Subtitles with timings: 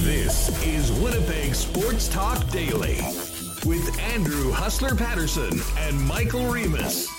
[0.00, 2.96] This is Winnipeg Sports Talk Daily
[3.66, 7.10] with Andrew Hustler Paterson and Michael Remis.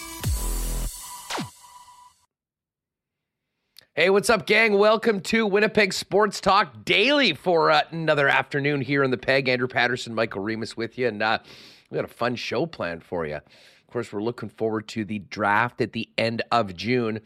[3.94, 4.74] Hey, what's up, gang?
[4.80, 9.48] Welcome to Winnipeg Sports Talk Daily for uh, another afternoon here in the Peg.
[9.48, 11.38] Andrew Paterson, Michael Remis with you, and uh,
[11.92, 13.36] we got a fun show planned for you.
[13.36, 17.22] Of course, we're looking forward to the draft at the end of June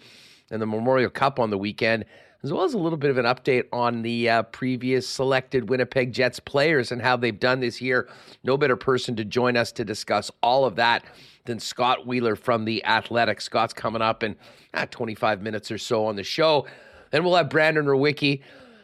[0.51, 2.05] and the Memorial Cup on the weekend
[2.43, 6.11] as well as a little bit of an update on the uh, previous selected Winnipeg
[6.11, 8.09] Jets players and how they've done this year.
[8.43, 11.03] No better person to join us to discuss all of that
[11.45, 13.41] than Scott Wheeler from The Athletic.
[13.41, 14.35] Scott's coming up in
[14.73, 16.65] uh, 25 minutes or so on the show.
[17.11, 18.41] Then we'll have Brandon Rewucki.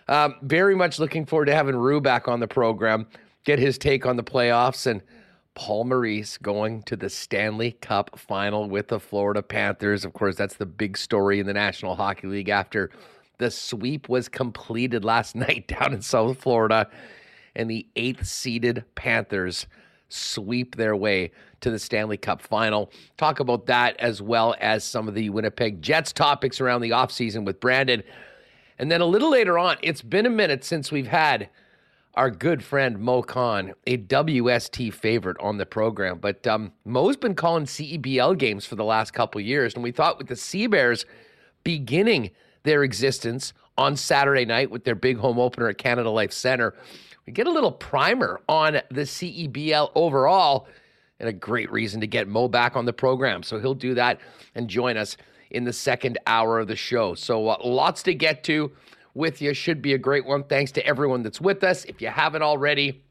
[0.08, 3.08] Um, very much looking forward to having Rue back on the program,
[3.44, 5.02] get his take on the playoffs, and
[5.58, 10.06] Paul Maurice going to the Stanley Cup final with the Florida Panthers.
[10.06, 12.92] Of course, that's the big story in the National Hockey League after
[13.40, 16.88] the sweep was completed last night down in South Florida,
[17.56, 19.66] and the eighth seeded Panthers
[20.10, 22.92] sweep their way to the Stanley Cup final.
[23.18, 27.46] Talk about that as well as some of the Winnipeg Jets topics around the offseason
[27.46, 28.04] with Brandon.
[28.78, 31.50] And then a little later on, it's been a minute since we've had
[32.18, 36.20] our good friend Moe Khan, a WST favorite on the program.
[36.20, 40.18] But um, Moe's been calling CEBL games for the last couple years, and we thought
[40.18, 41.06] with the Sea Bears
[41.64, 42.32] beginning–
[42.68, 46.76] their existence on Saturday night with their big home opener at Canada Life Center.
[47.26, 50.68] We get a little primer on the CEBL overall
[51.20, 53.42] and a great reason to get Mo back on the program.
[53.42, 54.20] So he'll do that
[54.54, 55.18] and join us
[55.50, 57.16] in the second hour of the show.
[57.16, 58.72] So uh, lots to get to
[59.18, 59.54] with you.
[59.54, 60.44] Should be a great one.
[60.44, 61.84] Thanks to everyone that's with us.
[61.86, 63.04] If you haven't already,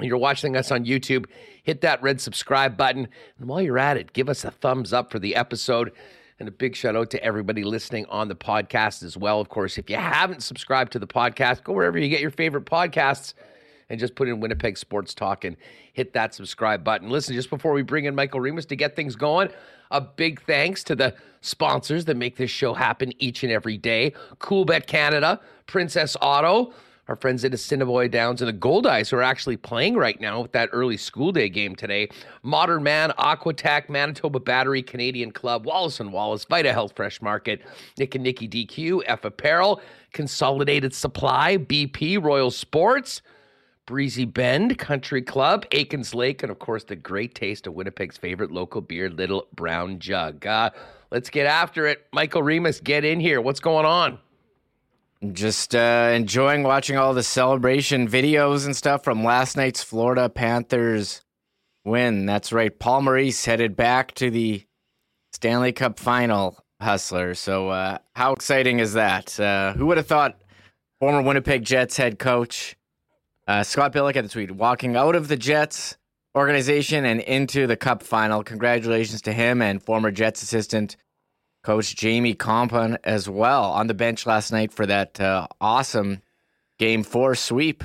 [0.00, 1.26] you're watching us on YouTube,
[1.62, 3.08] hit that red subscribe button.
[3.38, 5.92] And while you're at it, give us a thumbs up for the episode.
[6.40, 9.40] And a big shout out to everybody listening on the podcast as well.
[9.40, 12.64] Of course, if you haven't subscribed to the podcast, go wherever you get your favorite
[12.64, 13.34] podcasts
[13.90, 15.56] and just put in Winnipeg Sports Talk and
[15.92, 17.10] hit that subscribe button.
[17.10, 19.48] Listen, just before we bring in Michael Remis to get things going,
[19.90, 24.12] a big thanks to the sponsors that make this show happen each and every day
[24.38, 26.72] Coolbet Canada, Princess Auto,
[27.08, 30.52] our friends at Assiniboia Downs and the Goldeyes, who are actually playing right now with
[30.52, 32.08] that early school day game today.
[32.42, 37.62] Modern Man, Aquatech, Manitoba Battery, Canadian Club, Wallace and Wallace, Vita Health Fresh Market,
[37.98, 39.80] Nick and Nicky DQ, F Apparel,
[40.12, 43.22] Consolidated Supply, BP, Royal Sports.
[43.88, 48.50] Breezy Bend Country Club, Aikens Lake, and of course the great taste of Winnipeg's favorite
[48.50, 50.46] local beer, Little Brown Jug.
[50.46, 50.68] Uh,
[51.10, 52.06] let's get after it.
[52.12, 53.40] Michael Remis, get in here.
[53.40, 54.18] What's going on?
[55.32, 61.22] Just uh, enjoying watching all the celebration videos and stuff from last night's Florida Panthers
[61.82, 62.26] win.
[62.26, 62.78] That's right.
[62.78, 64.66] Paul Maurice headed back to the
[65.32, 67.34] Stanley Cup final, Hustler.
[67.34, 69.40] So, uh, how exciting is that?
[69.40, 70.42] Uh, who would have thought
[71.00, 72.76] former Winnipeg Jets head coach
[73.48, 75.96] uh, Scott Billeck at the tweet, walking out of the Jets
[76.36, 78.44] organization and into the Cup final?
[78.44, 80.96] Congratulations to him and former Jets assistant
[81.64, 86.22] Coach Jamie Kompon as well on the bench last night for that uh, awesome
[86.78, 87.82] game four sweep.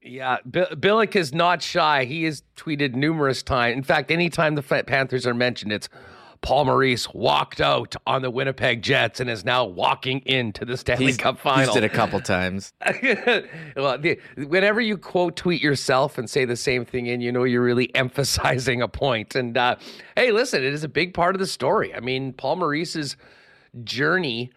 [0.00, 2.04] Yeah, B- Billeck is not shy.
[2.04, 3.76] He has tweeted numerous times.
[3.76, 5.88] In fact, anytime the Panthers are mentioned, it's
[6.44, 11.06] Paul Maurice walked out on the Winnipeg Jets and is now walking into the Stanley
[11.06, 11.64] he's, Cup final.
[11.64, 12.74] He's did a couple times.
[13.76, 17.44] well, the, whenever you quote tweet yourself and say the same thing, and you know
[17.44, 19.34] you're really emphasizing a point.
[19.34, 19.76] And uh,
[20.16, 21.94] hey, listen, it is a big part of the story.
[21.94, 23.16] I mean, Paul Maurice's
[23.82, 24.50] journey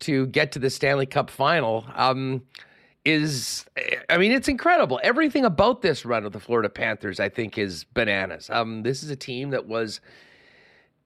[0.00, 1.86] to get to the Stanley Cup final.
[1.94, 2.42] Um,
[3.06, 3.64] is
[4.10, 5.00] I mean it's incredible.
[5.02, 8.50] Everything about this run of the Florida Panthers I think is bananas.
[8.50, 10.02] Um this is a team that was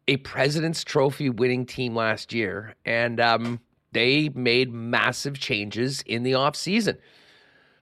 [0.06, 3.60] a President's Trophy winning team last year, and um,
[3.92, 6.98] they made massive changes in the offseason.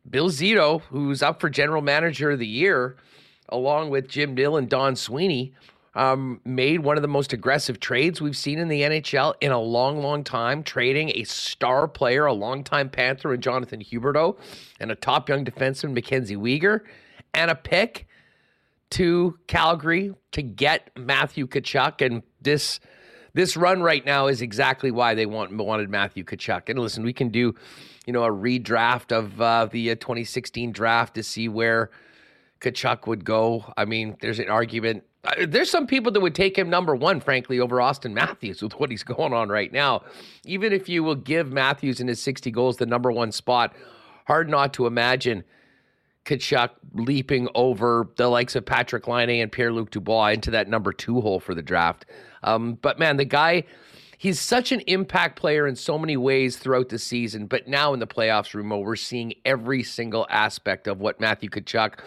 [0.08, 2.96] Bill Zito, who's up for General Manager of the Year,
[3.48, 5.52] along with Jim Nill and Don Sweeney,
[5.94, 9.60] um, made one of the most aggressive trades we've seen in the NHL in a
[9.60, 14.38] long, long time, trading a star player, a longtime Panther, and Jonathan Huberdeau,
[14.80, 16.80] and a top young defenseman, Mackenzie Weegar,
[17.34, 18.06] and a pick
[18.92, 22.80] to Calgary to get Matthew Tkachuk, and this
[23.34, 26.68] this run right now is exactly why they want wanted Matthew Tkachuk.
[26.68, 27.54] And listen, we can do,
[28.06, 31.90] you know, a redraft of uh, the uh, 2016 draft to see where
[32.60, 33.72] Tkachuk would go.
[33.76, 35.04] I mean, there's an argument.
[35.24, 38.78] Uh, there's some people that would take him number one, frankly, over Auston Matthews with
[38.78, 40.02] what he's going on right now.
[40.44, 43.74] Even if you will give Matthews and his 60 goals the number one spot,
[44.26, 45.44] hard not to imagine
[46.24, 50.92] Tkachuk leaping over the likes of Patrick Laine and Pierre Luc Dubois into that number
[50.92, 52.06] two hole for the draft.
[52.42, 53.64] Um, but man, the guy,
[54.18, 57.46] he's such an impact player in so many ways throughout the season.
[57.46, 61.98] But now in the playoffs, Rumo, we're seeing every single aspect of what Matthew Tkachuk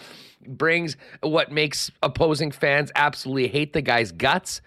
[0.48, 4.62] brings, what makes opposing fans absolutely hate the guy's guts.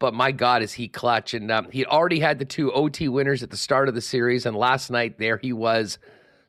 [0.00, 1.34] But my God, is he clutch?
[1.34, 4.46] And um, he already had the two OT winners at the start of the series.
[4.46, 5.98] And last night, there he was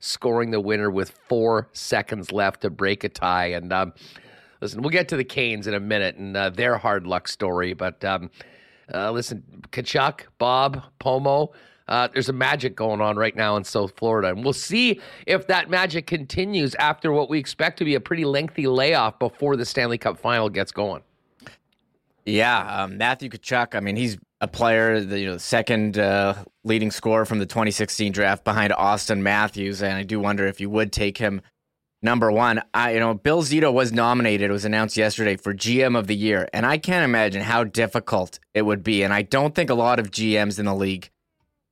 [0.04, 3.48] scoring the winner with four seconds left to break a tie.
[3.48, 3.94] And um,
[4.60, 7.74] listen, we'll get to the Canes in a minute and uh, their hard luck story.
[7.74, 8.30] But um,
[8.94, 11.54] uh, listen, Tkachuk, Bob, Pomo,
[11.88, 14.30] uh, there's a magic going on right now in South Florida.
[14.30, 18.26] And we'll see if that magic continues after what we expect to be a pretty
[18.26, 21.02] lengthy layoff before the Stanley Cup final gets going.
[22.26, 23.76] Yeah, um, Matthew Tkachuk.
[23.76, 26.36] I mean, he's a player, the you know, second uh,
[26.66, 30.70] leading scorer from the 2016 draft behind Auston Matthews, and I do wonder if you
[30.70, 31.42] would take him
[32.02, 32.62] number one.
[32.74, 34.50] I, you know, Bill Zito was nominated.
[34.50, 38.38] It was announced yesterday for GM of the year, and I can't imagine how difficult
[38.54, 39.02] it would be.
[39.02, 41.10] And I don't think a lot of GMs in the league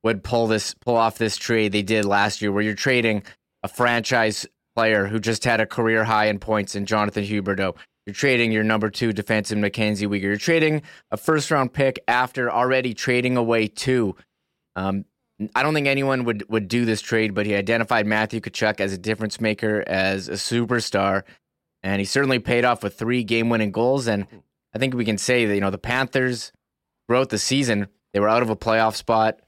[0.01, 3.23] would pull this pull off this trade they did last year, where you're trading
[3.63, 4.47] a franchise
[4.77, 7.75] player who just had a career high in points in Jonathan Huberdeau.
[8.05, 10.21] You're trading your number two defensive Mackenzie Weegar.
[10.23, 10.81] You're trading
[11.11, 14.15] a first round pick after already trading away two.
[14.75, 15.05] Um,
[15.55, 18.93] I don't think anyone would, would do this trade, but he identified Matthew Tkachuk as
[18.93, 21.23] a difference maker, as a superstar,
[21.83, 24.07] and he certainly paid off with three game winning goals.
[24.07, 24.27] And
[24.73, 26.51] I think we can say that you know the Panthers
[27.07, 29.39] throughout the season they were out of a playoff spot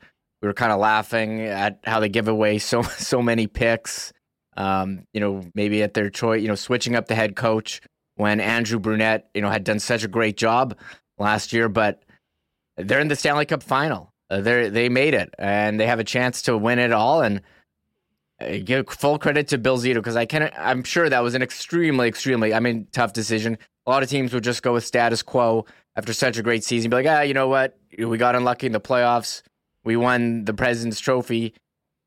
[0.43, 4.11] we were kind of laughing at how they give away so so many picks.
[4.55, 7.81] Um, you know, maybe at their choice, you know, switching up the head coach
[8.15, 10.77] when Andrew Brunette, you know, had done such a great job
[11.17, 12.03] last year, but
[12.77, 14.13] they're in the Stanley Cup final.
[14.29, 17.21] Uh, they they made it, and they have a chance to win it all.
[17.21, 17.41] And
[18.41, 21.41] uh, give full credit to Bill Zito because I can I'm sure that was an
[21.41, 23.57] extremely, extremely, I mean, tough decision.
[23.85, 25.65] A lot of teams would just go with status quo
[25.95, 28.71] after such a great season, be like, ah, you know what, we got unlucky in
[28.71, 29.43] the playoffs
[29.83, 31.53] we won the President's Trophy.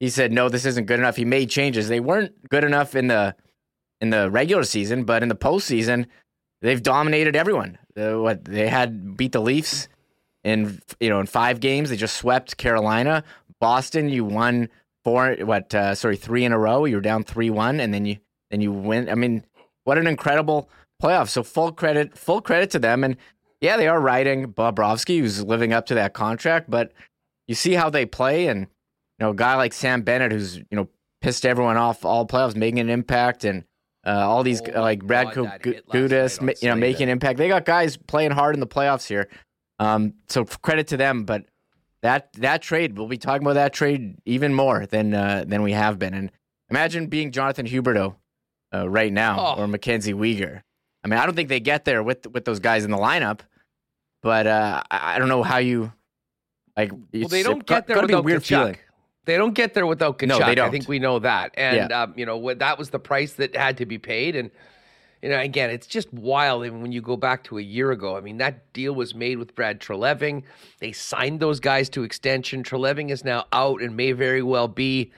[0.01, 1.89] He said, "No, this isn't good enough." He made changes.
[1.89, 3.35] They weren't good enough in the
[4.01, 6.07] in the regular season, but in the postseason,
[6.63, 7.79] they've dominated everyone.
[7.95, 9.89] What they had beat the Leafs
[10.45, 11.91] in you know in five games.
[11.91, 13.25] They just swept Carolina.
[13.61, 14.69] Boston, you won
[15.05, 15.37] four.
[15.41, 15.75] What?
[15.75, 16.85] Uh, sorry, three in a row.
[16.85, 18.19] You were down three one, and then you
[18.51, 19.09] then you win.
[19.09, 19.45] I mean,
[19.85, 20.69] what an incredible
[21.03, 21.29] playoff.
[21.29, 23.05] So full credit, full credit to them.
[23.05, 23.17] And
[23.61, 26.93] yeah, they are riding Bobrovsky, who's living up to that contract, but
[27.49, 28.67] you see how they play, and you
[29.21, 30.89] know, a guy like Sam Bennett, who's you know
[31.21, 33.65] pissed everyone off all playoffs, making an impact, and
[34.07, 37.39] uh, all these oh like Brad Gudas, you know, making an impact.
[37.39, 39.29] They got guys playing hard in the playoffs here.
[39.79, 41.45] Um, so credit to them, but
[42.03, 45.73] that that trade, we'll be talking about that trade even more than uh, than we
[45.73, 46.15] have been.
[46.15, 46.31] And
[46.71, 48.15] imagine being Jonathan Huberdeau
[48.73, 49.63] uh, right now oh.
[49.63, 50.63] or Mackenzie Weegar.
[51.03, 53.41] I mean, I don't think they get there with with those guys in the lineup,
[54.23, 55.93] but uh, I, I don't know how you
[56.77, 58.47] like, well, they don't get there a weird Tkachuk.
[58.47, 58.77] feeling.
[59.27, 60.29] They don't get there without Tkachuk.
[60.29, 60.69] No, they don't.
[60.69, 62.03] I think we know that, and yeah.
[62.03, 64.37] um, you know that was the price that had to be paid.
[64.37, 64.53] And
[65.21, 66.65] you know, again, it's just wild.
[66.65, 69.39] Even when you go back to a year ago, I mean, that deal was made
[69.39, 70.45] with Brad Treliving.
[70.79, 72.63] They signed those guys to extension.
[72.63, 75.11] Treliving is now out and may very well be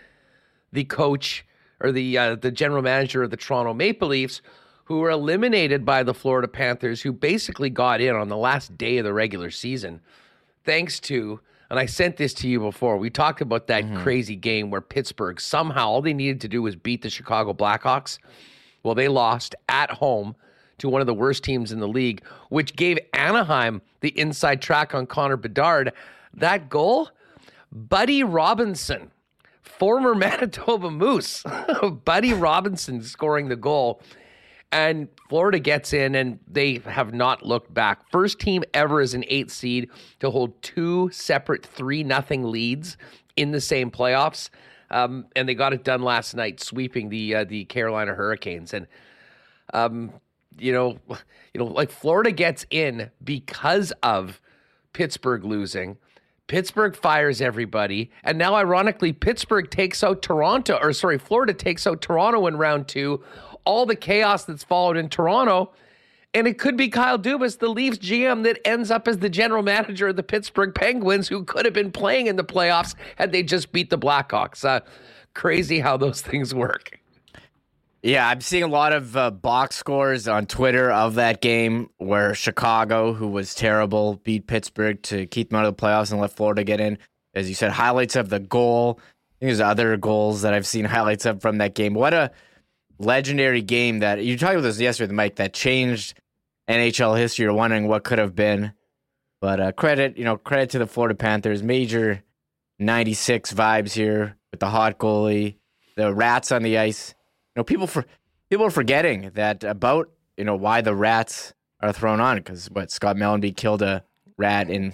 [0.73, 1.45] the coach
[1.81, 4.41] or the uh, the general manager of the Toronto Maple Leafs,
[4.85, 8.97] who were eliminated by the Florida Panthers, who basically got in on the last day
[8.97, 10.01] of the regular season,
[10.65, 11.41] thanks to
[11.71, 12.97] and I sent this to you before.
[12.97, 14.03] We talked about that mm-hmm.
[14.03, 18.19] crazy game where Pittsburgh somehow all they needed to do was beat the Chicago Blackhawks.
[18.83, 20.35] Well, they lost at home
[20.79, 24.95] to one of the worst teams in the league, which gave Anaheim the inside track
[24.95, 25.93] on Connor Bedard.
[26.33, 27.11] That goal,
[27.71, 29.11] Buddy Robinson,
[29.61, 31.45] former Manitoba Moose,
[32.05, 34.01] Buddy Robinson scoring the goal.
[34.71, 38.11] And Florida gets in and they have not looked back.
[38.11, 39.89] First team ever as an eight seed
[40.21, 42.99] to hold two separate 3 nothing leads
[43.37, 44.51] in the same playoffs.
[44.91, 48.73] Um, and they got it done last night, sweeping the uh, the Carolina Hurricanes.
[48.73, 48.87] And
[49.75, 50.13] um,
[50.59, 54.41] you know, you know, like Florida gets in because of
[54.93, 55.99] Pittsburgh losing.
[56.47, 62.01] Pittsburgh fires everybody, and now ironically, Pittsburgh takes out Toronto, or sorry, Florida takes out
[62.01, 63.23] Toronto in round two
[63.69, 65.71] all the chaos that's followed in Toronto.
[66.33, 69.63] And it could be Kyle Dubas, the Leafs GM, that ends up as the general
[69.63, 73.43] manager of the Pittsburgh Penguins, who could have been playing in the playoffs had they
[73.43, 74.65] just beat the Blackhawks.
[74.65, 74.81] Uh,
[75.35, 76.99] crazy how those things work.
[78.03, 82.35] Yeah, I'm seeing a lot of uh, box scores on Twitter of that game where
[82.35, 86.31] Chicago, who was terrible, beat Pittsburgh to keep them out of the playoffs and let
[86.31, 86.97] Florida get in.
[87.35, 88.99] As you said, highlights of the goal.
[89.01, 89.03] I
[89.41, 91.93] think there's other goals that I've seen highlights of from that game.
[91.93, 92.31] What a
[92.99, 96.15] legendary game that you talked about this yesterday, Mike, that changed
[96.69, 97.45] NHL history.
[97.45, 98.73] You're wondering what could have been.
[99.41, 101.63] But uh, credit, you know, credit to the Florida Panthers.
[101.63, 102.23] Major
[102.79, 105.57] 96 vibes here with the hot goalie,
[105.97, 107.15] the rats on the ice.
[107.55, 108.05] You know, people for
[108.51, 112.91] people are forgetting that about you know why the rats are thrown on because what
[112.91, 114.05] Scott Mellanby killed a
[114.37, 114.93] rat in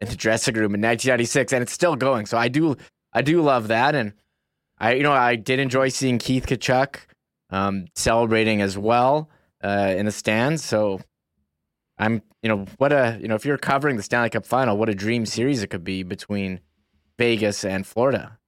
[0.00, 2.26] in the dressing room in 1996, and it's still going.
[2.26, 2.76] So I do
[3.12, 4.14] I do love that, and
[4.78, 6.96] I you know I did enjoy seeing Keith Tkachuk
[7.52, 9.30] um, celebrating as well
[9.62, 10.64] uh, in the stands.
[10.64, 11.00] So
[11.98, 14.88] I'm you know what a you know if you're covering the Stanley Cup final, what
[14.88, 16.60] a dream series it could be between
[17.18, 18.38] Vegas and Florida.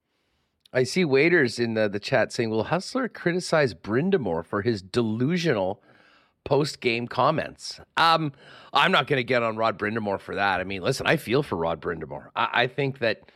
[0.73, 5.81] I see waiters in the, the chat saying, "Will Hustler criticize Brind'Amour for his delusional
[6.43, 8.33] post game comments?" Um,
[8.73, 10.59] I'm not going to get on Rod Brind'Amour for that.
[10.59, 12.27] I mean, listen, I feel for Rod Brind'Amour.
[12.35, 13.31] I, I think that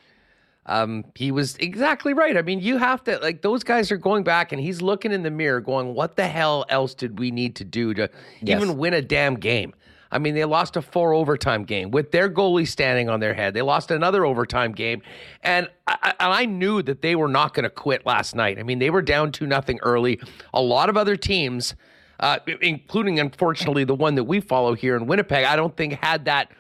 [0.66, 2.38] um, he was exactly right.
[2.38, 5.24] I mean, you have to like those guys are going back and he's looking in
[5.24, 8.10] the mirror, going, "What the hell else did we need to do to
[8.42, 8.62] yes.
[8.62, 9.74] even win a damn game?"
[10.12, 13.54] I mean, they lost a four overtime game with their goalie standing on their head.
[13.54, 15.02] They lost another overtime game,
[15.44, 18.60] and I, I knew that they were not going to quit last night.
[18.60, 20.20] I mean, they were down two nothing early.
[20.54, 21.76] A lot of other teams,
[22.20, 26.26] uh, including unfortunately the one that we follow here in Winnipeg, I don't think had
[26.26, 26.52] that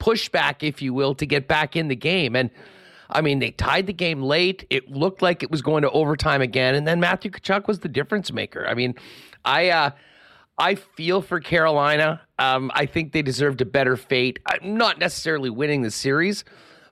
[0.00, 2.34] pushback, if you will, to get back in the game.
[2.34, 2.50] And
[3.10, 4.66] I mean, they tied the game late.
[4.70, 7.88] It looked like it was going to overtime again, and then Matthew Tkachuk was the
[7.88, 8.66] difference maker.
[8.66, 8.94] I mean,
[9.44, 9.70] I.
[9.70, 9.90] Uh,
[10.60, 12.20] I feel for Carolina.
[12.38, 14.40] Um, I think they deserved a better fate.
[14.44, 16.44] I'm not necessarily winning the series,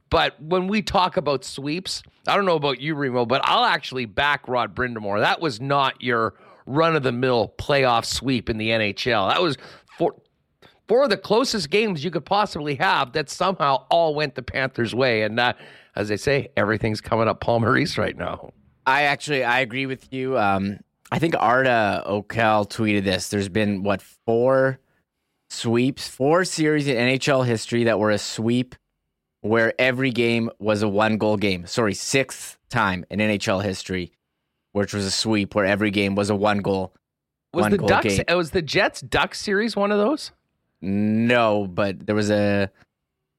[0.08, 4.04] but when we talk about sweeps, I don't know about you, Remo, but I'll actually
[4.04, 5.20] back Rod Brind'Amour.
[5.20, 6.34] That was not your
[6.66, 9.30] run of the mill playoff sweep in the NHL.
[9.32, 9.56] That was
[9.98, 10.14] four,
[10.86, 14.94] four of the closest games you could possibly have that somehow all went the Panthers'
[14.94, 15.22] way.
[15.22, 15.54] And uh,
[15.96, 18.52] as they say, everything's coming up Paul Maurice right now.
[18.86, 20.38] I actually I agree with you.
[20.38, 20.78] Um,
[21.10, 23.28] I think Arda Öcal tweeted this.
[23.28, 24.78] There's been what four
[25.50, 28.74] sweeps, four series in NHL history that were a sweep
[29.40, 31.66] where every game was a one goal game.
[31.66, 34.12] Sorry, sixth time in NHL history,
[34.72, 36.94] which was a sweep where every game was a one goal.
[37.52, 38.16] Was one the Ducks?
[38.16, 38.24] Game.
[38.28, 40.32] Uh, was the Jets Ducks series one of those?
[40.82, 42.70] No, but there was a.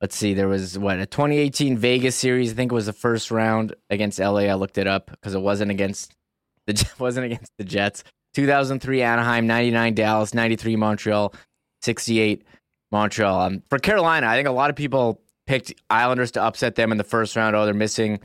[0.02, 0.34] Let's see.
[0.34, 2.52] There was what a 2018 Vegas series.
[2.52, 4.42] I think it was the first round against LA.
[4.42, 6.14] I looked it up because it wasn't against
[6.68, 8.04] the wasn't against the Jets.
[8.36, 11.34] 2003 Anaheim, 99 Dallas, 93 Montreal,
[11.82, 12.46] 68
[12.92, 13.42] Montreal.
[13.42, 17.00] Um, for Carolina, I think a lot of people picked Islanders to upset them in
[17.00, 17.56] the first round.
[17.56, 18.20] Oh, they're missing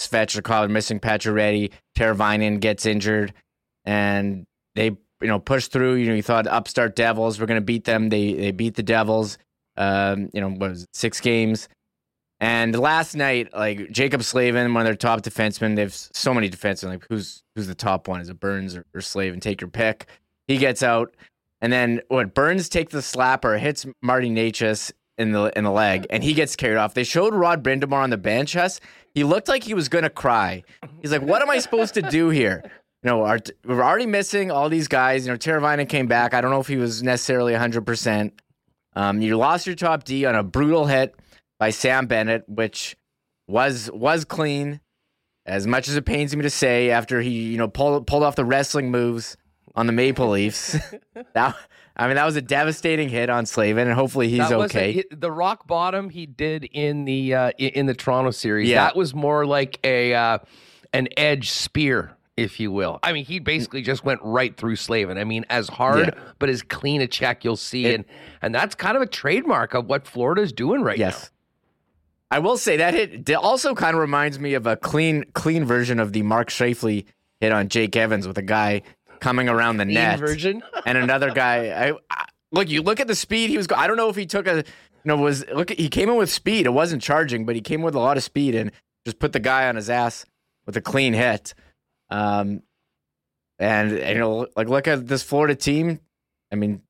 [0.00, 3.32] Svechnikov, they're missing Pacioretty, Teravainen gets injured,
[3.84, 4.44] and
[4.76, 5.94] they you know push through.
[5.94, 8.10] You know, you thought upstart Devils were going to beat them.
[8.10, 9.38] They they beat the Devils.
[9.76, 11.68] Um, you know, was it, six games.
[12.38, 16.50] And last night, like Jaccob Slavin, one of their top defensemen, they have so many
[16.50, 16.88] defensemen.
[16.88, 18.20] Like who's who's the top one?
[18.20, 19.40] Is it Burns or, or Slavin?
[19.40, 20.06] Take your pick.
[20.46, 21.14] He gets out,
[21.60, 22.34] and then what?
[22.34, 26.56] Burns takes the slapper, hits Marty Necas in the in the leg, and he gets
[26.56, 26.92] carried off.
[26.92, 28.54] They showed Rod Brind'Amour on the bench.
[28.54, 28.80] Us,
[29.14, 30.62] he looked like he was gonna cry.
[31.00, 32.62] He's like, "What am I supposed to do here?"
[33.02, 35.26] You know, our, we're already missing all these guys.
[35.26, 36.34] You know, Teravainen came back.
[36.34, 37.86] I don't know if he was necessarily 100.
[37.86, 38.32] percent
[38.96, 41.14] um, You lost your top D on a brutal hit
[41.58, 42.96] by Sam Bennett, which
[43.46, 44.80] was was clean.
[45.44, 48.34] As much as it pains me to say, after he you know pulled pulled off
[48.34, 49.36] the wrestling moves
[49.76, 50.76] on the Maple Leafs,
[51.34, 51.54] that
[51.96, 55.04] I mean that was a devastating hit on Slavin, and hopefully he's okay.
[55.10, 58.86] A, the rock bottom he did in the uh, in the Toronto series, yeah.
[58.86, 60.38] that was more like a uh,
[60.92, 62.98] an edge spear if you will.
[63.02, 65.18] I mean, he basically just went right through Slavin.
[65.18, 66.22] I mean, as hard yeah.
[66.38, 68.04] but as clean a check you'll see, it, and
[68.42, 71.06] and that's kind of a trademark of what Florida's doing right now.
[71.06, 71.22] yes.
[71.24, 71.28] now.
[72.28, 76.00] I will say that hit also kind of reminds me of a clean, clean version
[76.00, 77.04] of the Mark Scheifele
[77.40, 78.82] hit on Jake Evans with a guy
[79.20, 81.68] coming around the clean net version and another guy.
[81.68, 83.68] I, I, look, you look at the speed he was.
[83.74, 84.64] I don't know if he took a, you
[85.04, 85.70] know, was look.
[85.70, 86.66] He came in with speed.
[86.66, 88.72] It wasn't charging, but he came with a lot of speed and
[89.04, 90.26] just put the guy on his ass
[90.66, 91.54] with a clean hit.
[92.10, 92.62] Um,
[93.58, 96.00] and, and you know, like look at this Florida team.
[96.52, 96.82] I mean,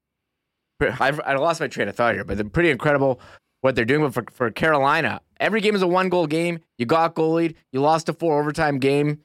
[0.81, 3.21] I've, I lost my train of thought here, but they're pretty incredible
[3.61, 4.03] what they're doing.
[4.03, 6.61] But for, for Carolina, every game is a one goal game.
[6.79, 7.55] You got goalied.
[7.73, 9.21] You lost a four overtime game.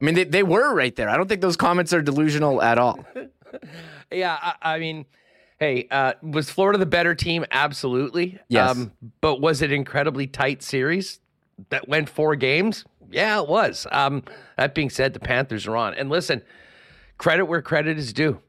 [0.00, 1.08] I mean, they, they were right there.
[1.08, 3.04] I don't think those comments are delusional at all.
[4.10, 5.06] yeah, I, I, mean,
[5.58, 7.44] hey, uh, was Florida the better team?
[7.52, 8.40] Absolutely.
[8.48, 8.70] Yes.
[8.70, 11.20] Um, but was it incredibly tight series
[11.70, 12.84] that went four games?
[13.12, 13.86] Yeah, it was.
[13.92, 14.24] Um,
[14.56, 15.94] that being said, the Panthers are on.
[15.94, 16.42] And listen,
[17.18, 18.40] credit where credit is due.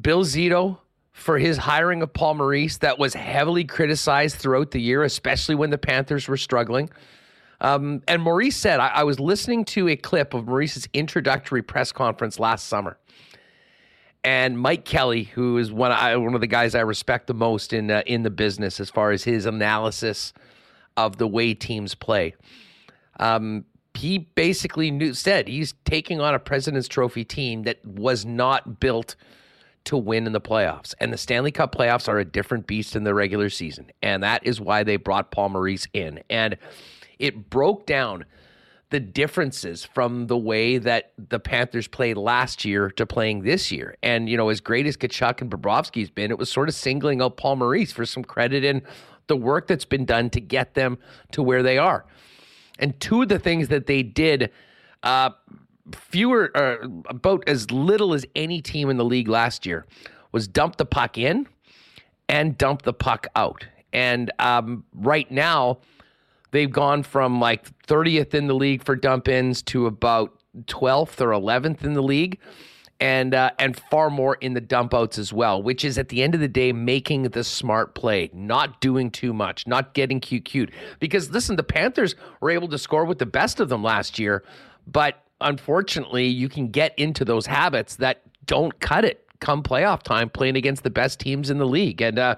[0.00, 0.78] Bill Zito
[1.12, 5.70] for his hiring of Paul Maurice that was heavily criticized throughout the year, especially when
[5.70, 6.90] the Panthers were struggling.
[7.60, 11.92] Um, and Maurice said, I, I was listening to a clip of Maurice's introductory press
[11.92, 12.98] conference last summer.
[14.24, 17.72] and Mike Kelly, who is one I, one of the guys I respect the most
[17.72, 20.32] in uh, in the business as far as his analysis
[20.96, 22.34] of the way teams play.
[23.20, 23.64] Um,
[23.94, 29.16] he basically knew, said he's taking on a President's Trophy team that was not built
[29.84, 30.94] to win in the playoffs.
[31.00, 33.90] And the Stanley Cup playoffs are a different beast in the regular season.
[34.02, 36.20] And that is why they brought Paul Maurice in.
[36.30, 36.56] And
[37.18, 38.24] it broke down
[38.90, 43.96] the differences from the way that the Panthers played last year to playing this year.
[44.02, 47.22] And, you know, as great as Tkachuk and Bobrovsky's been, it was sort of singling
[47.22, 48.82] out Paul Maurice for some credit in
[49.28, 50.98] the work that's been done to get them
[51.32, 52.04] to where they are.
[52.78, 54.50] And two of the things that they did,
[55.02, 55.30] uh,
[55.92, 59.86] fewer, uh, about as little as any team in the league last year,
[60.32, 61.46] was dump the puck in
[62.28, 63.66] and dump the puck out.
[63.92, 65.78] And um, right now,
[66.50, 71.30] they've gone from like 30th in the league for dump ins to about 12th or
[71.30, 72.38] 11th in the league.
[73.02, 76.22] And, uh, and far more in the dump outs as well, which is at the
[76.22, 80.44] end of the day making the smart play, not doing too much, not getting cute
[80.44, 80.70] cute.
[81.00, 84.44] Because listen, the Panthers were able to score with the best of them last year,
[84.86, 90.30] but unfortunately, you can get into those habits that don't cut it come playoff time
[90.30, 92.00] playing against the best teams in the league.
[92.00, 92.36] And, uh,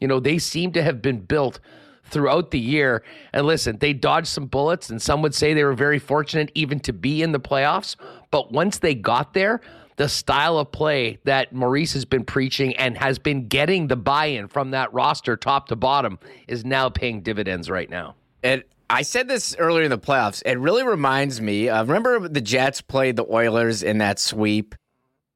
[0.00, 1.58] you know, they seem to have been built
[2.04, 3.02] throughout the year.
[3.32, 6.78] And listen, they dodged some bullets, and some would say they were very fortunate even
[6.80, 7.96] to be in the playoffs.
[8.30, 9.60] But once they got there,
[9.96, 14.26] the style of play that Maurice has been preaching and has been getting the buy
[14.26, 18.14] in from that roster top to bottom is now paying dividends right now.
[18.42, 20.42] And I said this earlier in the playoffs.
[20.44, 24.74] It really reminds me of remember the Jets played the Oilers in that sweep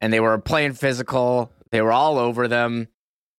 [0.01, 1.51] and they were playing physical.
[1.71, 2.89] They were all over them.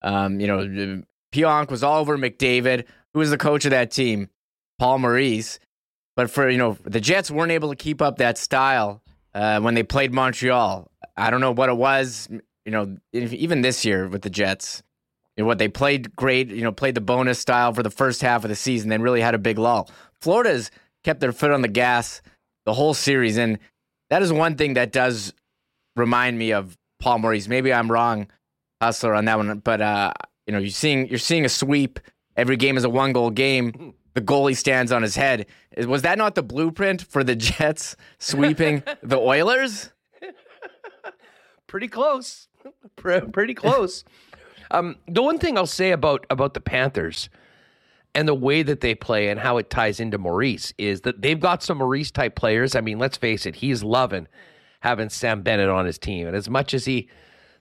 [0.01, 4.29] Um, you know, Pionk was all over McDavid who was the coach of that team,
[4.77, 5.59] Paul Maurice.
[6.15, 9.01] But for you know, the Jets weren't able to keep up that style
[9.33, 10.88] uh, when they played Montreal.
[11.19, 12.27] I don't know what it was.
[12.65, 14.83] You know, even this year with the Jets,
[15.35, 16.49] you know, what they played great.
[16.49, 19.21] You know, played the bonus style for the first half of the season, then really
[19.21, 19.89] had a big lull.
[20.21, 20.71] Florida's
[21.03, 22.21] kept their foot on the gas
[22.65, 23.57] the whole series, and
[24.09, 25.34] that is one thing that does
[25.95, 27.47] remind me of Paul Maurice.
[27.47, 28.27] Maybe I'm wrong,
[28.82, 30.13] hustler, on that one, but uh,
[30.45, 31.99] you know, you're seeing you're seeing a sweep
[32.39, 33.93] every game is a one goal game.
[34.15, 35.45] The goalie stands on his head.
[35.77, 39.91] Was that not the blueprint for the Jets sweeping the Oilers?
[41.69, 42.47] Pretty close.
[42.97, 44.03] Pretty close.
[44.71, 47.27] Um, the one thing I'll say about about the Panthers
[48.13, 51.39] and the way that they play and how it ties into Maurice is that they've
[51.39, 52.75] got some Maurice type players.
[52.75, 54.27] I mean, let's face it, he's loving
[54.82, 56.27] having Sam Bennett on his team.
[56.27, 57.10] And as much as he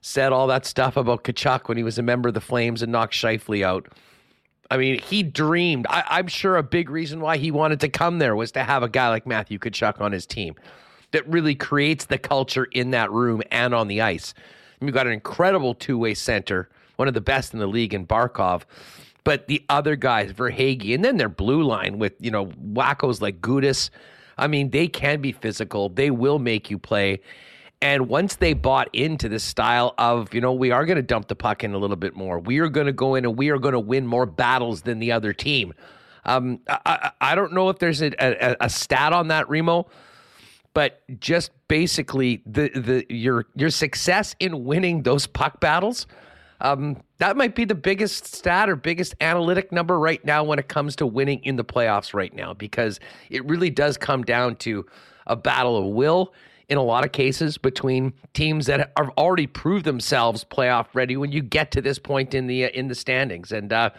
[0.01, 2.91] said all that stuff about Tkachuk when he was a member of the Flames and
[2.91, 3.87] knocked Scheifele out,
[4.69, 5.87] I mean, he dreamed.
[5.89, 8.83] I, am sure a big reason why he wanted to come there was to have
[8.83, 10.53] a guy like Matthew Tkachuk on his team
[11.11, 14.33] that really creates the culture in that room and on the ice.
[14.81, 18.07] You've got an incredible two way center, one of the best in the league in
[18.07, 18.63] Barkov.
[19.23, 23.41] But the other guys, Verhaeghe, and then their blue line with, you know, wackos like
[23.41, 23.89] Gudas.
[24.37, 25.89] I mean, they can be physical.
[25.89, 27.19] They will make you play.
[27.81, 31.27] And once they bought into this style of, you know, we are going to dump
[31.27, 33.49] the puck in a little bit more, we are going to go in and we
[33.49, 35.73] are going to win more battles than the other team.
[36.25, 39.87] Um, I, I, don't know if there's a, a, a stat on that, Remo,
[40.73, 46.07] but just basically the the your your success in winning those puck battles.
[46.61, 50.67] Um, that might be the biggest stat or biggest analytic number right now when it
[50.67, 54.85] comes to winning in the playoffs right now, because it really does come down to
[55.25, 56.33] a battle of will
[56.67, 61.31] in a lot of cases between teams that have already proved themselves playoff ready when
[61.31, 63.51] you get to this point in the uh, in the standings.
[63.51, 63.89] And uh,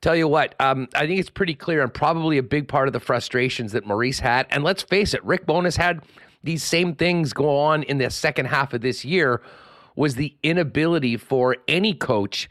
[0.00, 2.92] tell you what, um, I think it's pretty clear and probably a big part of
[2.92, 4.46] the frustrations that Maurice had.
[4.50, 6.02] And let's face it, Rick Bowness had
[6.42, 9.42] these same things go on in the second half of this year.
[9.96, 12.48] Was the inability for any coach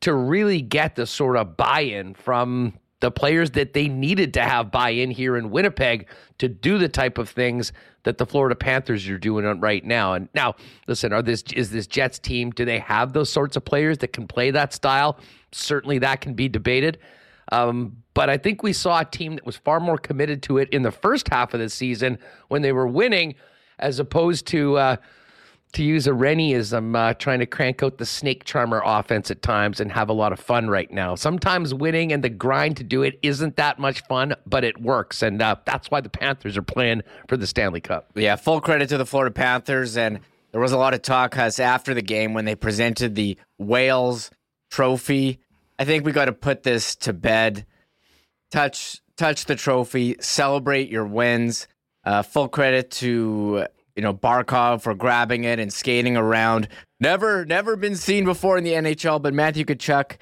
[0.00, 2.74] to really get the sort of buy-in from
[3.04, 6.88] the players that they needed to have buy in here in Winnipeg to do the
[6.88, 7.70] type of things
[8.04, 10.14] that the Florida Panthers are doing right now.
[10.14, 10.54] And now,
[10.88, 12.50] listen, are this is this Jets team?
[12.50, 15.18] Do they have those sorts of players that can play that style?
[15.52, 16.98] Certainly, that can be debated.
[17.52, 20.70] Um, but I think we saw a team that was far more committed to it
[20.70, 23.34] in the first half of the season when they were winning,
[23.78, 24.78] as opposed to.
[24.78, 24.96] Uh,
[25.74, 29.80] to use a Rennieism, uh, trying to crank out the snake charmer offense at times
[29.80, 31.14] and have a lot of fun right now.
[31.14, 35.22] Sometimes winning and the grind to do it isn't that much fun, but it works.
[35.22, 38.10] And uh, that's why the Panthers are playing for the Stanley Cup.
[38.14, 39.96] Yeah, full credit to the Florida Panthers.
[39.96, 40.20] And
[40.52, 44.30] there was a lot of talk as after the game when they presented the Wales
[44.70, 45.40] trophy.
[45.78, 47.66] I think we got to put this to bed.
[48.52, 51.66] Touch, touch the trophy, celebrate your wins.
[52.04, 56.68] Uh, full credit to you know Barkov for grabbing it and skating around.
[57.00, 59.20] Never, never been seen before in the NHL.
[59.20, 60.16] But Matthew Tkachuk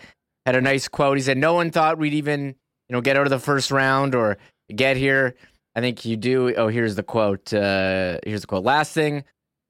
[0.46, 1.16] had a nice quote.
[1.16, 4.14] He said, "No one thought we'd even you know get out of the first round
[4.14, 4.38] or
[4.74, 5.35] get here."
[5.74, 6.54] I think you do.
[6.54, 7.52] Oh, here's the quote.
[7.52, 8.64] Uh, here's the quote.
[8.64, 9.24] Last thing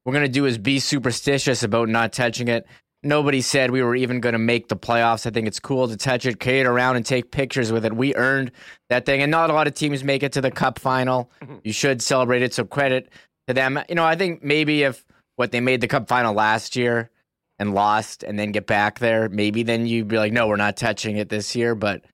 [0.04, 2.66] we're gonna do is be superstitious about not touching it.
[3.04, 5.26] Nobody said we were even going to make the playoffs.
[5.26, 7.92] I think it's cool to touch it, carry it around, and take pictures with it.
[7.92, 8.52] We earned
[8.90, 11.28] that thing, and not a lot of teams make it to the Cup final.
[11.64, 12.54] You should celebrate it.
[12.54, 13.08] So credit
[13.46, 13.78] to them.
[13.88, 15.04] You know, I think maybe if
[15.36, 17.10] what they made the Cup final last year
[17.58, 20.76] and lost, and then get back there, maybe then you'd be like, no, we're not
[20.76, 21.74] touching it this year.
[21.74, 22.04] But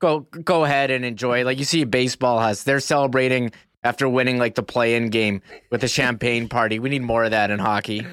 [0.00, 1.44] go go ahead and enjoy.
[1.44, 5.88] Like you see, baseball has they're celebrating after winning like the play-in game with a
[5.88, 6.78] champagne party.
[6.78, 8.06] We need more of that in hockey.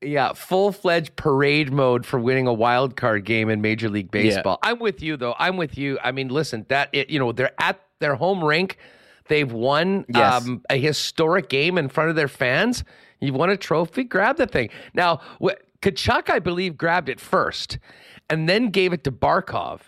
[0.00, 4.58] Yeah, full fledged parade mode for winning a wild card game in Major League Baseball.
[4.62, 4.70] Yeah.
[4.70, 5.34] I'm with you though.
[5.38, 5.98] I'm with you.
[6.02, 8.78] I mean, listen, that it, you know they're at their home rink.
[9.28, 10.46] They've won yes.
[10.46, 12.84] um, a historic game in front of their fans.
[13.20, 14.04] You've won a trophy.
[14.04, 15.20] Grab the thing now.
[15.42, 17.78] Wh- Tkachuk, I believe, grabbed it first,
[18.28, 19.82] and then gave it to Barkov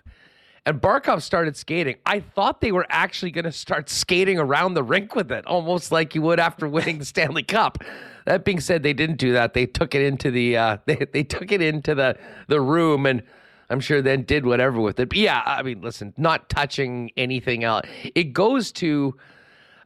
[0.67, 4.83] and Barkov started skating, I thought they were actually going to start skating around the
[4.83, 7.79] rink with it, almost like you would after winning the Stanley Cup.
[8.27, 9.55] That being said, they didn't do that.
[9.55, 12.17] They took it into the uh, they they took it into the
[12.49, 13.23] the room and.
[13.71, 15.09] I'm sure then did whatever with it.
[15.09, 17.87] But yeah, I mean, listen, not touching anything else.
[18.15, 19.17] It goes to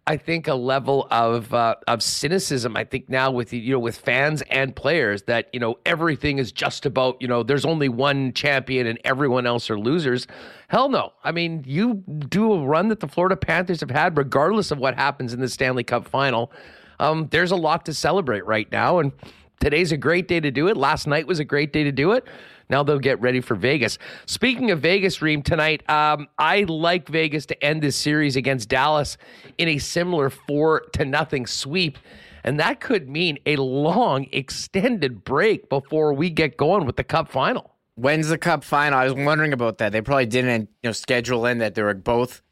[0.06, 2.76] I think a level of uh, of cynicism.
[2.76, 6.52] I think now with you know with fans and players that you know everything is
[6.52, 10.26] just about you know there's only one champion and everyone else are losers.
[10.68, 11.12] Hell no.
[11.22, 14.94] I mean, you do a run that the Florida Panthers have had, regardless of what
[14.94, 16.52] happens in the Stanley Cup final.
[17.00, 19.10] Um, there's a lot to celebrate right now, and
[19.58, 20.76] today's a great day to do it.
[20.76, 22.26] Last night was a great day to do it.
[22.68, 23.98] Now they'll get ready for Vegas.
[24.26, 29.16] Speaking of Vegas, Reem, tonight, um, I like Vegas to end this series against Dallas
[29.58, 31.98] in a similar four to nothing sweep.
[32.44, 37.30] And that could mean a long, extended break before we get going with the Cup
[37.30, 37.70] final.
[37.96, 38.98] When's the Cup final?
[38.98, 39.92] I was wondering about that.
[39.92, 42.42] They probably didn't, you know, schedule in that they were both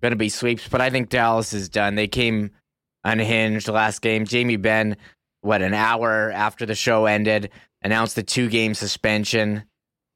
[0.00, 1.94] going to be sweeps, but I think Dallas is done.
[1.94, 2.50] They came
[3.04, 4.24] unhinged last game.
[4.24, 4.96] Jamie Benn,
[5.40, 7.50] what an hour after the show ended,
[7.82, 9.64] announced the two game suspension.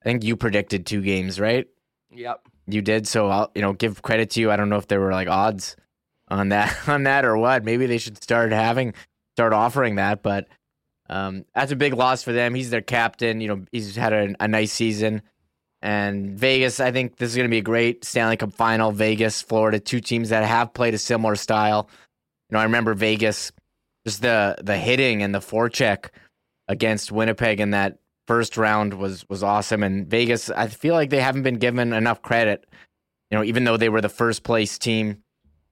[0.02, 1.66] I think you predicted two games, right?
[2.10, 2.46] Yep.
[2.66, 3.06] You did.
[3.06, 4.50] So I'll, you know, give credit to you.
[4.50, 5.76] I don't know if there were like odds
[6.28, 7.64] on that, on that or what.
[7.64, 8.94] Maybe they should start having,
[9.36, 10.22] start offering that.
[10.22, 10.48] But
[11.08, 12.54] um, that's a big loss for them.
[12.54, 13.40] He's their captain.
[13.40, 15.22] You know, he's had a, a nice season.
[15.82, 18.90] And Vegas, I think this is going to be a great Stanley Cup final.
[18.90, 21.90] Vegas, Florida, two teams that have played a similar style.
[22.48, 23.52] You know, I remember Vegas,
[24.06, 26.08] just the the hitting and the forecheck
[26.68, 29.82] against Winnipeg in that first round was was awesome.
[29.82, 32.66] And Vegas, I feel like they haven't been given enough credit.
[33.30, 35.22] You know, even though they were the first place team,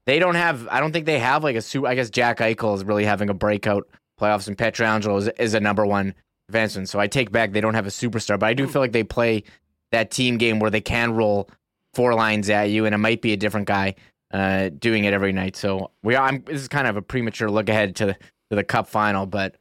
[0.06, 0.68] they don't have.
[0.70, 1.86] I don't think they have like a super.
[1.86, 3.88] I guess Jack Eichel is really having a breakout
[4.20, 6.14] playoffs, and Pietrangelo is, is a number one
[6.50, 6.88] defenseman.
[6.88, 9.04] So I take back they don't have a superstar, but I do feel like they
[9.04, 9.44] play
[9.92, 11.48] that team game where they can roll
[11.94, 13.94] four lines at you, and it might be a different guy
[14.32, 15.56] uh, doing it every night.
[15.56, 16.26] So we are.
[16.26, 19.26] I'm, this is kind of a premature look ahead to the, to the Cup final,
[19.26, 19.56] but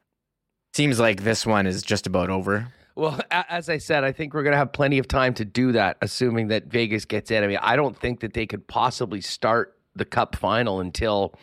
[0.72, 2.68] seems like this one is just about over.
[2.94, 5.72] Well, as I said, I think we're going to have plenty of time to do
[5.72, 7.42] that, assuming that Vegas gets in.
[7.42, 11.34] I mean, I don't think that they could possibly start the Cup final until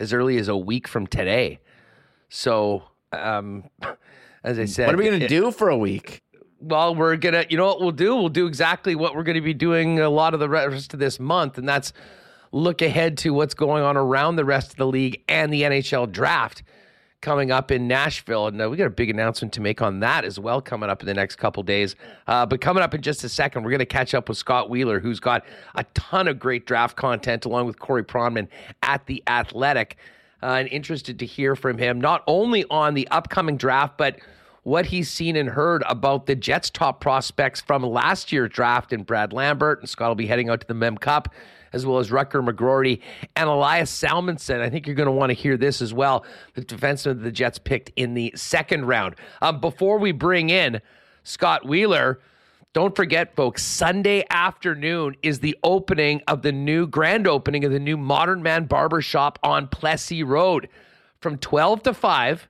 [0.00, 1.60] as early as a week from today.
[2.28, 3.64] So, um,
[4.44, 6.22] as I said, what are we going to do for a week?
[6.60, 8.16] Well, we're gonna, you know what we'll do?
[8.16, 10.98] We'll do exactly what we're going to be doing a lot of the rest of
[10.98, 11.92] this month, and that's
[12.50, 16.10] look ahead to what's going on around the rest of the league and the NHL
[16.10, 16.64] draft
[17.20, 18.46] coming up in Nashville.
[18.46, 21.00] And uh, we got a big announcement to make on that as well coming up
[21.00, 21.96] in the next couple days.
[22.26, 24.70] Uh, but coming up in just a second, we're going to catch up with Scott
[24.70, 28.48] Wheeler, who's got a ton of great draft content along with Corey Pronman
[28.82, 29.96] at The Athletic.
[30.40, 34.20] Uh, and interested to hear from him, not only on the upcoming draft, but
[34.62, 39.04] what he's seen and heard about the Jets' top prospects from last year's draft and
[39.04, 39.80] Brad Lambert.
[39.80, 41.34] And Scott will be heading out to the Mem Cup
[41.72, 43.00] as well as Rutger McGroarty
[43.36, 44.60] and Elias Salomonsson.
[44.60, 46.24] I think you're going to want to hear this as well.
[46.54, 49.16] The defenseman of the Jets picked in the second round.
[49.42, 50.80] Um, before we bring in
[51.22, 52.20] Scott Wheeler,
[52.74, 57.80] don't forget, folks, Sunday afternoon is the opening of the new grand opening of the
[57.80, 60.68] new Modern Man Barbershop on Plessis Road.
[61.20, 62.48] From 12 to 5,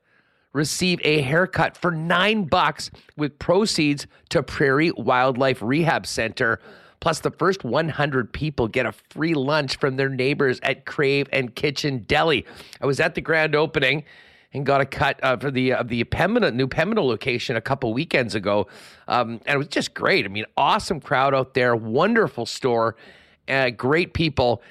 [0.52, 6.60] receive a haircut for nine bucks with proceeds to Prairie Wildlife Rehab Center.
[7.00, 11.54] Plus, the first 100 people get a free lunch from their neighbors at Crave and
[11.54, 12.44] Kitchen Deli.
[12.80, 14.04] I was at the grand opening
[14.52, 17.92] and got a cut uh, for the uh, the Pembina, new Pembina location a couple
[17.92, 18.66] weekends ago,
[19.06, 20.24] um, and it was just great.
[20.24, 22.96] I mean, awesome crowd out there, wonderful store,
[23.48, 24.62] uh, great people.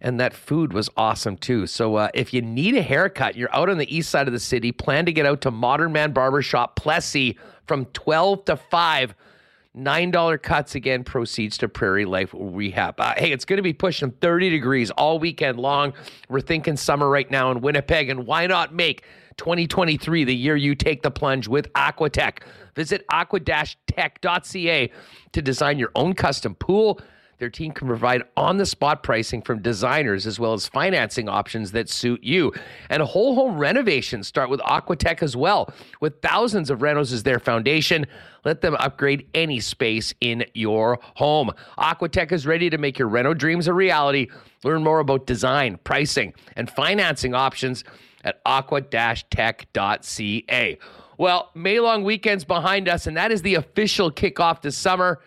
[0.00, 1.66] and that food was awesome too.
[1.66, 4.40] So uh, if you need a haircut, you're out on the east side of the
[4.40, 7.34] city, plan to get out to Modern Man Barbershop Plessis
[7.66, 9.14] from 12 to 5.
[9.76, 12.98] $9 cuts again proceeds to Prairie Life Rehab.
[12.98, 15.92] Uh, hey, it's going to be pushing 30 degrees all weekend long.
[16.28, 19.04] We're thinking summer right now in Winnipeg, and why not make
[19.36, 22.42] 2023 the year you take the plunge with Aquatech?
[22.74, 24.90] Visit aqua-tech.ca
[25.32, 27.00] to design your own custom pool
[27.38, 31.72] their team can provide on the spot pricing from designers as well as financing options
[31.72, 32.52] that suit you.
[32.90, 35.72] And whole home renovations start with Aquatech as well.
[36.00, 38.06] With thousands of renos as their foundation,
[38.44, 41.52] let them upgrade any space in your home.
[41.78, 44.28] Aquatech is ready to make your reno dreams a reality.
[44.64, 47.84] Learn more about design, pricing, and financing options
[48.24, 50.78] at aqua-tech.ca.
[51.18, 55.20] Well, May long weekend's behind us, and that is the official kickoff to summer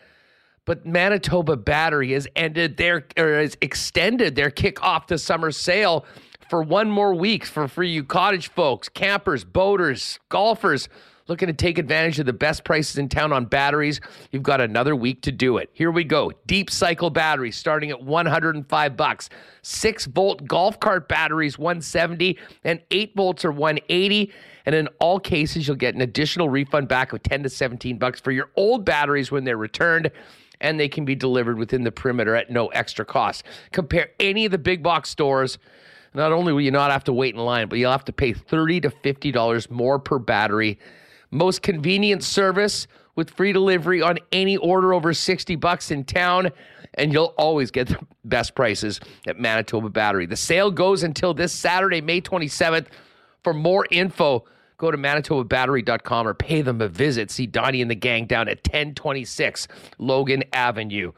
[0.65, 6.05] but Manitoba Battery has ended their or has extended their kickoff to summer sale
[6.49, 10.89] for one more week for free you cottage folks, campers, boaters, golfers
[11.27, 14.01] looking to take advantage of the best prices in town on batteries.
[14.31, 15.69] You've got another week to do it.
[15.71, 16.31] Here we go.
[16.45, 19.29] Deep cycle batteries starting at 105 bucks.
[19.61, 24.31] 6 volt golf cart batteries 170 and 8 volts are 180
[24.65, 28.19] and in all cases you'll get an additional refund back of 10 to 17 bucks
[28.19, 30.11] for your old batteries when they're returned
[30.61, 33.43] and they can be delivered within the perimeter at no extra cost.
[33.73, 35.57] Compare any of the big box stores.
[36.13, 38.31] Not only will you not have to wait in line, but you'll have to pay
[38.33, 40.79] 30 to $50 more per battery.
[41.31, 46.51] Most convenient service with free delivery on any order over 60 bucks in town
[46.95, 50.25] and you'll always get the best prices at Manitoba Battery.
[50.25, 52.87] The sale goes until this Saturday, May 27th.
[53.43, 54.45] For more info,
[54.81, 57.31] go to manitobabattery.com or pay them a visit.
[57.31, 59.67] See Donnie and the gang down at 1026
[59.99, 61.13] Logan Avenue.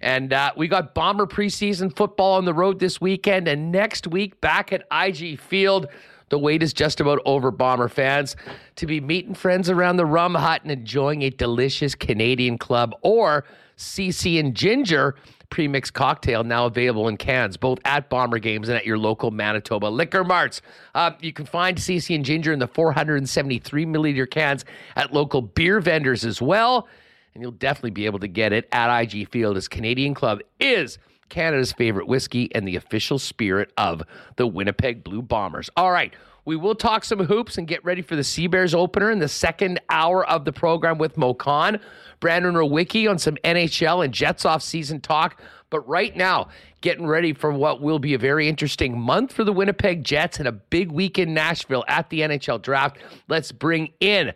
[0.00, 3.48] And uh, we got Bomber preseason football on the road this weekend.
[3.48, 5.86] And next week, back at IG Field,
[6.28, 8.36] the wait is just about over, Bomber fans,
[8.76, 13.46] to be meeting friends around the rum hut and enjoying a delicious Canadian club or
[13.78, 15.14] CC and Ginger
[15.50, 19.86] premix cocktail now available in cans, both at Bomber Games and at your local Manitoba
[19.86, 20.62] liquor marts.
[20.94, 24.64] Uh, you can find CC and Ginger in the 473 milliliter cans
[24.96, 26.88] at local beer vendors as well.
[27.34, 30.98] And you'll definitely be able to get it at IG Field as Canadian Club is
[31.28, 34.02] Canada's favorite whiskey and the official spirit of
[34.36, 35.70] the Winnipeg Blue Bombers.
[35.76, 36.14] All right.
[36.46, 39.28] We will talk some hoops and get ready for the Sea Bears opener in the
[39.28, 41.80] second hour of the program with Moe Khan.
[42.20, 45.40] Brandon Rewucki on some NHL and Jets off season talk.
[45.70, 46.48] But right now,
[46.82, 50.46] getting ready for what will be a very interesting month for the Winnipeg Jets and
[50.46, 52.98] a big week in Nashville at the NHL draft.
[53.26, 54.32] Let's bring in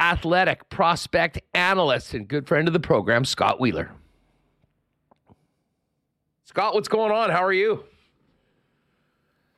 [0.00, 3.92] athletic prospect analyst and good friend of the program, Scott Wheeler.
[6.44, 7.30] Scott, what's going on?
[7.30, 7.84] How are you?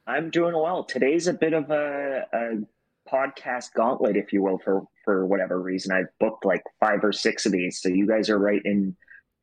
[0.06, 0.84] I'm doing well.
[0.84, 5.92] Today's a bit of a, a podcast gauntlet, if you will, for for whatever reason.
[5.92, 8.96] I've booked like five or six of these, so you guys are right in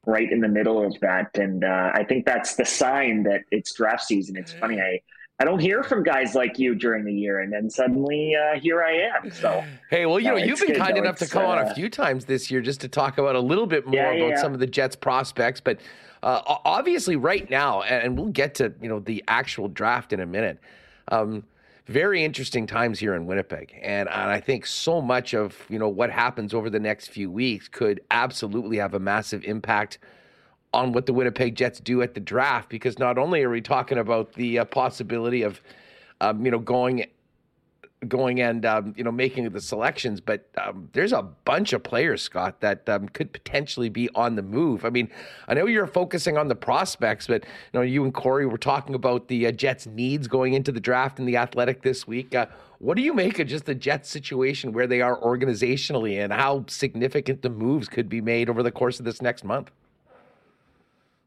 [0.06, 3.74] right in the middle of that, and uh, I think that's the sign that it's
[3.74, 4.36] draft season.
[4.38, 5.00] It's funny, I
[5.40, 8.84] I don't hear from guys like you during the year, and then suddenly uh, here
[8.84, 9.32] I am.
[9.32, 11.74] So hey, well, you know, you've been kind enough to come uh, on a uh,
[11.74, 14.42] few times this year just to talk about a little bit more yeah, about yeah.
[14.42, 15.80] some of the Jets prospects, but.
[16.24, 20.26] Uh, obviously, right now, and we'll get to you know the actual draft in a
[20.26, 20.60] minute.
[21.08, 21.44] Um,
[21.88, 23.74] very interesting times here in Winnipeg.
[23.82, 27.30] And, and I think so much of, you know, what happens over the next few
[27.30, 29.98] weeks could absolutely have a massive impact
[30.74, 33.98] on what the Winnipeg Jets do at the draft because not only are we talking
[33.98, 35.62] about the uh, possibility of
[36.22, 37.06] um, you know going
[38.08, 42.22] going and um, you know making the selections, but um, there's a bunch of players,
[42.22, 44.86] Scott, that um, could potentially be on the move.
[44.86, 45.10] I mean,
[45.48, 48.96] I know you're focusing on the prospects, but you know you and Corey were talking
[48.96, 52.34] about the uh, Jets' needs going into the draft and the Athletic this week.
[52.34, 52.48] Uh,
[52.80, 56.66] what do you make of just the Jets' situation where they are organizationally and how
[56.68, 59.70] significant the moves could be made over the course of this next month?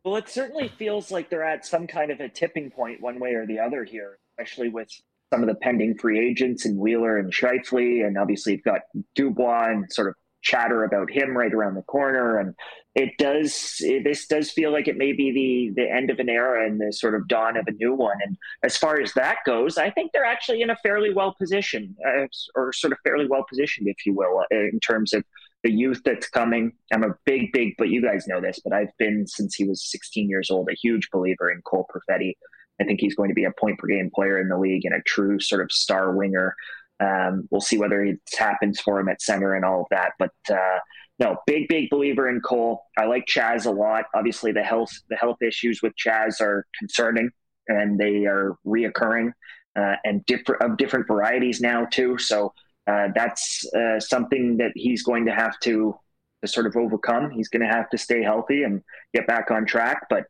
[0.03, 3.35] Well, it certainly feels like they're at some kind of a tipping point, one way
[3.35, 4.91] or the other here, especially with
[5.35, 8.83] some of the pending free agents and Wheeler and Scheifele, and obviously you've got
[9.17, 12.39] Dubois and sort of chatter about him right around the corner.
[12.39, 12.55] And
[12.95, 16.29] it does it, this does feel like it may be the the end of an
[16.29, 18.17] era and the sort of dawn of a new one.
[18.25, 21.97] And as far as that goes, I think they're actually in a fairly well position,
[22.07, 25.25] uh, or sort of fairly well positioned, if you will, uh, in terms of
[25.65, 26.71] the youth that's coming.
[26.93, 29.91] I'm a big, big, but you guys know this, but I've been since he was
[29.91, 32.35] 16 years old a huge believer in Cole Perfetti.
[32.81, 34.95] I think he's going to be a point per game player in the league and
[34.95, 36.55] a true sort of star winger.
[37.01, 40.13] Um, we'll see whether it happens for him at center and all of that.
[40.19, 40.79] But uh,
[41.19, 42.83] no, big big believer in Cole.
[42.99, 44.07] I like Chaz a lot.
[44.15, 47.31] Obviously, the health the health issues with Chaz are concerning,
[47.69, 49.33] and they are reoccurring
[49.77, 52.19] uh, and different of different varieties now too.
[52.19, 52.53] So
[52.87, 55.97] uh, that's uh, something that he's going to have to
[56.43, 57.31] to sort of overcome.
[57.31, 58.83] He's going to have to stay healthy and
[59.15, 60.07] get back on track.
[60.11, 60.25] But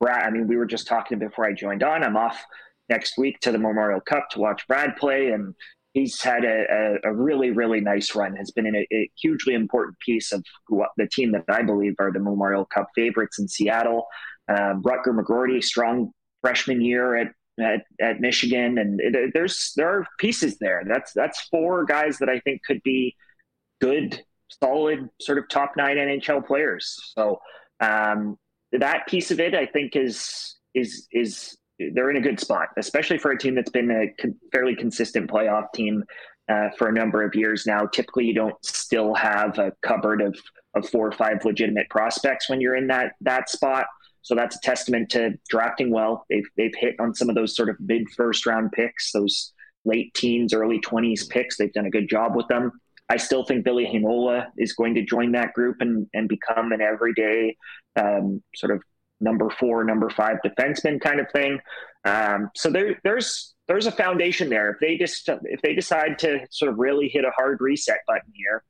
[0.00, 2.02] Brad, I mean, we were just talking before I joined on.
[2.02, 2.42] I'm off
[2.88, 5.54] next week to the Memorial Cup to watch Brad play, and
[5.92, 8.34] he's had a, a, a really, really nice run.
[8.36, 10.44] Has been a, a, hugely important piece of
[10.96, 14.06] the team that I believe are the Memorial Cup favorites in Seattle.
[14.48, 17.28] Um, Rutger McGroarty, strong freshman year at,
[17.60, 20.82] at, at Michigan, and it, there's there are pieces there.
[20.86, 23.14] That's that's four guys that I think could be
[23.80, 24.22] good,
[24.62, 26.96] solid, sort of top nine NHL players.
[27.14, 27.40] So
[27.80, 28.38] um,
[28.72, 33.18] that piece of it, I think, is is is they're in a good spot, especially
[33.18, 34.06] for a team that's been a
[34.52, 36.04] fairly consistent playoff team
[36.50, 37.86] uh, for a number of years now.
[37.86, 40.36] Typically, you don't still have a cupboard of
[40.74, 43.86] of four or five legitimate prospects when you're in that that spot.
[44.22, 46.26] So that's a testament to drafting well.
[46.28, 49.52] They've they've hit on some of those sort of mid first round picks, those
[49.84, 51.56] late teens, early twenties picks.
[51.56, 52.72] They've done a good job with them.
[53.10, 56.80] I still think Ville Heinola is going to join that group and and become an
[56.80, 57.56] everyday
[57.96, 58.82] um, sort of
[59.20, 61.58] number four, number five defenseman kind of thing.
[62.04, 64.70] Um, so there, there's there's a foundation there.
[64.70, 68.32] If they just if they decide to sort of really hit a hard reset button
[68.32, 68.62] here,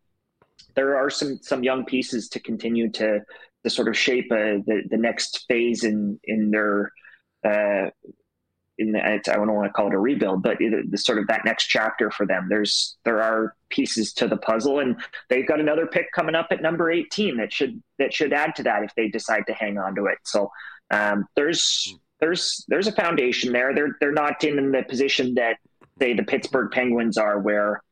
[0.75, 3.21] there are some some young pieces to continue to
[3.63, 6.93] to sort of shape uh, the the next phase in in their
[7.45, 7.91] uh,
[8.81, 12.11] I don't want to call it a rebuild, but it, sort of that next chapter
[12.11, 12.47] for them.
[12.49, 14.97] There's there are pieces to the puzzle, and
[15.29, 18.63] they've got another pick coming up at number 18 that should that should add to
[18.65, 20.19] that if they decide to hang on to it.
[20.25, 20.51] So
[20.91, 23.75] um, there's there's there's a foundation there.
[23.75, 25.57] They're they're not in the position that
[25.99, 27.83] say the Pittsburgh Penguins are, where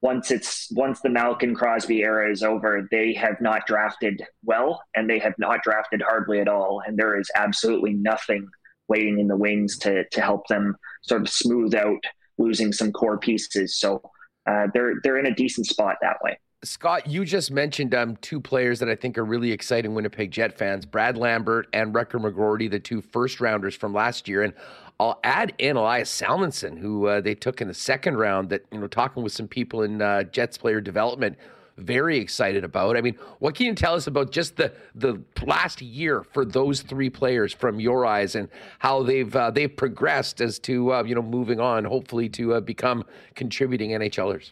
[0.00, 5.08] once it's once the Malkin Crosby era is over, they have not drafted well, and
[5.08, 8.48] they have not drafted hardly at all, and there is absolutely nothing
[8.88, 12.04] waiting in the wings to to help them sort of smooth out
[12.38, 13.78] losing some core pieces.
[13.78, 14.02] So
[14.46, 16.38] uh, they're they're in a decent spot that way.
[16.64, 20.56] Scott, you just mentioned um, two players that I think are really exciting Winnipeg Jet
[20.56, 24.42] fans: Brad Lambert and Rutger McGroarty, the two first rounders from last year.
[24.42, 24.54] And
[24.98, 28.48] I'll add in Elias Salomonsson, who uh, they took in the second round.
[28.48, 31.36] That you know, talking with some people in uh, Jets player development,
[31.76, 32.96] very excited about.
[32.96, 36.82] I mean, what can you tell us about just the the last year for those
[36.82, 41.14] three players from your eyes and how they've uh, they've progressed as to uh, you
[41.14, 44.50] know moving on, hopefully to uh, become contributing NHLers.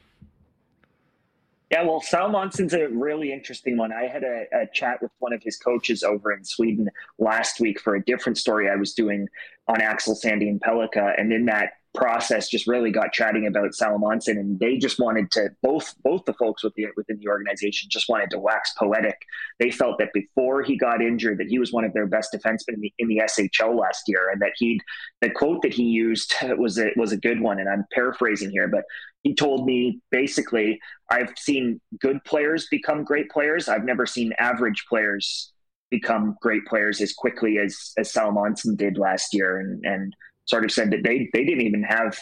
[1.71, 3.95] Yeah, well, Salomonsson's a really interesting one.
[3.95, 7.81] I had a, a, chat with one of his coaches over in Sweden last week
[7.81, 9.27] for a different story I was doing
[9.69, 14.79] on Axel Sandin-Pellikka, and in that process just really got chatting about Salomonsson and they
[14.79, 18.39] just wanted to both both the folks with the, within the organization just wanted to
[18.39, 19.21] wax poetic.
[19.59, 22.75] They felt that before he got injured that he was one of their best defensemen
[22.75, 24.81] in the, in the SHL last year and that he
[25.21, 28.69] the quote that he used was a, was a good one and I'm paraphrasing here
[28.69, 28.85] but
[29.23, 33.69] he told me basically I've seen good players become great players.
[33.69, 35.53] I've never seen average players
[35.91, 40.17] become great players as quickly as as Salomonsson did last year and and
[40.53, 42.19] sort of said that they they didn't even have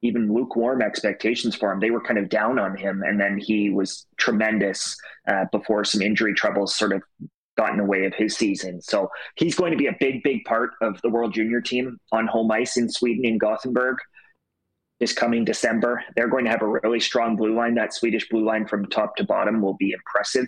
[0.00, 1.80] even lukewarm expectations for him.
[1.80, 6.00] They were kind of down on him, and then he was tremendous uh, before some
[6.00, 7.02] injury troubles sort of
[7.56, 8.80] got in the way of his season.
[8.80, 12.28] So he's going to be a big, big part of the World Junior team on
[12.28, 13.96] home ice in Sweden in Gothenburg
[15.00, 16.02] this coming December.
[16.14, 17.74] They're going to have a really strong blue line.
[17.74, 20.46] That Swedish blue line from top to bottom will be impressive.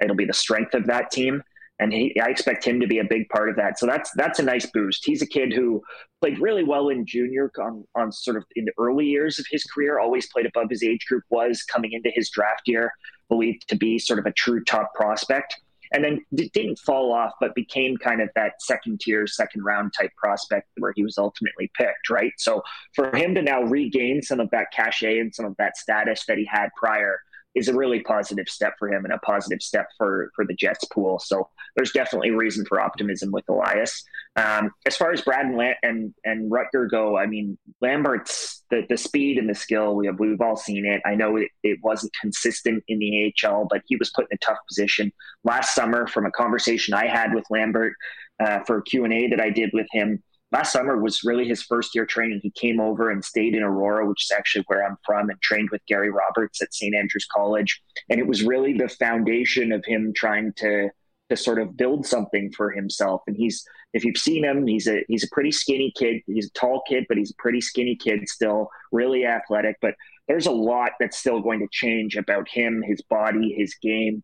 [0.00, 1.42] It'll be the strength of that team
[1.80, 3.78] and he, I expect him to be a big part of that.
[3.78, 5.04] So that's that's a nice boost.
[5.04, 5.82] He's a kid who
[6.20, 9.64] played really well in junior on, on sort of in the early years of his
[9.64, 9.98] career.
[9.98, 11.24] Always played above his age group.
[11.30, 12.92] Was coming into his draft year
[13.28, 15.56] believed to be sort of a true top prospect,
[15.92, 20.10] and then didn't fall off, but became kind of that second tier, second round type
[20.16, 22.10] prospect where he was ultimately picked.
[22.10, 22.32] Right.
[22.36, 22.62] So
[22.94, 26.36] for him to now regain some of that cachet and some of that status that
[26.36, 27.20] he had prior
[27.54, 30.84] is a really positive step for him and a positive step for for the Jets
[30.84, 31.18] pool.
[31.18, 34.04] So there's definitely reason for optimism with Elias.
[34.36, 38.86] Um, as far as Brad and, La- and and Rutger go, I mean Lambert's the
[38.88, 41.02] the speed and the skill we have we've all seen it.
[41.04, 44.44] I know it, it wasn't consistent in the AHL, but he was put in a
[44.44, 45.12] tough position
[45.44, 46.06] last summer.
[46.06, 47.94] From a conversation I had with Lambert
[48.38, 50.22] uh, for Q and A that I did with him
[50.52, 52.40] last summer was really his first year training.
[52.42, 55.70] He came over and stayed in Aurora, which is actually where I'm from, and trained
[55.70, 56.94] with Gary Roberts at St.
[56.94, 57.82] Andrews College.
[58.08, 60.90] And it was really the foundation of him trying to
[61.30, 63.22] to sort of build something for himself.
[63.26, 66.22] And he's if you've seen him, he's a he's a pretty skinny kid.
[66.26, 69.76] He's a tall kid, but he's a pretty skinny kid still, really athletic.
[69.80, 69.94] But
[70.28, 74.22] there's a lot that's still going to change about him, his body, his game.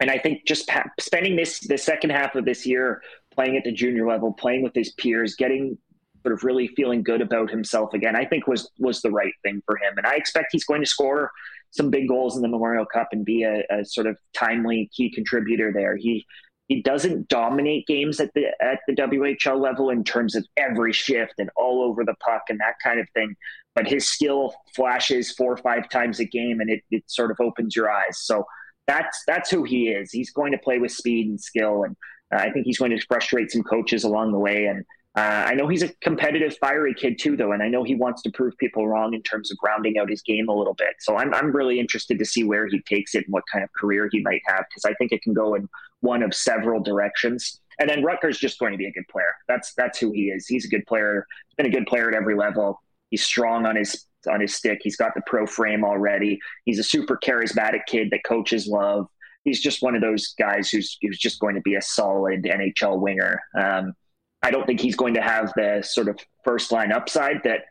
[0.00, 3.02] and I think just pa- spending this the second half of this year
[3.34, 5.78] playing at the junior level, playing with his peers, getting
[6.22, 9.62] sort of really feeling good about himself again, I think was was the right thing
[9.66, 9.94] for him.
[9.96, 11.30] And I expect he's going to score
[11.70, 15.10] some big goals in the Memorial Cup and be a, a sort of timely key
[15.10, 15.96] contributor there.
[15.96, 16.24] He
[16.68, 21.34] he doesn't dominate games at the at the WHL level in terms of every shift
[21.38, 23.34] and all over the puck and that kind of thing.
[23.74, 27.38] But his skill flashes four or five times a game, and it, it sort of
[27.40, 28.18] opens your eyes.
[28.20, 28.44] So
[28.86, 30.12] that's that's who he is.
[30.12, 31.96] He's going to play with speed and skill, and
[32.32, 34.66] I think he's going to frustrate some coaches along the way.
[34.66, 34.84] And
[35.16, 38.22] uh, I know he's a competitive, fiery kid too, though, and I know he wants
[38.22, 40.94] to prove people wrong in terms of rounding out his game a little bit.
[41.00, 43.70] So I'm I'm really interested to see where he takes it and what kind of
[43.78, 45.68] career he might have because I think it can go in
[46.00, 47.60] one of several directions.
[47.78, 49.34] And then Rutger's just going to be a good player.
[49.48, 50.46] That's that's who he is.
[50.46, 51.26] He's a good player.
[51.48, 52.80] He's been a good player at every level.
[53.10, 54.80] He's strong on his on his stick.
[54.82, 56.38] He's got the pro frame already.
[56.64, 59.08] He's a super charismatic kid that coaches love.
[59.44, 63.00] He's just one of those guys who's who's just going to be a solid NHL
[63.00, 63.40] winger.
[63.58, 63.94] Um,
[64.42, 67.62] I don't think he's going to have the sort of first line upside that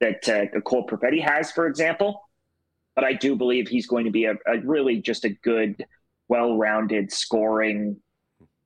[0.00, 2.20] that uh, Cole Perfetti has, for example.
[2.94, 5.84] But I do believe he's going to be a, a really just a good,
[6.28, 7.96] well-rounded scoring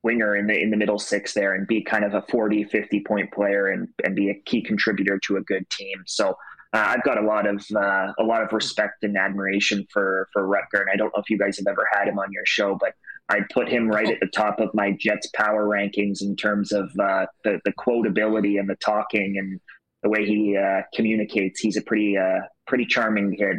[0.03, 3.01] winger in the in the middle six there and be kind of a 40 50
[3.01, 6.37] point player and and be a key contributor to a good team so
[6.75, 10.47] uh, I've got a lot of uh, a lot of respect and admiration for for
[10.47, 12.77] Rutger, and I don't know if you guys have ever had him on your show,
[12.79, 12.95] but
[13.31, 16.91] I put him right at the top of my Jets power rankings in terms of
[17.01, 19.61] uh, the the quotability and the talking and
[20.03, 21.61] the way he uh, communicates.
[21.61, 23.57] He's a pretty uh, pretty charming kid.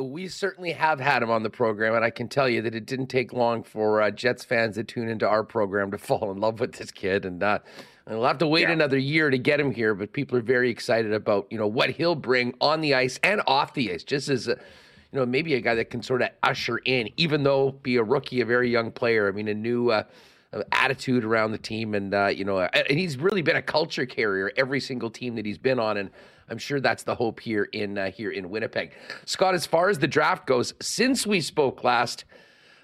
[0.00, 2.86] We certainly have had him on the program, and I can tell you that it
[2.86, 6.38] didn't take long for uh, Jets fans to tune into our program to fall in
[6.38, 7.26] love with this kid.
[7.26, 7.42] And
[8.08, 8.72] uh, we'll have to wait yeah.
[8.72, 11.90] another year to get him here, but people are very excited about you know what
[11.90, 14.58] he'll bring on the ice and off the ice, just as a
[15.12, 18.02] you know, maybe a guy that can sort of usher in, even though be a
[18.02, 19.28] rookie, a very young player.
[19.28, 20.02] I mean, a new uh,
[20.72, 24.52] attitude around the team, and uh, you know, and he's really been a culture carrier
[24.56, 26.10] every single team that he's been on, and
[26.50, 28.92] I'm sure that's the hope here in uh, here in Winnipeg.
[29.24, 32.24] Scott, as far as the draft goes, since we spoke last,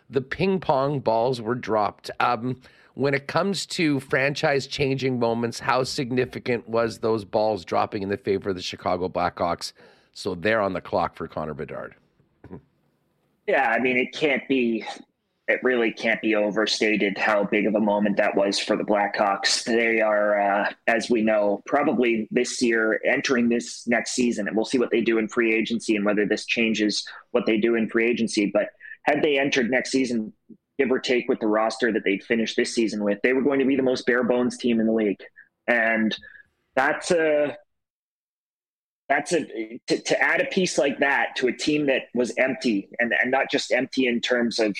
[0.09, 2.11] the ping pong balls were dropped.
[2.21, 2.61] Um,
[2.95, 8.17] when it comes to franchise changing moments, how significant was those balls dropping in the
[8.17, 9.73] favor of the Chicago Blackhawks?
[10.13, 11.95] So they're on the clock for Connor Bedard.
[13.47, 14.87] Yeah, I mean, it can't be,
[15.49, 19.65] it really can't be overstated how big of a moment that was for the Blackhawks.
[19.65, 24.65] They are, uh, as we know, probably this year entering this next season, and we'll
[24.65, 27.91] see what they do in free agency and whether this changes what they do in
[27.91, 28.51] free agency.
[28.55, 28.69] But
[29.03, 30.33] had they entered next season,
[30.79, 33.61] give or take with the roster that they'd finished this season with, they were going
[33.61, 35.23] to be the most bare bones team in the league.
[35.67, 36.17] And
[36.75, 37.57] that's a
[39.09, 42.89] that's a to, to add a piece like that to a team that was empty
[42.99, 44.75] and, and not just empty in terms of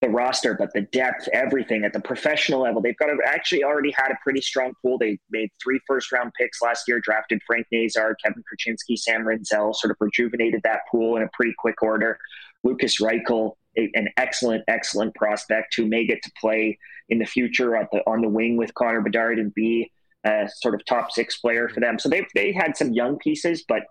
[0.00, 2.80] the roster, but the depth, everything at the professional level.
[2.80, 4.96] They've got actually already had a pretty strong pool.
[4.98, 9.74] They made three first round picks last year, drafted Frank Nazar, Kevin Korchinski, Sam Rinzel,
[9.74, 12.18] sort of rejuvenated that pool in a pretty quick order.
[12.64, 17.76] Lucas Reichel, a, an excellent, excellent prospect who may get to play in the future
[17.76, 19.90] at the, on the wing with Connor Bedard and be
[20.24, 21.98] a sort of top six player for them.
[21.98, 23.84] So they they had some young pieces, but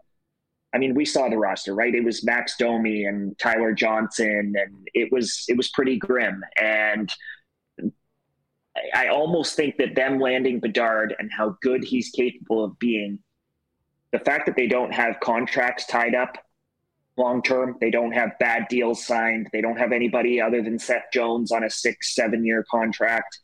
[0.74, 1.94] I mean, we saw the roster, right?
[1.94, 6.44] It was Max Domi and Tyler Johnson, and it was it was pretty grim.
[6.62, 7.12] And
[8.94, 13.20] I almost think that them landing Bedard and how good he's capable of being,
[14.12, 16.38] the fact that they don't have contracts tied up
[17.20, 21.06] long term, they don't have bad deals signed, they don't have anybody other than Seth
[21.14, 23.40] Jones on a six seven year contract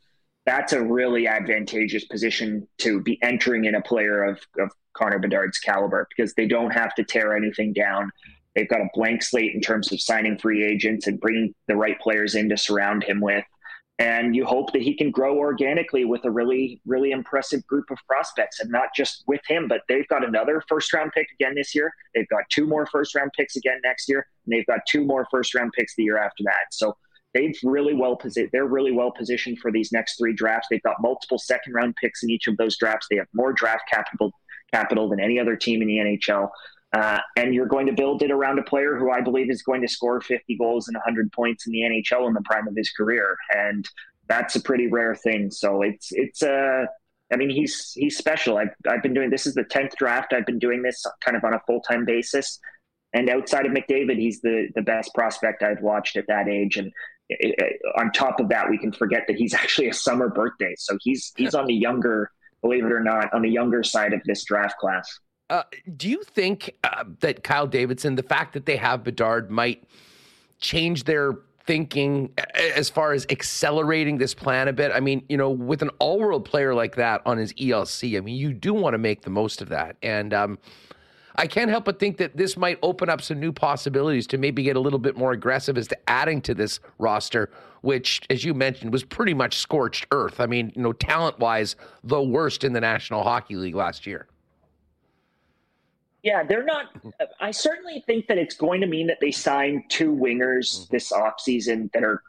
[0.45, 5.57] that's a really advantageous position to be entering in a player of, of Connor Bedard's
[5.57, 8.11] caliber because they don't have to tear anything down.
[8.55, 11.99] They've got a blank slate in terms of signing free agents and bringing the right
[11.99, 13.43] players in to surround him with.
[13.97, 17.97] And you hope that he can grow organically with a really, really impressive group of
[18.07, 21.73] prospects and not just with him, but they've got another first round pick again this
[21.73, 21.93] year.
[22.13, 25.25] They've got two more first round picks again next year, and they've got two more
[25.31, 26.73] first round picks the year after that.
[26.73, 26.97] So
[27.33, 28.49] they've really well positioned.
[28.51, 30.67] They're really well positioned for these next three drafts.
[30.69, 33.07] They've got multiple second round picks in each of those drafts.
[33.09, 34.33] They have more draft capital
[34.73, 36.49] capital than any other team in the NHL.
[36.95, 39.81] Uh, and you're going to build it around a player who I believe is going
[39.81, 42.89] to score 50 goals and 100 points in the NHL in the prime of his
[42.89, 43.85] career, and
[44.29, 45.51] that's a pretty rare thing.
[45.51, 46.85] So it's it's uh,
[47.33, 48.57] I mean, he's he's special.
[48.57, 50.31] I've I've been doing this is the tenth draft.
[50.31, 52.59] I've been doing this kind of on a full time basis.
[53.13, 56.77] And outside of McDavid, he's the the best prospect I've watched at that age.
[56.77, 56.93] And
[57.97, 61.33] on top of that, we can forget that he's actually a summer birthday, so he's
[61.35, 62.31] he's on the younger,
[62.61, 65.19] believe it or not, on the younger side of this draft class.
[65.49, 65.63] Uh,
[65.95, 69.83] do you think uh, that Kyle Davidson, the fact that they have Bedard, might
[70.59, 71.33] change their
[71.65, 74.91] thinking as far as accelerating this plan a bit?
[74.91, 78.21] I mean, you know, with an all world player like that on his ELC, I
[78.21, 79.97] mean, you do want to make the most of that.
[80.01, 80.57] And um,
[81.35, 84.63] I can't help but think that this might open up some new possibilities to maybe
[84.63, 88.55] get a little bit more aggressive as to adding to this roster, which, as you
[88.55, 90.39] mentioned, was pretty much scorched earth.
[90.39, 94.27] I mean, you know, talent wise, the worst in the National Hockey League last year.
[96.25, 96.91] Yeah, they're not.
[96.95, 97.09] Mm-hmm.
[97.19, 100.85] Uh, I certainly think that it's going to mean that they sign two wingers mm-hmm.
[100.91, 102.23] this offseason that are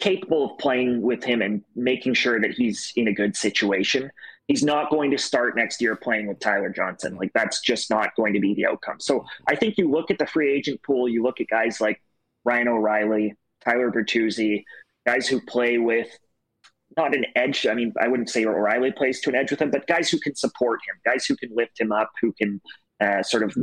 [0.00, 4.10] capable of playing with him and making sure that he's in a good situation.
[4.48, 7.14] He's not going to start next year playing with Tyler Johnson.
[7.14, 8.98] Like, that's just not going to be the outcome.
[8.98, 9.44] So mm-hmm.
[9.46, 12.02] I think you look at the free agent pool, you look at guys like
[12.44, 14.64] Ryan O'Reilly, Tyler Bertuzzi,
[15.06, 16.08] guys who play with
[16.96, 17.68] not an edge.
[17.68, 20.18] I mean, I wouldn't say O'Reilly plays to an edge with him, but guys who
[20.18, 22.60] can support him, guys who can lift him up, who can
[23.02, 23.56] uh, sort of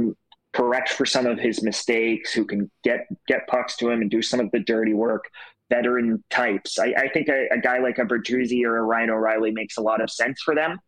[0.53, 4.21] correct for some of his mistakes, who can get get pucks to him and do
[4.21, 5.25] some of the dirty work.
[5.69, 6.79] Veteran types.
[6.79, 9.81] I, I think a, a, guy like a Bertuzzi or a Ryan O'Reilly makes a
[9.81, 10.79] lot of sense for them.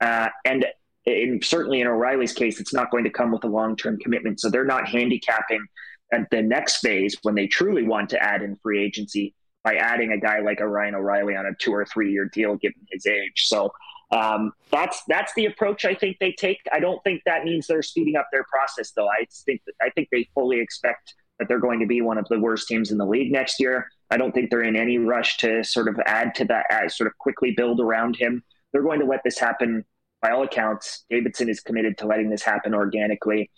[0.00, 0.64] Uh, and
[1.04, 4.40] in, certainly in O'Reilly's case, it's not going to come with a long term commitment.
[4.40, 5.64] So they're not handicapping
[6.12, 10.12] at the next phase when they truly want to add in free agency by adding
[10.12, 13.06] a guy like a Ryan O'Reilly on a two or three year deal given his
[13.06, 13.44] age.
[13.46, 13.70] So
[14.10, 16.58] um, that's that's the approach I think they take.
[16.72, 19.08] I don't think that means they're speeding up their process, though.
[19.08, 22.38] I think I think they fully expect that they're going to be one of the
[22.38, 23.88] worst teams in the league next year.
[24.10, 27.06] I don't think they're in any rush to sort of add to that, uh, sort
[27.06, 28.42] of quickly build around him.
[28.72, 29.84] They're going to let this happen.
[30.20, 33.50] By all accounts, Davidson is committed to letting this happen organically,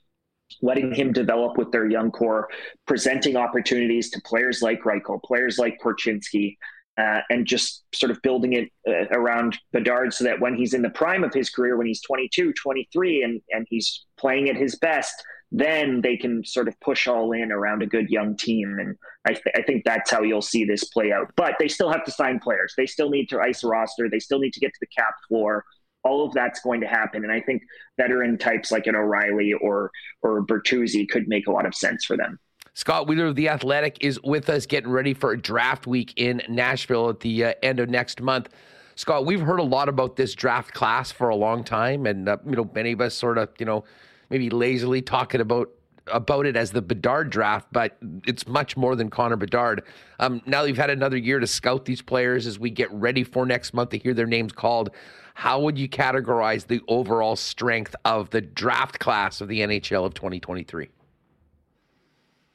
[0.60, 2.48] letting him develop with their young core,
[2.86, 6.56] presenting opportunities to players like Reichel, players like Korchinski,
[6.98, 10.82] uh, and just sort of building it uh, around Bedard so that when he's in
[10.82, 14.76] the prime of his career, when he's 22, 23, and, and he's playing at his
[14.76, 15.14] best,
[15.50, 18.78] then they can sort of push all in around a good young team.
[18.78, 21.30] And I, th- I think that's how you'll see this play out.
[21.36, 22.74] But they still have to sign players.
[22.76, 24.08] They still need to ice a roster.
[24.08, 25.64] They still need to get to the cap floor.
[26.04, 27.22] All of that's going to happen.
[27.22, 27.62] And I think
[27.98, 29.90] veteran types like an O'Reilly or,
[30.22, 32.38] or Bertuzzi could make a lot of sense for them.
[32.74, 36.40] Scott Wheeler of The Athletic is with us getting ready for a draft week in
[36.48, 38.48] Nashville at the uh, end of next month.
[38.94, 42.38] Scott, we've heard a lot about this draft class for a long time, and uh,
[42.46, 43.84] you know many of us sort of you know
[44.30, 45.68] maybe lazily talking about
[46.06, 49.82] about it as the Bedard draft, but it's much more than Connor Bedard.
[50.18, 53.44] Um, now you've had another year to scout these players as we get ready for
[53.44, 54.90] next month to hear their names called.
[55.34, 60.14] How would you categorize the overall strength of the draft class of the NHL of
[60.14, 60.88] 2023?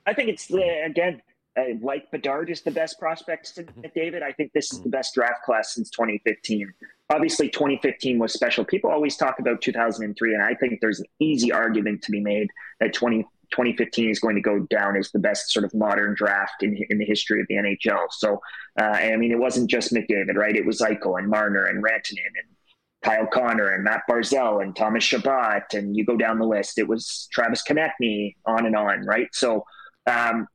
[0.08, 1.22] I think it's the again
[1.58, 3.82] uh, like Bedard is the best prospect to mm-hmm.
[3.96, 4.22] David.
[4.24, 6.72] I think this is the best draft class since 2015.
[7.10, 8.64] Obviously, 2015 was special.
[8.64, 12.48] People always talk about 2003, and I think there's an easy argument to be made
[12.80, 16.62] that 20, 2015 is going to go down as the best sort of modern draft
[16.62, 18.08] in, in the history of the NHL.
[18.12, 18.42] So,
[18.80, 20.56] uh, I mean, it wasn't just McDavid, right?
[20.56, 22.56] It was Eichel and Marner and Rantanen and
[23.04, 26.78] Kyle Connor and Matt Barzal and Thomas Chabot, and you go down the list.
[26.78, 29.30] It was Travis Konecny, on and on, right?
[29.32, 29.64] So,
[30.08, 30.48] um,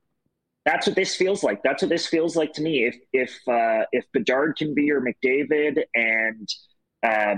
[0.65, 1.61] that's what this feels like.
[1.63, 2.85] That's what this feels like to me.
[2.85, 6.49] If if uh, if Bedard can be your McDavid and
[7.03, 7.35] uh,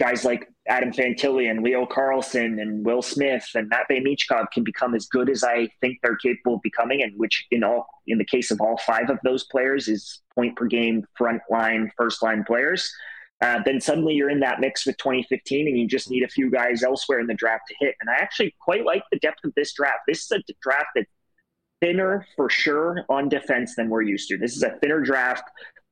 [0.00, 4.94] guys like Adam Fantilli and Leo Carlsson and Will Smith and Matvei Michkov can become
[4.94, 8.24] as good as I think they're capable of becoming, and which in all in the
[8.24, 12.44] case of all five of those players is point per game, front line, first line
[12.44, 12.92] players.
[13.40, 16.50] Uh, then suddenly you're in that mix with 2015 and you just need a few
[16.50, 17.94] guys elsewhere in the draft to hit.
[18.00, 19.98] And I actually quite like the depth of this draft.
[20.06, 21.06] This is a draft that
[21.80, 24.38] thinner for sure on defense than we're used to.
[24.38, 25.44] This is a thinner draft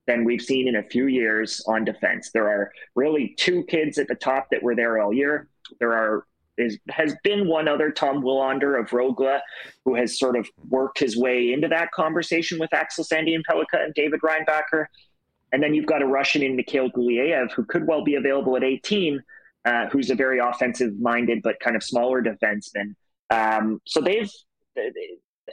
[0.06, 2.30] than we've seen in a few years on defense.
[2.32, 5.48] There are really two kids at the top that were there all year.
[5.78, 6.26] There are
[6.58, 9.40] is has been one other Tom Willander of Rögle
[9.84, 14.20] who has sort of worked his way into that conversation with Axel Sandin-Pellikka and David
[14.20, 14.86] Reinbacher.
[15.52, 18.64] And then you've got a Russian in Mikhail Gulyayev who could well be available at
[18.64, 19.22] 18,
[19.64, 22.94] uh, who's a very offensive minded but kind of smaller defenseman.
[23.30, 24.30] Um, so they've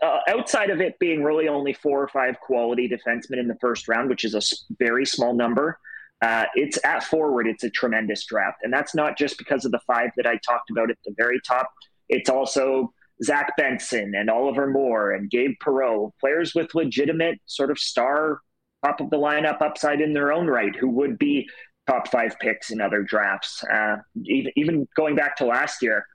[0.02, 3.88] uh, outside of it being really only four or five quality defensemen in the first
[3.88, 4.42] round, which is a
[4.78, 5.80] very small number,
[6.22, 7.48] uh, it's at forward.
[7.48, 10.70] It's a tremendous draft, and that's not just because of the five that I talked
[10.70, 11.70] about at the very top.
[12.10, 17.80] It's also Zach Benson and Oliver Moore and Gabe Perreault, players with legitimate sort of
[17.80, 18.42] star
[18.86, 21.50] top of the lineup upside in their own right, who would be
[21.88, 23.64] top five picks in other drafts.
[23.64, 26.06] Uh, even, even going back to last year,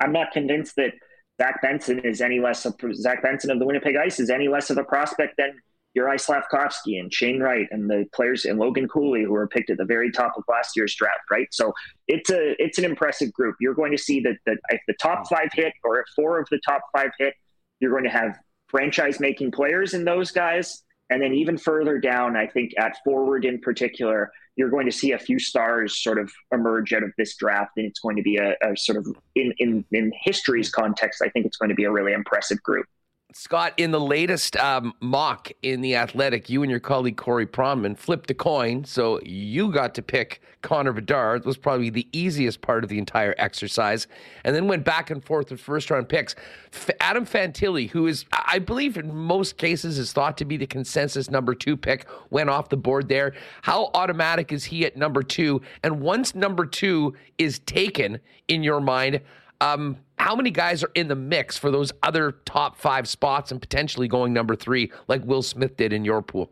[0.00, 0.94] I'm not convinced that
[1.40, 4.68] Zach Benson is any less of Zach Benson of the Winnipeg Ice is any less
[4.68, 5.58] of a prospect than
[5.96, 9.78] Juraj Slafkovsky and Shane Wright and the players and Logan Cooley who were picked at
[9.78, 11.48] the very top of last year's draft, right?
[11.50, 11.72] So
[12.08, 13.56] it's a it's an impressive group.
[13.58, 16.46] You're going to see that that if the top five hit or if four of
[16.50, 17.32] the top five hit,
[17.80, 18.38] you're going to have
[18.68, 20.82] franchise making players in those guys.
[21.08, 25.12] And then even further down, I think at forward in particular, you're going to see
[25.12, 28.36] a few stars sort of emerge out of this draft, and it's going to be
[28.36, 31.22] a, a sort of in, in in history's context.
[31.22, 32.86] I think it's going to be a really impressive group.
[33.32, 37.96] Scott, in the latest um, mock in the Athletic, you and your colleague Corey Pronman
[37.96, 41.42] flipped a coin, so you got to pick Connor Bedard.
[41.42, 44.08] It was probably the easiest part of the entire exercise,
[44.44, 46.34] and then went back and forth with first round picks.
[46.72, 50.66] F- Adam Fantilli, who is, I believe, in most cases is thought to be the
[50.66, 53.34] consensus number two pick, went off the board there.
[53.62, 55.62] How automatic is he at number two?
[55.84, 58.18] And once number two is taken
[58.48, 59.20] in your mind,
[59.60, 63.60] um, how many guys are in the mix for those other top five spots and
[63.60, 66.50] potentially going number three, like Will Smith did in your pool?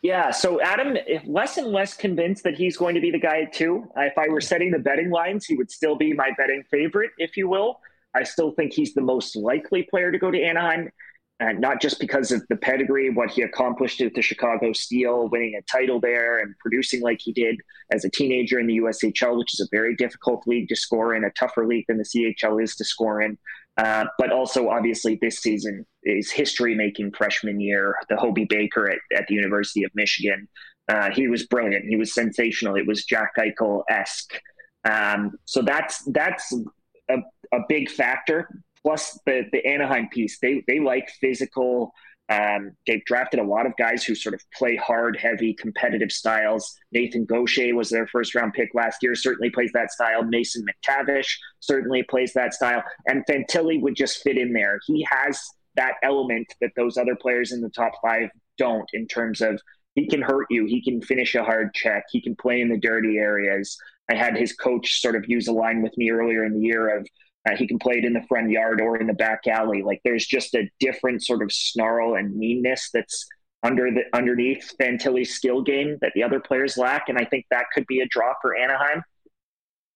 [0.00, 3.90] Yeah, so Adam, less and less convinced that he's going to be the guy too.
[3.96, 7.36] If I were setting the betting lines, he would still be my betting favorite, if
[7.36, 7.80] you will.
[8.14, 10.90] I still think he's the most likely player to go to Anaheim
[11.40, 15.54] and not just because of the pedigree, what he accomplished with the Chicago Steel, winning
[15.58, 17.56] a title there and producing like he did
[17.90, 21.24] as a teenager in the USHL, which is a very difficult league to score in,
[21.24, 23.38] a tougher league than the CHL is to score in.
[23.78, 28.98] Uh, but also, obviously, this season is history making freshman year, the Hobey Baker at,
[29.16, 30.46] at the University of Michigan.
[30.88, 31.86] Uh, he was brilliant.
[31.86, 32.76] He was sensational.
[32.76, 34.38] It was Jack Eichel esque.
[34.84, 36.54] Um, so that's that's
[37.08, 37.16] a,
[37.54, 38.48] a big factor
[38.84, 40.38] plus the the Anaheim piece.
[40.40, 41.92] They they like physical.
[42.30, 46.72] Um, they've drafted a lot of guys who sort of play hard, heavy, competitive styles.
[46.92, 50.22] Nathan Gaucher was their first round pick last year, certainly plays that style.
[50.22, 51.26] Mason McTavish
[51.58, 52.84] certainly plays that style.
[53.08, 54.78] And Fantilli would just fit in there.
[54.86, 55.42] He has
[55.74, 58.28] that element that those other players in the top five
[58.58, 59.60] don't in terms of
[59.94, 62.78] he can hurt you, he can finish a hard check, he can play in the
[62.78, 63.76] dirty areas.
[64.08, 66.96] I had his coach sort of use a line with me earlier in the year
[66.96, 67.06] of
[67.48, 69.82] uh, he can play it in the front yard or in the back alley.
[69.82, 73.26] Like there's just a different sort of snarl and meanness that's
[73.62, 77.66] under the underneath Fantilli's skill game that the other players lack, and I think that
[77.72, 79.02] could be a draw for Anaheim.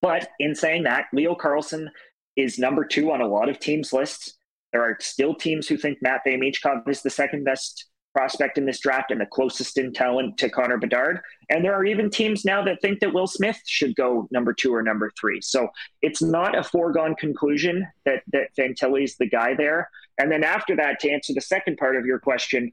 [0.03, 1.88] But in saying that, Leo Carlsson
[2.36, 4.34] is number two on a lot of teams' lists.
[4.72, 8.80] There are still teams who think Matt Michkov is the second best prospect in this
[8.80, 11.20] draft and the closest in talent to Connor Bedard.
[11.50, 14.72] And there are even teams now that think that Will Smith should go number two
[14.74, 15.40] or number three.
[15.40, 15.68] So
[16.00, 19.90] it's not a foregone conclusion that that is the guy there.
[20.18, 22.72] And then after that, to answer the second part of your question,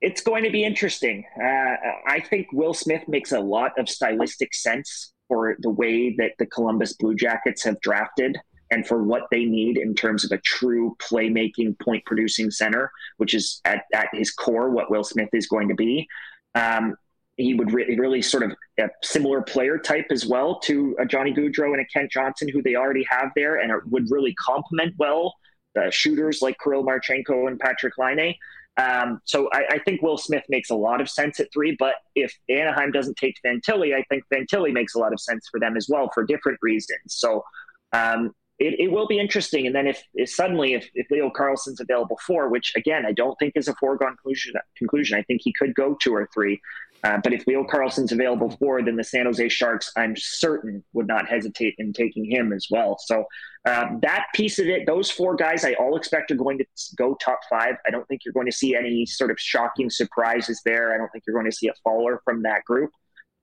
[0.00, 1.24] it's going to be interesting.
[1.42, 1.74] Uh,
[2.06, 6.46] I think Will Smith makes a lot of stylistic sense for the way that the
[6.46, 8.38] Columbus Blue Jackets have drafted
[8.70, 13.34] and for what they need in terms of a true playmaking, point producing center, which
[13.34, 16.06] is at, at his core what Will Smith is going to be.
[16.54, 16.94] Um,
[17.36, 21.32] he would re- really sort of a similar player type as well to a Johnny
[21.32, 24.94] Gaudreau and a Kent Johnson, who they already have there, and it would really complement
[24.98, 25.34] well
[25.74, 28.34] the shooters like Kirill Marchenko and Patrick Laine.
[28.76, 31.96] Um, so I, I, think Will Smith makes a lot of sense at three, but
[32.14, 35.76] if Anaheim doesn't take Fantilli, I think Fantilli makes a lot of sense for them
[35.76, 37.00] as well for different reasons.
[37.06, 37.44] So
[37.92, 39.66] um, it, it will be interesting.
[39.66, 43.38] And then if, if suddenly if, if Leo Carlsson's available four, which again I don't
[43.38, 46.60] think is a foregone conclusion, conclusion I think he could go two or three.
[47.04, 51.06] Uh, but if Leo Carlsson's available four, then the San Jose Sharks, I'm certain, would
[51.06, 52.98] not hesitate in taking him as well.
[52.98, 53.24] So
[53.68, 56.64] um, that piece of it, those four guys, I all expect are going to
[56.96, 57.76] go top five.
[57.86, 60.92] I don't think you're going to see any sort of shocking surprises there.
[60.92, 62.90] I don't think you're going to see a faller from that group.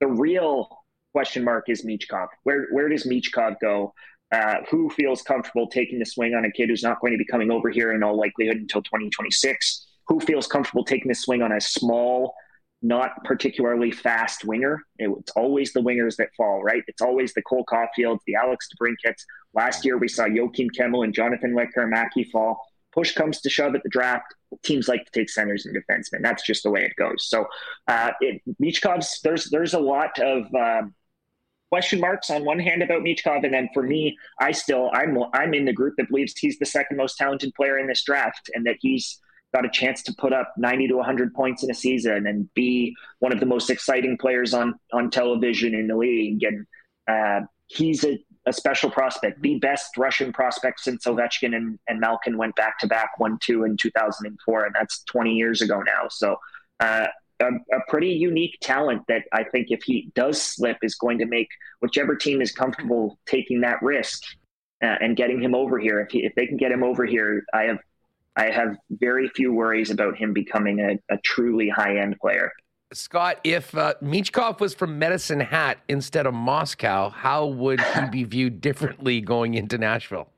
[0.01, 0.68] The real
[1.13, 2.28] question mark is Michkov.
[2.43, 3.93] Where where does Michkov go?
[4.36, 7.24] Uh, who feels comfortable taking the swing on a kid who's not going to be
[7.24, 9.88] coming over here in all likelihood until 2026?
[10.08, 12.34] Who feels comfortable taking the swing on a small,
[12.82, 14.82] not particularly fast winger?
[14.98, 16.84] It's always the wingers that fall, right?
[16.90, 19.22] It's always the Cole Caufields, the Alex DeBrincats.
[19.54, 22.62] Last year we saw Joakim Kemell and Jonathan Lekkerimaki fall.
[22.92, 24.26] Push comes to shove at the draft.
[24.64, 26.22] Teams like to take centers and defensemen.
[26.22, 27.30] That's just the way it goes.
[27.30, 27.46] So,
[27.88, 28.42] uh, it,
[29.24, 30.82] there's there's a lot of uh,
[31.70, 35.53] question marks on one hand about Michkov, and then for me, I still I'm I'm
[35.53, 38.66] in the group that believes he's the second most talented player in this draft, and
[38.66, 39.20] that he's
[39.53, 42.93] got a chance to put up 90 to 100 points in a season and be
[43.20, 46.43] one of the most exciting players on on television in the league.
[46.43, 46.66] And
[47.07, 52.38] uh, he's a, a, special prospect, the best Russian prospect since Ovechkin and, and Malkin
[52.38, 56.07] went back to back one two in 2004, and that's 20 years ago now.
[56.09, 56.38] So.
[56.82, 57.07] Uh,
[57.40, 61.26] a, a, pretty unique talent that I think if he does slip is going to
[61.26, 64.24] make whichever team is comfortable taking that risk
[64.84, 66.00] uh, and getting him over here.
[66.00, 67.80] If he, if they can get him over here, I have
[68.38, 72.52] I have very few worries about him becoming a, a truly high end player.
[72.94, 78.24] Scott, if uh, Michkov was from Medicine Hat instead of Moscow, how would he be
[78.26, 80.30] viewed differently going into Nashville?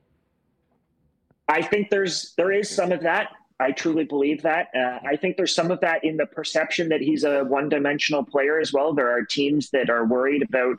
[1.47, 3.29] I think there's there is some of that.
[3.59, 4.67] I truly believe that.
[4.75, 8.59] Uh, I think there's some of that in the perception that he's a one-dimensional player
[8.59, 8.93] as well.
[8.93, 10.77] There are teams that are worried about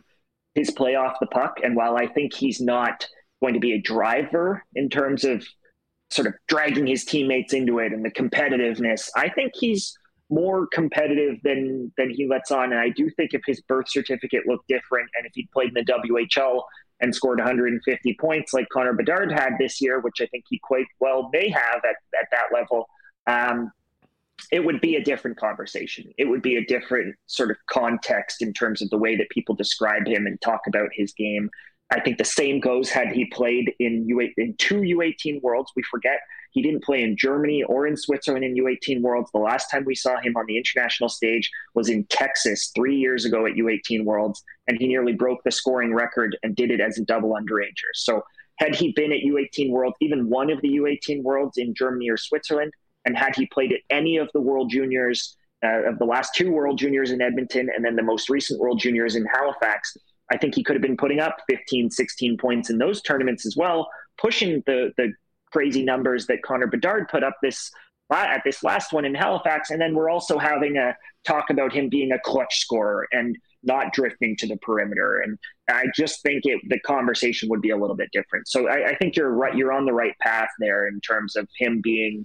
[0.55, 3.07] his play off the puck, and while I think he's not
[3.41, 5.45] going to be a driver in terms of
[6.11, 9.97] sort of dragging his teammates into it and the competitiveness, I think he's
[10.31, 12.73] more competitive than than he lets on.
[12.73, 15.85] And I do think if his birth certificate looked different and if he'd played in
[15.85, 16.63] the WHL
[17.01, 20.87] and scored 150 points like Connor Bedard had this year, which I think he quite
[21.01, 22.89] well may have at, at that level,
[23.27, 23.71] um,
[24.51, 26.13] it would be a different conversation.
[26.17, 29.55] It would be a different sort of context in terms of the way that people
[29.55, 31.51] describe him and talk about his game.
[31.91, 35.73] I think the same goes had he played in U in two U18 Worlds.
[35.75, 36.21] We forget
[36.51, 39.31] he didn't play in Germany or in Switzerland in U18 Worlds.
[39.33, 43.25] The last time we saw him on the international stage was in Texas three years
[43.25, 46.99] ago at U18 Worlds, and he nearly broke the scoring record and did it as
[46.99, 47.91] a double underager.
[47.95, 48.23] So
[48.57, 52.17] had he been at U18 Worlds, even one of the U18 Worlds in Germany or
[52.17, 52.73] Switzerland,
[53.05, 56.53] and had he played at any of the World Juniors uh, of the last two
[56.53, 59.97] World Juniors in Edmonton and then the most recent World Juniors in Halifax,
[60.31, 63.57] I think he could have been putting up 15, 16 points in those tournaments as
[63.57, 63.89] well,
[64.19, 65.13] pushing the the
[65.53, 67.71] crazy numbers that Connor Bedard put up this
[68.11, 69.71] at this last one in Halifax.
[69.71, 73.93] And then we're also having a talk about him being a clutch scorer and not
[73.93, 75.21] drifting to the perimeter.
[75.21, 75.39] And
[75.69, 78.49] I just think it, the conversation would be a little bit different.
[78.49, 79.55] So I, I think you're right.
[79.55, 82.25] You're on the right path there in terms of him being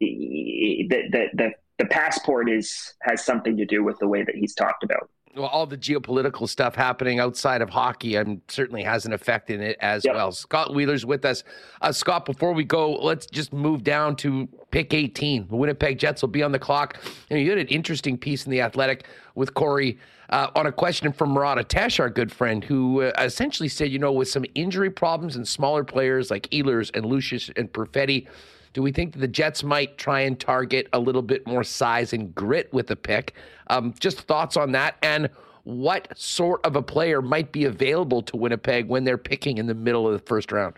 [0.00, 4.54] the, the, the, the passport is has something to do with the way that he's
[4.54, 9.12] talked about well, all the geopolitical stuff happening outside of hockey um, certainly has an
[9.12, 10.14] effect in it as yep.
[10.14, 10.32] well.
[10.32, 11.44] Scott Wheeler's with us.
[11.80, 15.48] Uh, Scott, before we go, let's just move down to pick 18.
[15.48, 16.98] The Winnipeg Jets will be on the clock.
[17.30, 19.06] And you had an interesting piece in The Athletic
[19.36, 19.98] with Corey
[20.30, 23.98] uh, on a question from Murat Ates, our good friend, who uh, essentially said, you
[23.98, 28.26] know, with some injury problems and smaller players like Ehlers and Lucius and Perfetti,
[28.72, 32.12] do we think that the Jets might try and target a little bit more size
[32.12, 33.34] and grit with the pick?
[33.68, 35.30] Um, just thoughts on that and
[35.64, 39.74] what sort of a player might be available to Winnipeg when they're picking in the
[39.74, 40.74] middle of the first round?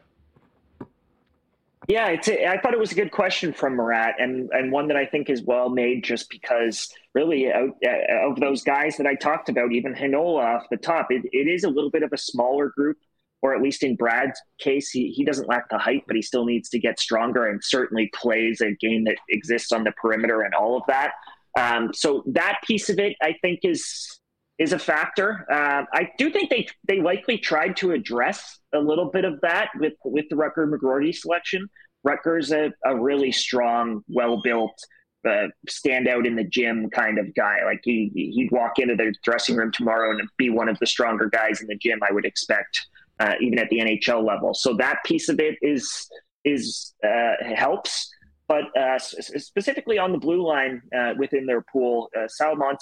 [1.88, 4.86] Yeah, it's a, I thought it was a good question from Murat, and and one
[4.86, 9.06] that I think is well made, just because really out, uh, of those guys that
[9.06, 12.12] I talked about, even Heinola off the top, it, it is a little bit of
[12.12, 12.98] a smaller group
[13.42, 16.44] or at least in Brad's case, he, he doesn't lack the height, but he still
[16.44, 20.54] needs to get stronger and certainly plays a game that exists on the perimeter and
[20.54, 21.12] all of that.
[21.58, 24.20] Um, so that piece of it, I think, is
[24.58, 25.44] is a factor.
[25.50, 29.68] Uh, I do think they they likely tried to address a little bit of that
[29.78, 31.68] with with the Rutger McGroarty selection.
[32.06, 34.76] Rutger's a, a really strong, well built,
[35.28, 37.58] uh, stand out in the gym kind of guy.
[37.64, 41.28] Like he he'd walk into the dressing room tomorrow and be one of the stronger
[41.28, 42.00] guys in the gym.
[42.08, 42.86] I would expect
[43.20, 44.54] uh, even at the NHL level.
[44.54, 46.08] So that piece of it is
[46.44, 48.10] is uh, helps.
[48.48, 52.26] But uh, specifically on the blue line uh, within their pool, uh,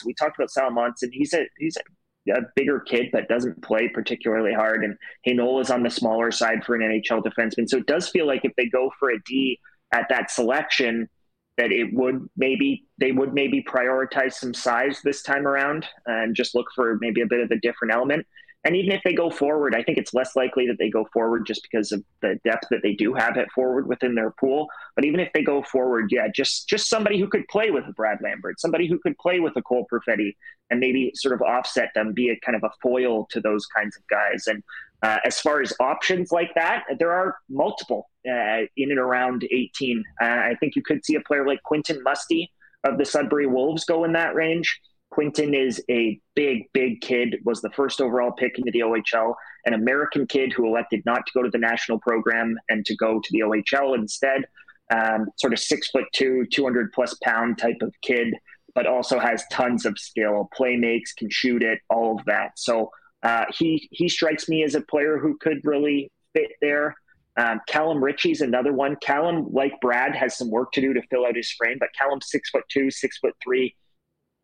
[0.05, 3.89] we talked about Salomonsson, and he's a he's a, a, bigger kid but doesn't play
[3.89, 4.85] particularly hard.
[4.85, 7.68] And Heinola is on the smaller side for an NHL defenseman.
[7.68, 9.61] So it does feel like if they go for a D
[9.93, 11.09] at that selection,
[11.57, 16.55] that it would maybe they would maybe prioritize some size this time around and just
[16.55, 18.26] look for maybe a bit of a different element.
[18.64, 21.46] And even if they go forward, I think it's less likely that they go forward
[21.46, 24.68] just because of the depth that they do have at forward within their pool.
[24.94, 27.92] But even if they go forward, yeah, just just somebody who could play with a
[27.92, 30.36] Brad Lambert, somebody who could play with a Cole Perfetti,
[30.70, 33.96] and maybe sort of offset them, be a kind of a foil to those kinds
[33.96, 34.46] of guys.
[34.46, 34.62] And
[35.02, 40.04] uh, as far as options like that, there are multiple uh, in and around 18.
[40.20, 42.52] Uh, I think you could see a player like Quentin Musty
[42.84, 44.80] of the Sudbury Wolves go in that range.
[45.11, 49.34] Quentin is a big, big kid, was the first overall pick into the OHL,
[49.66, 53.20] an American kid who elected not to go to the national program and to go
[53.20, 54.44] to the OHL instead.
[54.90, 58.34] Um, sort of six foot two, 200 plus pound type of kid,
[58.74, 62.52] but also has tons of skill, play makes, can shoot it, all of that.
[62.56, 62.90] So
[63.22, 66.94] uh, he, he strikes me as a player who could really fit there.
[67.36, 68.96] Um, Callum Ritchie's another one.
[69.00, 72.20] Callum, like Brad, has some work to do to fill out his frame, but Callum
[72.20, 73.74] six foot two, six foot three,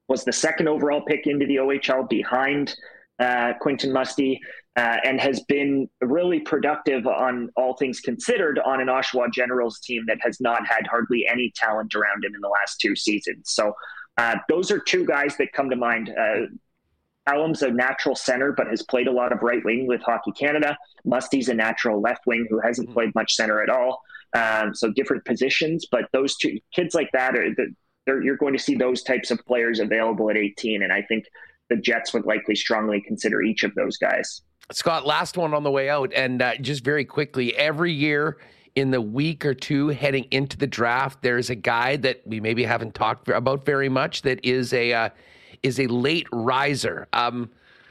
[0.08, 2.74] was the second overall pick into the OHL behind
[3.18, 4.40] uh, Quentin Musty,
[4.76, 10.04] uh, and has been really productive on all things considered on an Oshawa Generals team
[10.06, 13.50] that has not had hardly any talent around him in the last two seasons.
[13.50, 13.74] So
[14.18, 16.10] uh, those are two guys that come to mind.
[16.10, 16.46] Uh,
[17.26, 20.76] Callum's a natural center, but has played a lot of right wing with Hockey Canada.
[21.04, 24.02] Musty's a natural left wing who hasn't played much center at all.
[24.34, 27.74] Um, so different positions, but those two kids like that are the,
[28.06, 30.82] you're going to see those types of players available at 18.
[30.82, 31.26] And I think
[31.68, 34.42] the Jets would likely strongly consider each of those guys.
[34.72, 36.12] Scott, last one on the way out.
[36.14, 38.38] And uh, just very quickly, every year
[38.74, 42.64] in the week or two heading into the draft, there's a guy that we maybe
[42.64, 45.08] haven't talked about very much that is a uh,
[45.62, 47.08] is a late riser.
[47.12, 47.50] Um,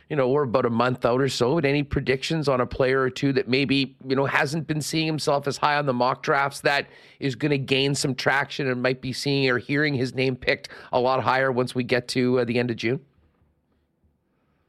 [0.10, 1.56] you know, we're about a month out or so.
[1.56, 5.08] But any predictions on a player or two that maybe you know hasn't been seeing
[5.08, 6.88] himself as high on the mock drafts that
[7.20, 10.70] is going to gain some traction and might be seeing or hearing his name picked
[10.92, 13.00] a lot higher once we get to uh, the end of June.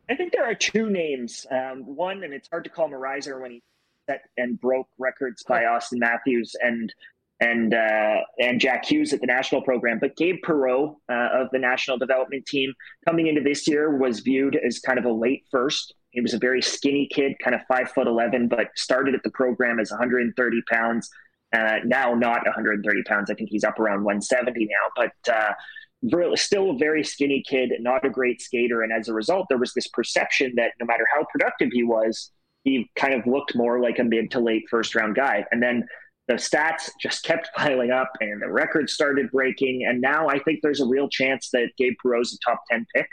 [0.09, 1.47] I think there are two names.
[1.51, 3.63] Um, one, and it's hard to call him a riser when he
[4.09, 6.95] set and broke records by Auston Matthews and
[7.41, 9.99] and uh, and Jack Hughes at the national program.
[9.99, 12.73] But Gabe Perreault uh, of the national development team
[13.07, 15.95] coming into this year was viewed as kind of a late first.
[16.11, 19.31] He was a very skinny kid, kind of five foot eleven, but started at the
[19.31, 21.11] program as 130 pounds.
[21.55, 23.31] Uh, now not 130 pounds.
[23.31, 24.91] I think he's up around 170 now,
[25.25, 25.53] but uh,
[26.35, 28.83] still a very skinny kid, not a great skater.
[28.83, 32.33] And as a result, there was this perception that no matter how productive he was,
[32.65, 35.45] he kind of looked more like a mid to late first round guy.
[35.53, 35.87] And then
[36.29, 39.85] the stats just kept piling up and the records started breaking.
[39.87, 43.09] And now I think there's a real chance that Gabe Perreault's a top 10 pick.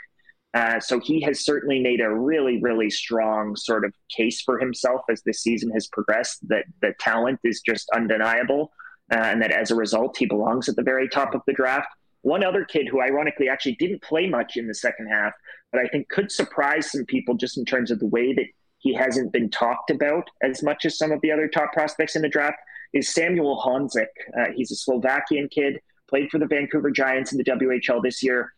[0.54, 5.00] Uh, so he has certainly made a really, really strong sort of case for himself
[5.10, 6.46] as the season has progressed.
[6.48, 8.70] That the talent is just undeniable,
[9.12, 11.88] uh, and that as a result, he belongs at the very top of the draft.
[12.22, 15.32] One other kid who, ironically, actually didn't play much in the second half,
[15.72, 18.46] but I think could surprise some people just in terms of the way that
[18.78, 22.22] he hasn't been talked about as much as some of the other top prospects in
[22.22, 22.58] the draft
[22.94, 24.06] is Samuel Honzek.
[24.38, 28.54] Uh, he's a Slovakian kid, played for the Vancouver Giants in the WHL this year.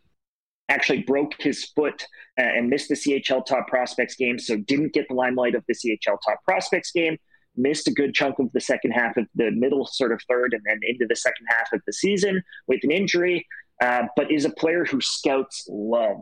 [0.69, 2.07] Actually broke his foot
[2.39, 5.75] uh, and missed the CHL Top Prospects game, so didn't get the limelight of the
[5.75, 7.17] CHL Top Prospects game.
[7.57, 10.63] Missed a good chunk of the second half of the middle sort of third and
[10.67, 13.47] then into the second half of the season with an injury,
[13.83, 16.19] uh, but is a player who scouts love.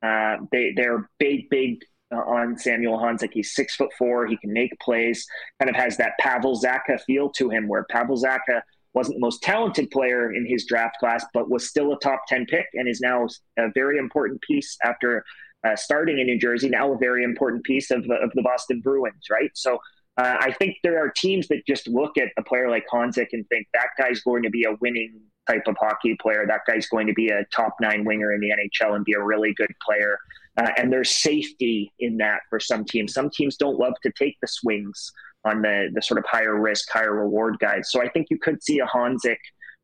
[0.00, 1.78] Uh, they, they're big, big
[2.12, 3.30] on Samuel Honzek.
[3.32, 4.26] He's six foot four.
[4.26, 5.26] He can make plays.
[5.60, 8.62] Kind of has that Pavel Zacha feel to him, where Pavel Zacha
[8.94, 12.46] wasn't the most talented player in his draft class, but was still a top ten
[12.46, 13.26] pick and is now
[13.58, 15.24] a very important piece after
[15.66, 16.68] uh, starting in New Jersey.
[16.68, 19.50] Now a very important piece of of the Boston Bruins, right?
[19.54, 19.78] So.
[20.16, 23.48] Uh, I think there are teams that just look at a player like Honzek and
[23.48, 25.12] think that guy's going to be a winning
[25.48, 26.44] type of hockey player.
[26.46, 29.22] That guy's going to be a top nine winger in the NHL and be a
[29.22, 30.18] really good player.
[30.58, 33.14] Uh, and there's safety in that for some teams.
[33.14, 35.12] Some teams don't love to take the swings
[35.44, 37.90] on the the sort of higher risk, higher reward guys.
[37.90, 39.36] So I think you could see a Honzek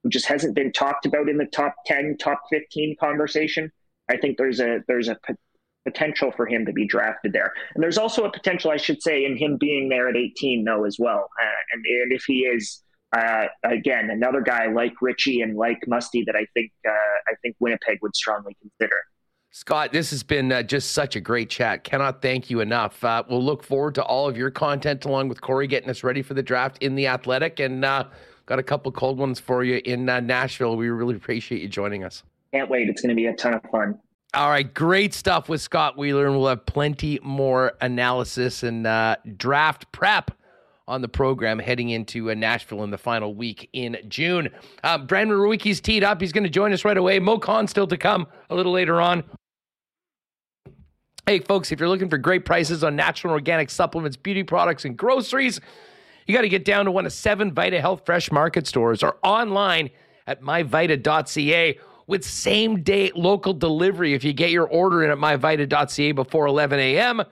[0.03, 3.71] who just hasn't been talked about in the top ten, top fifteen conversation.
[4.11, 5.35] I think there's a there's a p-
[5.85, 9.25] potential for him to be drafted there, and there's also a potential, I should say,
[9.25, 11.29] in him being there at 18, though, as well.
[11.41, 12.81] Uh, and, and if he is.
[13.17, 16.91] Uh, again, another guy like Ritchie and like Musty that I think uh,
[17.29, 18.97] I think Winnipeg would strongly consider.
[19.57, 21.85] Scott, this has been uh, just such a great chat.
[21.85, 23.05] Cannot thank you enough.
[23.05, 26.23] Uh, we'll look forward to all of your content along with Corey getting us ready
[26.23, 27.61] for the draft in the athletic.
[27.61, 28.07] And uh,
[28.47, 30.77] got a couple cold ones for you in uh, Nashville.
[30.77, 32.25] We really appreciate you joining us.
[32.53, 32.89] Can't wait.
[32.89, 33.97] It's going to be a ton of fun.
[34.35, 39.15] All right, great stuff with Scott Wheeler, and we'll have plenty more analysis and uh,
[39.37, 40.33] draft prep
[40.89, 44.49] on the program heading into uh, Nashville in the final week in June.
[44.83, 46.21] Um, Brandon Rewucki's teed up.
[46.21, 47.21] He's going to join us right away.
[47.21, 49.23] Moe Khan still to come a little later on.
[51.27, 54.85] Hey, folks, if you're looking for great prices on natural and organic supplements, beauty products,
[54.85, 55.59] and groceries,
[56.27, 59.17] you got to get down to one of seven Vita Health Fresh Market stores or
[59.23, 59.89] online
[60.27, 66.13] at myvita.ca with same day local delivery if you get your order in at myvita.ca
[66.13, 67.23] before 11 a.m.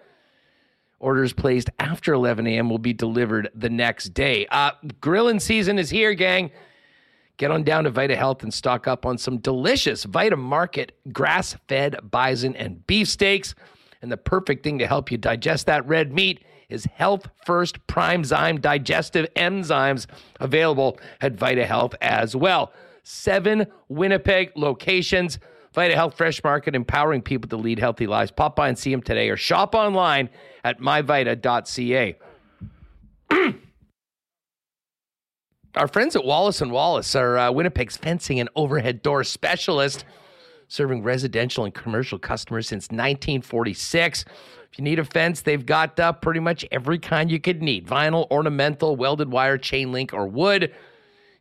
[0.99, 2.71] Orders placed after 11 a.m.
[2.71, 4.47] will be delivered the next day.
[4.47, 4.71] Uh,
[5.03, 6.51] grilling season is here, gang.
[7.37, 11.57] Get on down to Vita Health and stock up on some delicious Vita Market grass
[11.69, 13.55] fed bison and beef steaks.
[14.03, 18.61] And the perfect thing to help you digest that red meat is Health First Primezyme
[18.61, 20.07] digestive enzymes
[20.41, 22.73] available at Vita Health as well.
[23.05, 25.39] Seven Winnipeg locations.
[25.75, 28.31] Vita Health Fresh Market, empowering people to lead healthy lives.
[28.31, 30.29] Pop by and see them today or shop online
[30.65, 32.19] at myvita.ca.
[35.75, 40.05] Our friends at Wallace and Wallace are uh, Winnipeg's fencing and overhead door specialist
[40.73, 44.25] serving residential and commercial customers since 1946.
[44.73, 47.87] If you need a fence, they've got uh, pretty much every kind you could need
[47.87, 50.73] vinyl, ornamental, welded wire, chain link, or wood.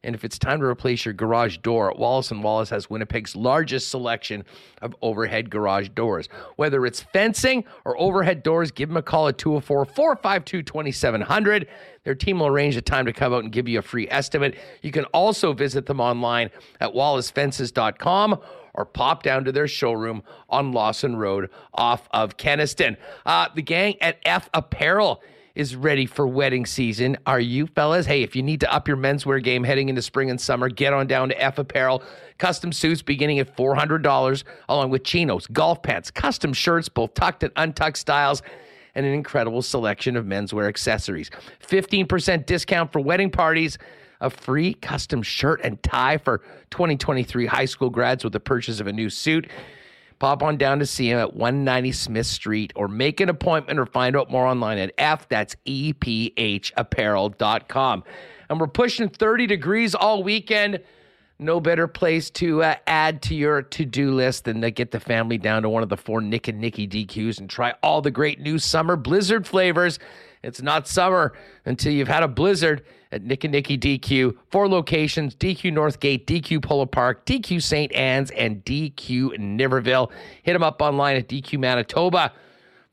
[0.04, 3.90] And if it's time to replace your garage door, Wallace and Wallace has Winnipeg's largest
[3.90, 4.44] selection
[4.82, 6.28] of overhead garage doors.
[6.58, 11.70] Whether it's fencing or overhead doors, give them a call at 204 452 2700.
[12.04, 14.58] Their team will arrange a time to come out and give you a free estimate.
[14.82, 16.50] You can also visit them online
[16.82, 18.40] at wallacefences.com
[18.74, 22.98] or pop down to their showroom on Lawson Road off of Kenaston.
[23.26, 25.22] Uh, the gang at F Apparel
[25.56, 27.18] is ready for wedding season.
[27.26, 28.06] Are you, fellas?
[28.06, 30.94] Hey, if you need to up your menswear game heading into spring and summer, get
[30.94, 32.04] on down to F Apparel.
[32.38, 37.52] Custom suits beginning at $400, along with chinos, golf pants, custom shirts, both tucked and
[37.56, 38.42] untucked styles,
[38.96, 41.30] and an incredible selection of menswear accessories.
[41.68, 43.78] 15% discount for wedding parties,
[44.22, 46.38] a free custom shirt and tie for
[46.70, 49.50] 2023 high school grads with the purchase of a new suit.
[50.20, 53.88] Pop on down to see him at 190 Smith Street or make an appointment or
[53.88, 58.04] find out more online at F, that's E-P-H EPHapparel.com.
[58.48, 60.82] And we're pushing 30 degrees all weekend.
[61.40, 65.00] No better place to uh, add to your to do list than to get the
[65.00, 68.12] family down to one of the four Nick and Nicky DQs and try all the
[68.12, 69.98] great new summer blizzard flavors.
[70.44, 71.34] It's not summer
[71.66, 74.38] until you've had a blizzard at Nick and Nicky DQ.
[74.50, 77.92] Four locations DQ Northgate, DQ Polo Park, DQ St.
[77.94, 80.12] Anne's, and DQ Niverville.
[80.44, 82.32] Hit them up online at DQ Manitoba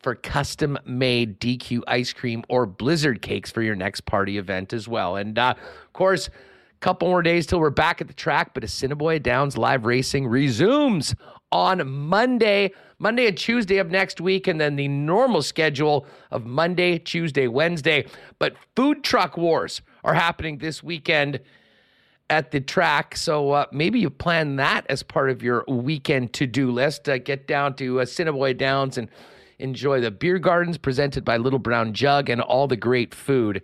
[0.00, 4.86] for custom made DQ ice cream or blizzard cakes for your next party event as
[4.86, 5.16] well.
[5.16, 8.62] And uh, of course, a couple more days till we're back at the track, but
[8.62, 11.14] Assiniboia Downs live racing resumes
[11.50, 12.72] on Monday.
[13.00, 18.06] Monday and Tuesday of next week, and then the normal schedule of Monday, Tuesday, Wednesday.
[18.40, 21.38] But food truck wars are happening this weekend
[22.30, 23.14] at the track.
[23.14, 27.08] So uh, maybe you plan that as part of your weekend to do list.
[27.08, 29.08] Uh, get down to uh, Downs and
[29.58, 33.60] enjoy the beer gardens presented by Little Brown Jug and all the great food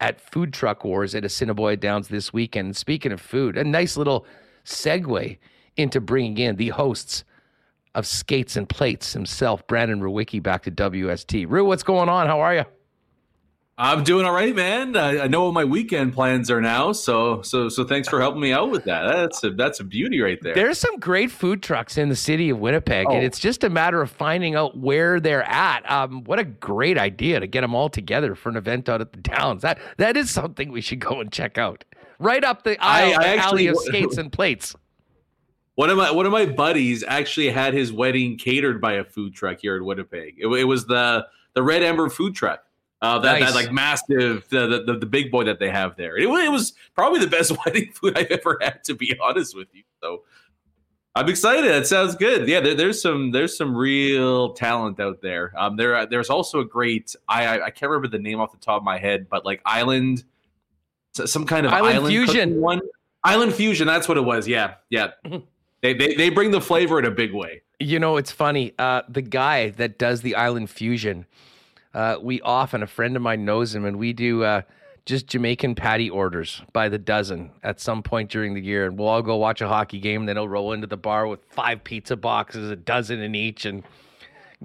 [0.00, 2.76] at Food Truck Wars at Assiniboia Downs this weekend.
[2.76, 4.24] Speaking of food, a nice little
[4.64, 5.36] segue
[5.76, 7.24] into bringing in the hosts
[7.96, 11.46] of Skates and Plates himself, Brandon Rewucki, back to WST.
[11.48, 12.28] Rue, what's going on?
[12.28, 12.64] How are you?
[13.82, 14.96] I'm doing all right, man.
[14.96, 18.40] I, I, know what my weekend plans are now, so so so thanks for helping
[18.40, 19.12] me out with that.
[19.12, 20.54] That's a that's a beauty right there.
[20.54, 23.12] There's some great food trucks in the city of Winnipeg, oh.
[23.12, 25.90] and it's just a matter of finding out where they're at.
[25.90, 29.12] Um, what a great idea to get them all together for an event out at
[29.12, 29.62] the Downs.
[29.62, 31.84] That that is something we should go and check out.
[32.20, 34.76] Right up the aisle, I, I actually, alley of skates and plates.
[35.74, 39.34] One of my one of my buddies actually had his wedding catered by a food
[39.34, 40.36] truck here in Winnipeg.
[40.38, 42.62] It, it was the the Red Ember food truck.
[43.02, 43.52] Uh, that, nice.
[43.52, 46.16] that like massive the, the, the big boy that they have there.
[46.16, 49.66] It, it was probably the best wedding food I've ever had, to be honest with
[49.72, 49.82] you.
[50.00, 50.22] So
[51.16, 51.68] I'm excited.
[51.68, 52.48] That sounds good.
[52.48, 55.52] Yeah, there, there's some there's some real talent out there.
[55.58, 58.58] Um, there there's also a great I, I, I can't remember the name off the
[58.58, 60.22] top of my head, but like Island,
[61.12, 62.80] some kind of Island, island Fusion one.
[63.24, 64.46] Island Fusion, that's what it was.
[64.46, 65.08] Yeah, yeah.
[65.82, 67.62] they, they they bring the flavor in a big way.
[67.80, 68.74] You know, it's funny.
[68.78, 71.26] Uh, the guy that does the Island Fusion
[71.94, 74.62] uh, we often, a friend of mine knows him, and we do uh,
[75.04, 78.86] just Jamaican patty orders by the dozen at some point during the year.
[78.86, 81.40] And we'll all go watch a hockey game, then he'll roll into the bar with
[81.50, 83.82] five pizza boxes, a dozen in each, and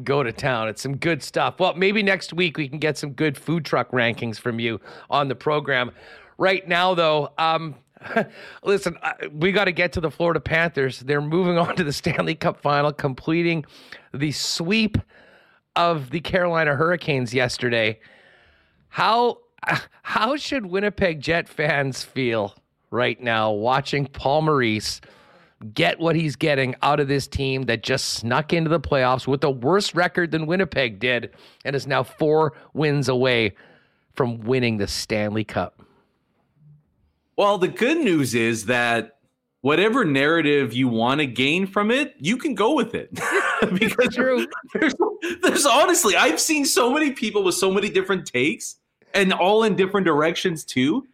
[0.03, 0.67] go to town.
[0.67, 1.59] It's some good stuff.
[1.59, 5.27] Well, maybe next week we can get some good food truck rankings from you on
[5.27, 5.91] the program.
[6.37, 7.75] Right now, though, um,
[8.63, 8.97] listen,
[9.31, 10.99] we got to get to the Florida Panthers.
[10.99, 13.65] They're moving on to the Stanley Cup final, completing
[14.13, 14.97] the sweep
[15.77, 17.99] of the Carolina Hurricanes yesterday.
[18.89, 19.37] How
[20.01, 22.55] how should Winnipeg Jet fans feel
[22.89, 25.01] right now watching Paul Maurice
[25.73, 29.43] get what he's getting out of this team that just snuck into the playoffs with
[29.43, 31.31] a worse record than Winnipeg did
[31.65, 33.55] and is now 4 wins away
[34.13, 35.81] from winning the Stanley Cup?
[37.35, 39.16] Well, the good news is that
[39.67, 43.09] whatever narrative you want to gain from it, you can go with it.
[43.73, 44.47] because True.
[44.73, 44.95] There's,
[45.41, 48.77] there's honestly, I've seen so many people with so many different takes
[49.13, 51.05] and all in different directions too.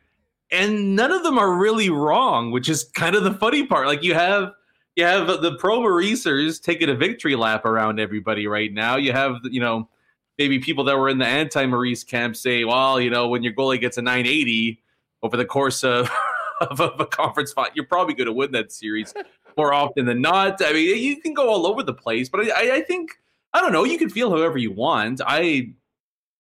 [0.52, 3.88] And none of them are really wrong, which is kind of the funny part.
[3.88, 4.52] Like you have
[4.96, 8.98] you have the pro Mauricers taking a victory lap around everybody right now.
[8.98, 9.90] You have, you know,
[10.38, 13.54] maybe people that were in the anti Maurice camp say, well, you know, when your
[13.54, 14.80] goalie gets a 980
[15.24, 16.12] over the course of
[16.62, 19.14] of, of a conference fight, you're probably going to win that series
[19.58, 20.62] more often than not.
[20.64, 23.12] I mean, you can go all over the place, but I, I think
[23.54, 23.84] I don't know.
[23.84, 25.22] You can feel however you want.
[25.26, 25.74] I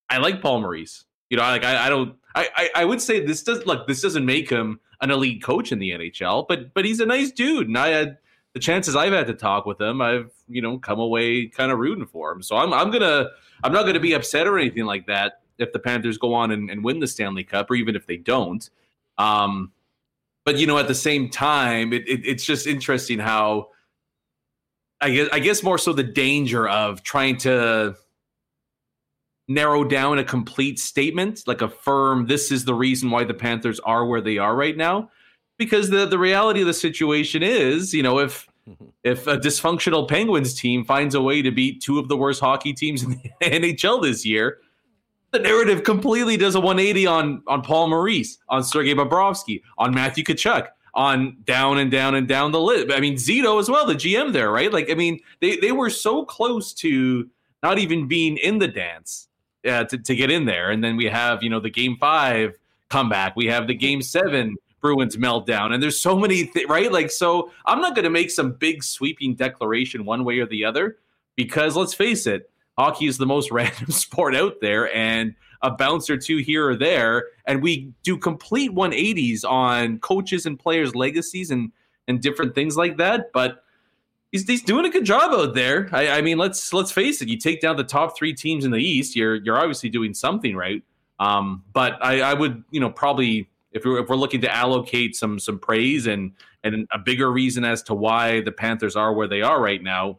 [0.09, 1.05] I like Paul Maurice.
[1.30, 2.16] You know, like I, I don't.
[2.36, 3.88] I, I, I would say this does look.
[3.88, 7.32] This doesn't make him an elite coach in the NHL, but but he's a nice
[7.32, 8.18] dude, and I had
[8.53, 11.80] the chances I've had to talk with him, I've you know come away kind of
[11.80, 12.41] rooting for him.
[12.41, 13.30] So I'm I'm gonna
[13.64, 16.70] I'm not gonna be upset or anything like that if the Panthers go on and,
[16.70, 18.68] and win the Stanley Cup, or even if they don't.
[19.18, 19.72] Um,
[20.46, 23.70] but you know, at the same time, it, it, it's just interesting how
[25.02, 27.96] I guess I guess more so the danger of trying to
[29.48, 34.06] narrow down a complete statement, like affirm this is the reason why the Panthers are
[34.06, 35.10] where they are right now.
[35.58, 38.48] Because the the reality of the situation is, you know, if
[39.04, 42.74] if a dysfunctional Penguins team finds a way to beat two of the worst hockey
[42.74, 44.60] teams in the NHL this year,
[45.34, 50.24] the narrative completely does a 180 on on Paul Maurice, on Sergei Bobrovsky, on Matthew
[50.24, 52.92] Tkachuk, on down and down and down the list.
[52.94, 54.72] I mean, Zito as well, the GM there, right?
[54.72, 57.28] Like, I mean, they they were so close to
[57.64, 59.28] not even being in the dance
[59.68, 62.58] uh, to to get in there, and then we have you know the Game Five
[62.90, 66.92] comeback, we have the Game Seven Bruins meltdown, and there's so many th- right.
[66.92, 70.64] Like, so I'm not going to make some big sweeping declaration one way or the
[70.64, 70.98] other
[71.36, 76.10] because let's face it hockey is the most random sport out there and a bounce
[76.10, 81.52] or two here or there and we do complete 180s on coaches and players legacies
[81.52, 81.72] and
[82.08, 83.64] and different things like that but
[84.32, 85.88] he's, he's doing a good job out there.
[85.94, 88.72] I, I mean let's let's face it you take down the top three teams in
[88.72, 90.84] the east you're you're obviously doing something right.
[91.20, 95.16] Um, but I, I would you know probably if we're, if we're looking to allocate
[95.16, 96.34] some some praise and
[96.66, 100.18] and a bigger reason as to why the panthers are where they are right now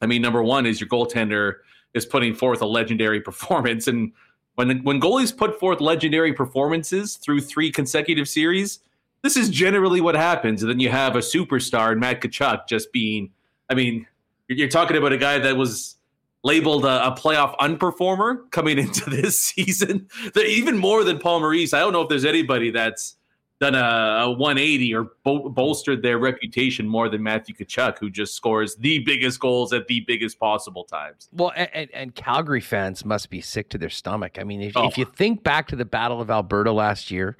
[0.00, 1.56] I mean, number one is your goaltender
[1.96, 4.12] is putting forth a legendary performance, and
[4.54, 8.80] when when goalies put forth legendary performances through three consecutive series,
[9.22, 10.62] this is generally what happens.
[10.62, 13.30] And then you have a superstar in Matt Tkachuk just being,
[13.70, 14.06] I mean,
[14.48, 15.96] you're talking about a guy that was
[16.44, 21.74] labeled a, a playoff unperformer coming into this season, even more than Paul Maurice.
[21.74, 23.16] I don't know if there's anybody that's
[23.58, 28.34] done a, a 180 or bol- bolstered their reputation more than Matthew Tkachuk, who just
[28.34, 31.28] scores the biggest goals at the biggest possible times.
[31.32, 34.38] Well, and, and Calgary fans must be sick to their stomach.
[34.38, 34.86] I mean, if, oh.
[34.86, 37.36] if you think back to the Battle of Alberta last year,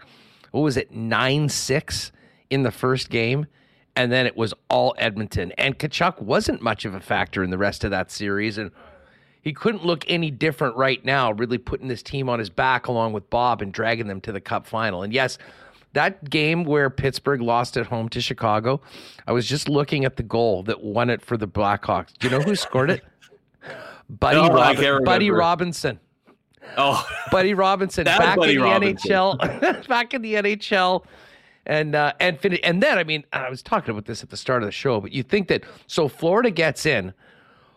[0.53, 2.13] what was it, 9 6
[2.49, 3.47] in the first game?
[3.95, 5.53] And then it was all Edmonton.
[5.53, 8.59] And Tkachuk wasn't much of a factor in the rest of that series.
[8.59, 8.71] And
[9.41, 13.13] he couldn't look any different right now, really putting this team on his back along
[13.13, 15.03] with Bob and dragging them to the cup final.
[15.03, 15.39] And yes,
[15.97, 18.83] that game where Pittsburgh lost at home to Chicago,
[19.27, 22.13] I was just looking at the goal that won it for the Blackhawks.
[22.19, 23.03] Do you know who scored it?
[24.11, 25.99] Buddy, no, Robin, Buddy Robinson.
[26.77, 29.11] Oh, Buddy Robinson back Buddy in the Robinson.
[29.11, 31.05] NHL, back in the NHL,
[31.65, 34.37] and uh, and fin- and then I mean I was talking about this at the
[34.37, 37.15] start of the show, but you think that so Florida gets in,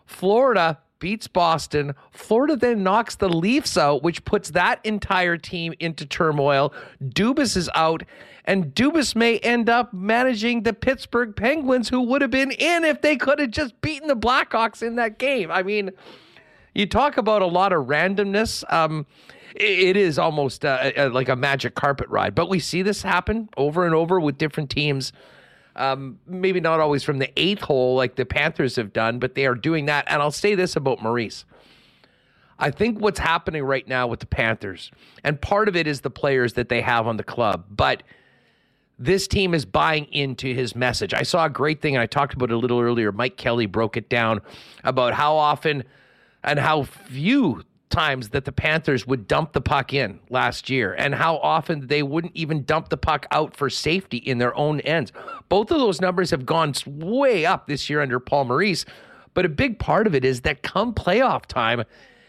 [0.04, 1.94] Florida beats Boston.
[2.12, 6.72] Florida then knocks the Leafs out, which puts that entire team into turmoil.
[7.02, 8.04] Dubas is out,
[8.44, 13.02] and Dubas may end up managing the Pittsburgh Penguins, who would have been in if
[13.02, 15.50] they could have just beaten the Blackhawks in that game.
[15.50, 15.90] I mean,
[16.74, 18.62] you talk about a lot of randomness.
[18.72, 19.06] Um,
[19.56, 23.84] it is almost uh, like a magic carpet ride, but we see this happen over
[23.84, 25.12] and over with different teams.
[25.80, 29.46] Um, maybe not always from the eighth hole like the Panthers have done, but they
[29.46, 30.04] are doing that.
[30.08, 31.46] And I'll say this about Maurice.
[32.58, 34.90] I think what's happening right now with the Panthers,
[35.24, 38.02] and part of it is the players that they have on the club, but
[38.98, 41.14] this team is buying into his message.
[41.14, 43.10] I saw a great thing, and I talked about it a little earlier.
[43.10, 44.42] Mike Kelly broke it down
[44.84, 45.84] about how often
[46.44, 51.14] and how few times that the Panthers would dump the puck in last year and
[51.14, 55.12] how often they wouldn't even dump the puck out for safety in their own ends.
[55.48, 58.84] Both of those numbers have gone way up this year under Paul Maurice,
[59.34, 61.84] but a big part of it is that come playoff time,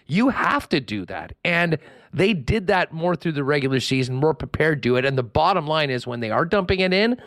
[0.08, 1.34] you have to do that.
[1.46, 1.78] And
[2.14, 5.06] they did that more through the regular season, more prepared to do it.
[5.06, 7.22] And the bottom line is when they are dumping it in,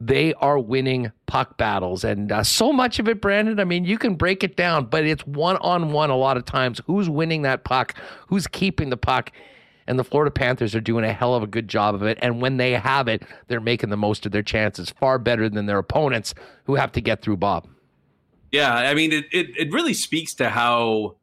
[0.00, 2.04] they are winning puck battles.
[2.04, 5.04] And uh, so much of it, Brandon, I mean, you can break it down, but
[5.04, 6.80] it's one on one a lot of times.
[6.86, 7.94] Who's winning that puck?
[8.28, 9.30] Who's keeping the puck?
[9.86, 12.18] And the Florida Panthers are doing a hell of a good job of it.
[12.22, 15.66] And when they have it, they're making the most of their chances far better than
[15.66, 16.34] their opponents
[16.64, 17.66] who have to get through Bob.
[18.52, 21.16] Yeah, I mean, it, it, it really speaks to how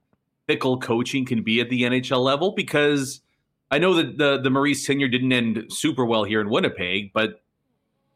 [0.47, 3.21] fickle coaching can be at the NHL level because
[3.71, 7.41] I know that the, the Maurice tenure didn't end super well here in Winnipeg, but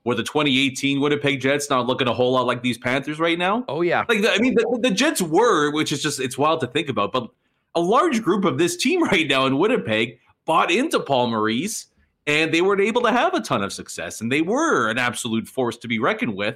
[0.03, 3.64] were the 2018 Winnipeg Jets not looking a whole lot like these Panthers right now?
[3.68, 6.68] Oh yeah, like I mean, the, the, Jets were, which is just it's wild to
[6.68, 7.11] think about.
[7.11, 7.30] But
[7.76, 11.88] a large group of this team right now in Winnipeg bought into Paul Maurice,
[12.26, 15.48] and they weren't able to have a ton of success, and they were an absolute
[15.48, 16.56] force to be reckoned with.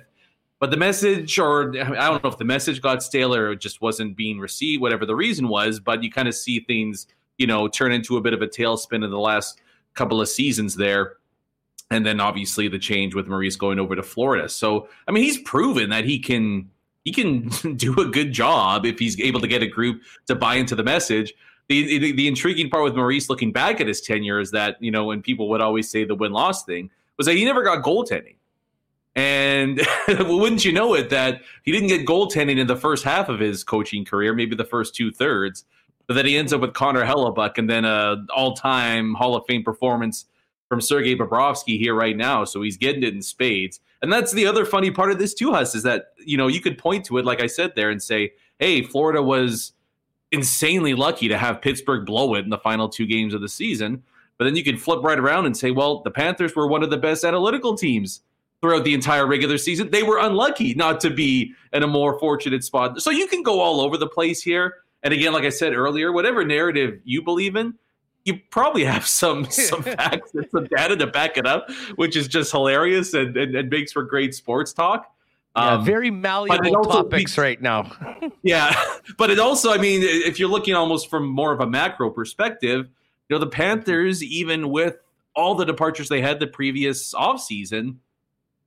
[0.60, 4.16] But the message, or I don't know if the message got stale or just wasn't
[4.16, 5.80] being received, whatever the reason was.
[5.80, 7.08] But you kind of see things,
[7.38, 9.60] you know, turn into a bit of a tailspin in the last
[9.94, 11.18] couple of seasons there
[11.96, 14.50] and then obviously the change with Maurice going over to Florida.
[14.50, 16.70] So I mean, he's proven that he can
[17.04, 20.56] he can do a good job if he's able to get a group to buy
[20.56, 21.34] into the message.
[21.68, 24.92] The, the, the intriguing part with Maurice looking back at his tenure is that you
[24.92, 27.84] know when people would always say the win loss thing was that he never got
[27.84, 28.36] goaltending.
[29.16, 33.40] And wouldn't you know it, that he didn't get goaltending in the first half of
[33.40, 35.64] his coaching career, maybe the first two thirds,
[36.08, 39.64] but then he ends up with Connor Hellebuyck and then a all-time Hall of Fame
[39.64, 40.26] performance
[40.76, 42.44] from Sergei Bobrovsky here right now.
[42.44, 43.80] So he's getting it in spades.
[44.02, 46.60] And that's the other funny part of this too, Huss, is that, you know, you
[46.60, 49.72] could point to it, like I said there, and say, hey, Florida was
[50.34, 54.04] insanely lucky to have Pittsburgh blow it in the final two games of the season.
[54.38, 56.90] But then you can flip right around and say, well, the Panthers were one of
[56.90, 58.20] the best analytical teams
[58.60, 59.92] throughout the entire regular season.
[59.92, 63.02] They were unlucky not to be in a more fortunate spot.
[63.02, 64.74] So you can go all over the place here.
[65.04, 67.76] And again, like I said earlier, whatever narrative you believe in,
[68.26, 72.28] you probably have some some facts and some data to back it up, which is
[72.28, 75.12] just hilarious and, and, and makes for great sports talk.
[75.56, 77.90] Yeah, um, very malleable topics right now.
[78.44, 78.76] yeah,
[79.18, 82.90] but it also, I mean, if you're looking almost from more of a macro perspective,
[83.30, 84.98] you know, the Panthers, even with
[85.34, 87.96] all the departures they had the previous offseason,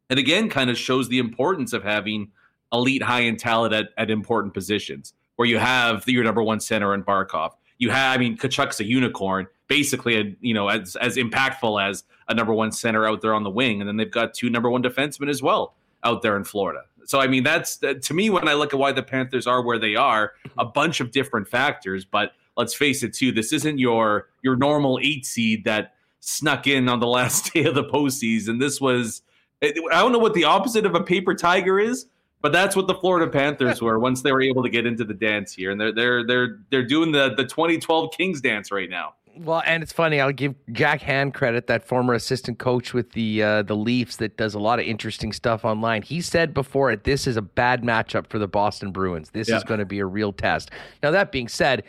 [0.09, 2.31] and again, kind of shows the importance of having
[2.73, 6.95] elite high end talent at, at important positions where you have your number one center
[6.95, 7.53] in Barkov.
[7.79, 12.05] You have, I mean, Tkachuk's a unicorn, basically, a, you know, as as impactful as
[12.29, 14.69] a number one center out there on the wing, and then they've got two number
[14.69, 15.75] one defensemen as well
[16.05, 16.83] out there in Florida.
[17.05, 19.79] So I mean, that's to me when I look at why the Panthers are where
[19.79, 20.73] they are, a mm-hmm.
[20.75, 22.05] bunch of different factors.
[22.05, 26.89] But let's face it, too, this isn't your your normal eight seed that snuck in
[26.89, 28.61] on the last day of the postseason.
[28.61, 29.23] This was
[29.63, 32.07] I don't know what the opposite of a paper tiger is,
[32.41, 35.15] but that's what the Florida Panthers were once they were able to get into the
[35.15, 39.15] dance here, and they're they're they're they're doing the the 2012 Kings dance right now.
[39.41, 40.21] Well, and it's funny.
[40.21, 44.37] I'll give Jack Han credit, that former assistant coach with the uh, the Leafs that
[44.37, 46.03] does a lot of interesting stuff online.
[46.03, 49.31] He said before it, this is a bad matchup for the Boston Bruins.
[49.31, 49.57] This yeah.
[49.57, 50.71] is going to be a real test.
[51.03, 51.85] Now that being said,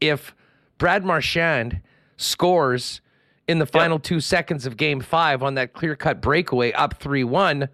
[0.00, 0.34] if
[0.78, 1.80] Brad Marchand
[2.16, 3.00] scores
[3.46, 7.24] in the final two seconds of Game Five on that clear cut breakaway, up three
[7.24, 7.68] one.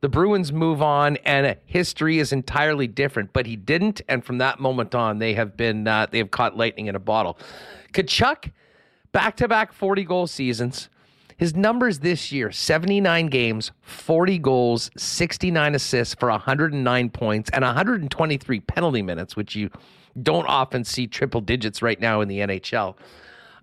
[0.00, 3.32] The Bruins move on, and history is entirely different.
[3.32, 6.56] But he didn't, and from that moment on, they have been uh, they have caught
[6.56, 7.38] lightning in a bottle.
[7.92, 8.52] Tkachuk,
[9.12, 10.88] back to back 40 goal seasons.
[11.36, 18.60] His numbers this year 79 games, 40 goals, 69 assists for 109 points, and 123
[18.60, 19.70] penalty minutes, which you
[20.20, 22.96] don't often see triple digits right now in the NHL.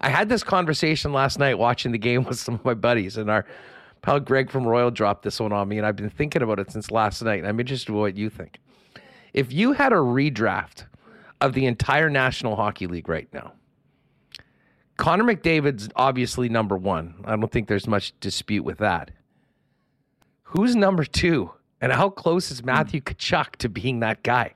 [0.02, 3.30] I had this conversation last night watching the game with some of my buddies, and
[3.30, 3.46] our
[4.06, 6.70] pal Greg from Royal dropped this one on me, and I've been thinking about it
[6.70, 8.60] since last night, and I'm interested in what you think.
[9.34, 10.86] If you had a redraft
[11.42, 13.54] of the entire National Hockey League right now,
[14.98, 17.16] Connor McDavid's obviously number one.
[17.26, 19.10] I don't think there's much dispute with that.
[20.44, 21.52] Who's number two?
[21.82, 24.54] And how close is Matthew Tkachuk to being that guy?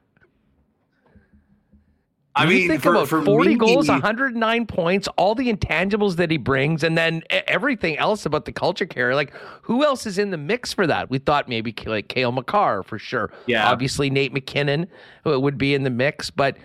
[2.36, 6.30] I mean, think for, about for 40 me, goals, 109 points, all the intangibles that
[6.32, 9.16] he brings, and then everything else about the culture carrier.
[9.16, 11.10] Like, who else is in the mix for that?
[11.10, 13.32] We thought maybe like Cale Makar for sure.
[13.48, 13.70] Yeah.
[13.70, 14.88] Obviously, Nate MacKinnon
[15.26, 16.56] uh, would be in the mix, but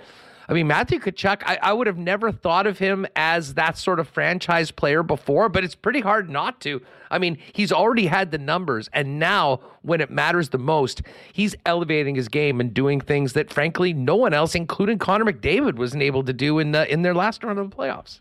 [0.48, 3.98] I mean, Matthew Tkachuk, I, I would have never thought of him as that sort
[3.98, 6.82] of franchise player before, but it's pretty hard not to.
[7.10, 11.02] I mean, he's already had the numbers, and now when it matters the most,
[11.32, 15.76] he's elevating his game and doing things that, frankly, no one else, including Connor McDavid,
[15.76, 18.20] wasn't able to do in the in their last round of the playoffs.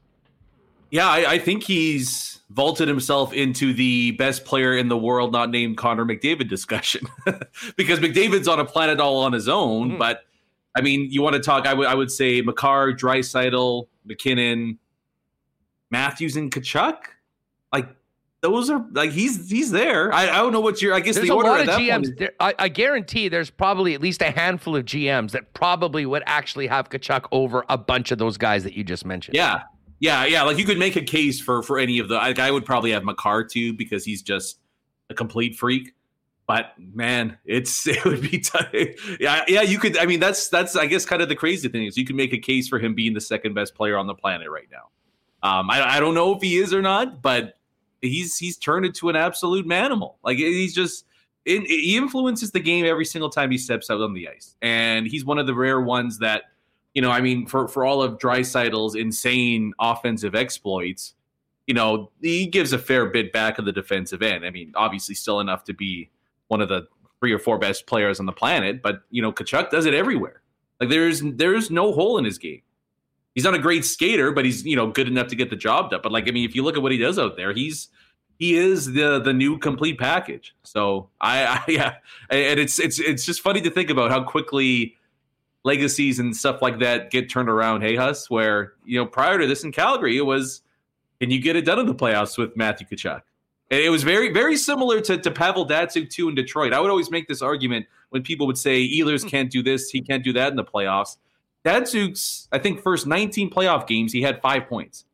[0.92, 5.50] Yeah, I, I, think he's vaulted himself into the best player in the world, not
[5.50, 7.08] named Connor McDavid discussion,
[7.76, 9.98] because McDavid's on a planet all on his own, mm-hmm.
[9.98, 10.24] but
[10.76, 11.68] I mean, you want to talk?
[11.68, 14.80] I would I would say Makar, Draisaitl, MacKinnon,
[15.92, 16.98] Matthews, and Tkachuk.
[17.72, 17.88] Like
[18.42, 20.12] those are like he's he's there.
[20.14, 22.18] I, I don't know what your I guess there's the order a lot of GMs.
[22.18, 26.24] There, I, I, guarantee there's probably at least a handful of GMs that probably would
[26.26, 29.36] actually have Tkachuk over a bunch of those guys that you just mentioned.
[29.36, 29.62] Yeah,
[30.00, 30.44] yeah, yeah.
[30.44, 32.16] Like you could make a case for for any of the.
[32.16, 34.60] Like I would probably have Makar too because he's just
[35.10, 35.94] a complete freak
[36.48, 40.76] but man, it's it would be t- yeah yeah you could I mean that's that's
[40.76, 42.94] I guess kind of the crazy thing is you can make a case for him
[42.94, 44.90] being the second best player on the planet right now.
[45.48, 47.58] Um, I I don't know if he is or not, but
[48.02, 50.16] he's he's turned into an absolute manimal.
[50.24, 51.06] Like he's just
[51.46, 55.26] he influences the game every single time he steps out on the ice, and he's
[55.26, 56.44] one of the rare ones that
[56.94, 61.16] you know I mean for for all of Draisaitl's insane offensive exploits.
[61.68, 64.46] You know, he gives a fair bit back of the defensive end.
[64.46, 66.10] I mean, obviously, still enough to be
[66.54, 66.88] one of the
[67.20, 70.42] three or four best players on the planet, but you know, Tkachuk does it everywhere.
[70.80, 72.62] Like there's there's no hole in his game.
[73.34, 75.90] He's not a great skater, but he's you know good enough to get the job
[75.90, 76.02] done.
[76.04, 77.88] But like I mean, if you look at what he does out there, he's
[78.38, 80.56] he is the the new complete package.
[80.64, 81.96] So I, I yeah,
[82.30, 84.96] and it's it's it's just funny to think about how quickly
[85.64, 87.82] legacies and stuff like that get turned around.
[87.82, 90.62] Hey, Huss, where you know prior to this in Calgary, it was
[91.20, 93.22] can you get it done in the playoffs with Matthew Tkachuk?
[93.82, 96.74] It was very, very similar to, to Pavel Datsyuk too in Detroit.
[96.74, 100.02] I would always make this argument when people would say Ehlers can't do this, he
[100.02, 101.18] can't do that in the playoffs.
[101.66, 105.06] Datsyuk's, I think, first 19 playoff games, he had five points,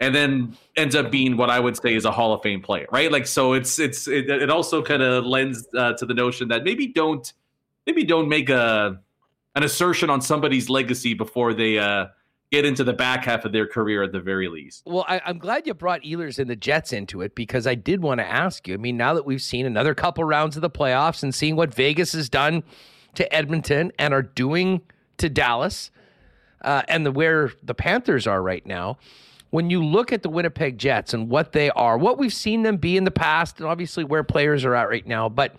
[0.00, 2.86] and then ends up being what I would say is a Hall of Fame player,
[2.90, 3.12] right?
[3.12, 6.64] Like, so it's it's it, it also kind of lends uh, to the notion that
[6.64, 7.30] maybe don't
[7.86, 8.98] maybe don't make a
[9.54, 12.06] an assertion on somebody's legacy before they uh,
[12.52, 14.82] get into the back half of their career at the very least.
[14.86, 18.02] Well, I, am glad you brought Ehlers and the Jets into it because I did
[18.02, 18.74] want to ask you.
[18.74, 21.74] I mean, now that we've seen another couple rounds of the playoffs and seeing what
[21.74, 22.62] Vegas has done
[23.14, 24.82] to Edmonton and are doing
[25.18, 25.90] to Dallas,
[26.62, 28.98] uh, and the where the Panthers are right now.
[29.50, 32.76] When you look at the Winnipeg Jets and what they are, what we've seen them
[32.76, 35.54] be in the past, and obviously where players are at right now, but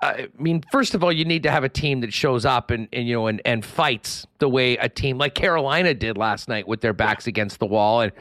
[0.00, 2.88] I mean, first of all, you need to have a team that shows up and,
[2.92, 6.66] and you know and, and fights the way a team like Carolina did last night
[6.66, 8.12] with their backs against the wall, and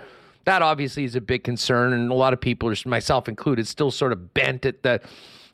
[0.45, 1.93] that obviously is a big concern.
[1.93, 5.01] And a lot of people, myself included, still sort of bent at the,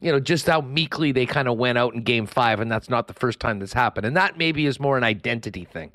[0.02, 2.90] you know, just how meekly they kind of went out in Game Five, and that's
[2.90, 4.06] not the first time this happened.
[4.06, 5.92] And that maybe is more an identity thing.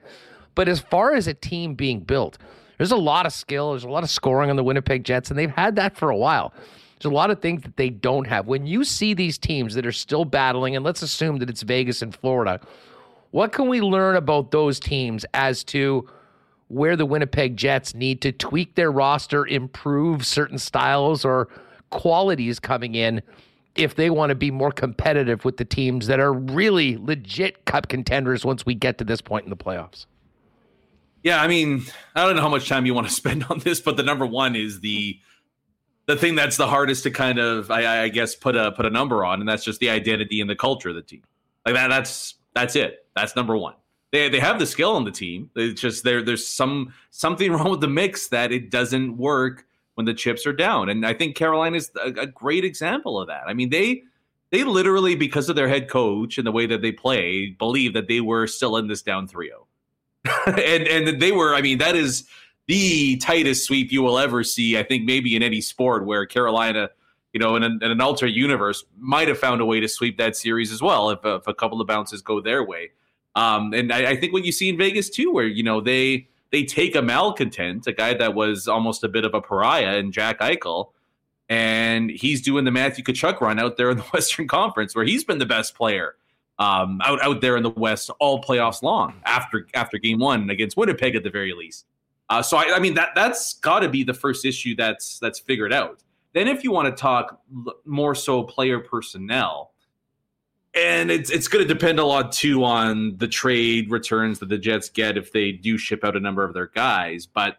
[0.55, 2.39] But as far as a team being built,
[2.79, 5.39] there's a lot of skill, there's a lot of scoring on the Winnipeg Jets, and
[5.39, 6.53] they've had that for a while.
[7.05, 8.47] There's a lot of things that they don't have.
[8.47, 12.01] When you see these teams that are still battling, and let's assume that it's Vegas
[12.01, 12.61] and Florida,
[13.31, 16.09] what can we learn about those teams as to
[16.69, 21.49] where the Winnipeg Jets need to tweak their roster, improve certain styles or
[21.91, 23.21] qualities coming in
[23.75, 27.89] if they want to be more competitive with the teams that are really legit cup
[27.89, 30.07] contenders once we get to this point in the playoffs?
[31.23, 33.83] Yeah, I mean, I don't know how much time you want to spend on this,
[33.83, 35.19] but the number one is the
[36.07, 38.91] the thing that's the hardest to kind of I, I, guess put a put a
[38.91, 41.23] number on, and that's just the identity and the culture of the team.
[41.65, 43.07] Like that that's that's it.
[43.17, 43.75] That's number one.
[44.13, 45.51] They they have the skill on the team.
[45.57, 50.07] It's just there there's some something wrong with the mix that it doesn't work when
[50.07, 50.89] the chips are down.
[50.89, 53.45] And I think Carolina is a, a great example of that.
[53.47, 54.03] I mean, they
[54.51, 58.07] they literally, because of their head coach and the way that they play, believe that
[58.07, 59.49] they were still in this down 3-0.
[60.47, 62.25] and and they were, I mean, that is
[62.67, 64.79] the tightest sweep you will ever see.
[64.79, 66.91] I think maybe in any sport where Carolina,
[67.33, 70.19] you know, in an, in an ultra universe, might have found a way to sweep
[70.19, 72.91] that series as well if, if a couple of bounces go their way.
[73.35, 76.29] Um, and I, I, think what you see in Vegas too, where you know they
[76.53, 80.13] they take a malcontent, a guy that was almost a bit of a pariah, in
[80.13, 80.91] Jack Eichel,
[81.49, 85.25] and he's doing the Matthew Tkachuk run out there in the Western Conference, where he's
[85.25, 86.15] been the best player
[86.61, 90.77] um, out out there in the West all playoffs long after after Game One against
[90.77, 91.87] Winnipeg at the very least.
[92.31, 95.39] Uh, so I, I, mean that that's got to be the first issue that's that's
[95.39, 96.01] figured out.
[96.33, 97.41] Then if you want to talk
[97.85, 99.73] more so player personnel,
[100.75, 104.59] and it's it's going to depend a lot too on the trade returns that the
[104.59, 107.27] Jets get if they do ship out a number of their guys.
[107.27, 107.57] But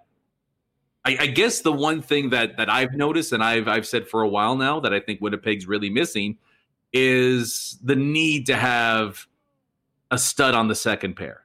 [1.06, 4.24] I, I guess the one thing that that I've noticed and I've I've said for
[4.24, 6.38] a while now that I think Winnipeg's really missing
[6.92, 9.28] is the need to have
[10.10, 11.45] a stud on the second pair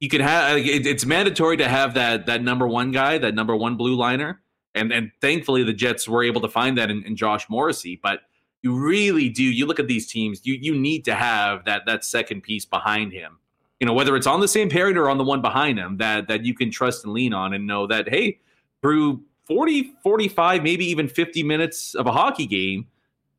[0.00, 3.76] you can have it's mandatory to have that that number one guy, that number one
[3.76, 4.40] blue liner,
[4.74, 7.98] and and thankfully the Jets were able to find that in, in Josh Morrissey.
[8.02, 8.20] But
[8.62, 9.42] you really do.
[9.42, 13.12] You look at these teams, you you need to have that that second piece behind
[13.12, 13.38] him.
[13.80, 16.28] You know, whether it's on the same pairing or on the one behind him, that
[16.28, 18.40] that you can trust and lean on and know that hey,
[18.82, 22.88] through 40, 45, maybe even 50 minutes of a hockey game,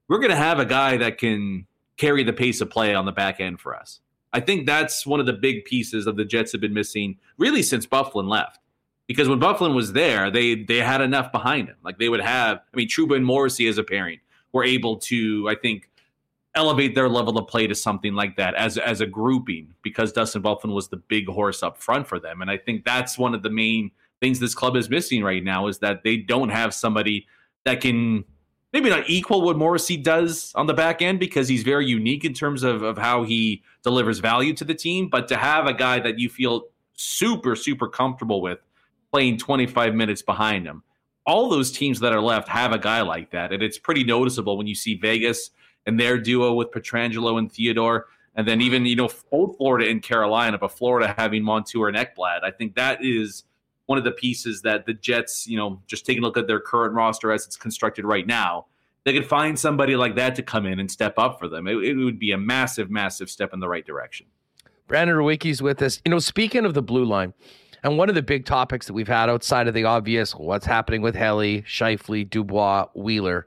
[0.07, 1.67] we're going to have a guy that can
[1.97, 3.99] carry the pace of play on the back end for us.
[4.33, 7.63] I think that's one of the big pieces of the Jets have been missing really
[7.63, 8.59] since Byfuglien left.
[9.07, 11.77] Because when Byfuglien was there, they they had enough behind him.
[11.83, 14.19] Like they would have, I mean, Trouba and Morrissey as a pairing
[14.51, 15.89] were able to, I think,
[16.55, 20.41] elevate their level of play to something like that as as a grouping because Dustin
[20.41, 22.41] Byfuglien was the big horse up front for them.
[22.41, 25.67] And I think that's one of the main things this club is missing right now
[25.67, 27.27] is that they don't have somebody
[27.63, 28.25] that can
[28.77, 32.31] maybe not equal what Morrissey does on the back end because he's very unique in
[32.31, 35.09] terms of, of how he delivers value to the team.
[35.09, 38.59] But to have a guy that you feel super, super comfortable with
[39.11, 40.83] playing 25 minutes behind him,
[41.25, 43.51] all those teams that are left have a guy like that.
[43.51, 45.49] And it's pretty noticeable when you see Vegas
[45.87, 48.05] and their duo with Pietrangelo and Theodore.
[48.35, 52.43] And then even, you know, both Florida and Carolina, but Florida having Montour and Ekblad.
[52.43, 53.43] I think that is–
[53.87, 56.59] one of the pieces that the Jets, you know, just taking a look at their
[56.59, 58.67] current roster as it's constructed right now,
[59.05, 61.67] they could find somebody like that to come in and step up for them.
[61.67, 64.27] It, it would be a massive, massive step in the right direction.
[64.87, 66.01] Brandon Rewucki's with us.
[66.05, 67.33] You know, speaking of the blue line,
[67.83, 71.01] and one of the big topics that we've had outside of the obvious, what's happening
[71.01, 73.45] with Helly, Scheifele, Dubois, Wheeler,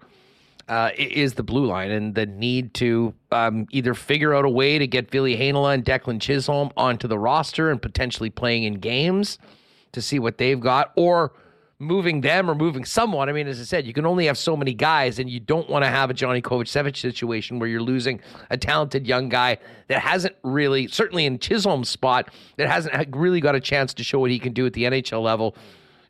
[0.68, 4.78] uh, is the blue line and the need to um, either figure out a way
[4.78, 9.38] to get Ville Heinola and Declan Chisholm onto the roster and potentially playing in games–
[9.92, 11.32] to see what they've got or
[11.80, 13.28] moving them or moving someone.
[13.28, 15.68] I mean, as I said, you can only have so many guys, and you don't
[15.68, 19.56] want to have a Johnny Kovacevic situation where you're losing a talented young guy
[19.88, 24.18] that hasn't really, certainly in Chisholm's spot, that hasn't really got a chance to show
[24.18, 25.56] what he can do at the NHL level.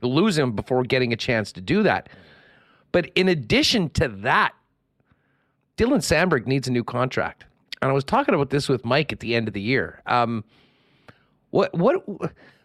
[0.03, 2.09] Lose him before getting a chance to do that.
[2.91, 4.53] But in addition to that,
[5.77, 7.45] Dylan Samberg needs a new contract.
[7.81, 10.03] and I was talking about this with Mike at the end of the year.
[10.07, 10.45] Um,
[11.51, 12.05] what what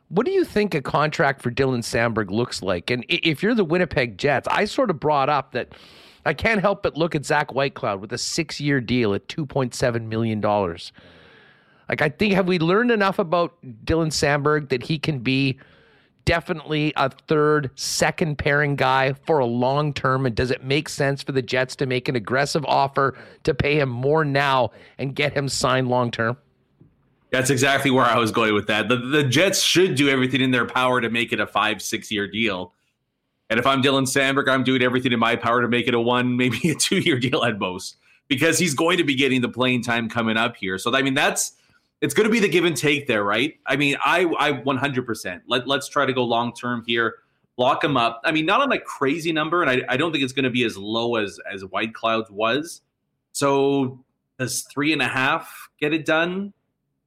[0.09, 2.89] what do you think a contract for Dylan Samberg looks like?
[2.91, 5.73] And if you're the Winnipeg Jets, I sort of brought up that
[6.25, 10.07] I can't help but look at Zach Whitecloud with a six year deal at $2.7
[10.07, 10.41] million.
[10.41, 15.59] Like, I think, have we learned enough about Dylan Samberg that he can be
[16.25, 20.25] definitely a third, second pairing guy for a long term?
[20.25, 23.79] And does it make sense for the Jets to make an aggressive offer to pay
[23.79, 26.37] him more now and get him signed long term?
[27.35, 28.87] That's exactly where I was going with that.
[28.87, 32.09] The, the Jets should do everything in their power to make it a five, six
[32.09, 32.71] year deal.
[33.49, 35.99] And if I'm Dylan Samberg, I'm doing everything in my power to make it a
[35.99, 37.97] one, maybe a two year deal at most,
[38.29, 40.77] because he's going to be getting the playing time coming up here.
[40.77, 41.57] So, I mean, that's
[41.99, 43.55] it's going to be the give and take there, right?
[43.65, 45.41] I mean, I I 100%.
[45.45, 47.15] Let, let's try to go long term here.
[47.57, 48.21] Lock him up.
[48.23, 50.49] I mean, not on a crazy number, and I, I don't think it's going to
[50.49, 52.81] be as low as as Whitecloud's was.
[53.33, 53.99] So
[54.39, 56.53] does three and a half get it done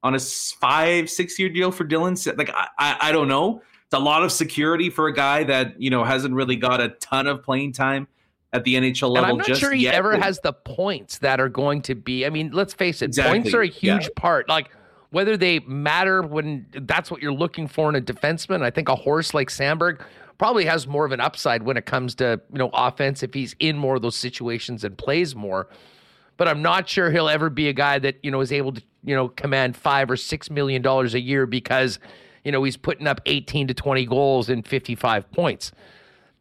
[0.03, 2.37] on a five six year deal for Dylan?
[2.37, 3.61] Like I, I I don't know.
[3.85, 6.89] It's a lot of security for a guy that you know hasn't really got a
[6.99, 8.07] ton of playing time
[8.53, 9.17] at the NHL level.
[9.17, 9.95] And I'm not just sure he yet.
[9.95, 12.25] ever has the points that are going to be.
[12.25, 13.39] I mean, let's face it, exactly.
[13.39, 14.09] points are a huge yeah.
[14.15, 14.49] part.
[14.49, 14.69] Like
[15.11, 18.61] whether they matter when that's what you're looking for in a defenseman.
[18.61, 20.01] I think a horse like Samberg
[20.37, 23.55] probably has more of an upside when it comes to you know offense if he's
[23.59, 25.67] in more of those situations and plays more.
[26.39, 28.81] But I'm not sure he'll ever be a guy that you know is able to
[29.03, 31.99] you know command five or six million dollars a year because
[32.45, 35.73] you know he's putting up 18 to 20 goals and 55 points.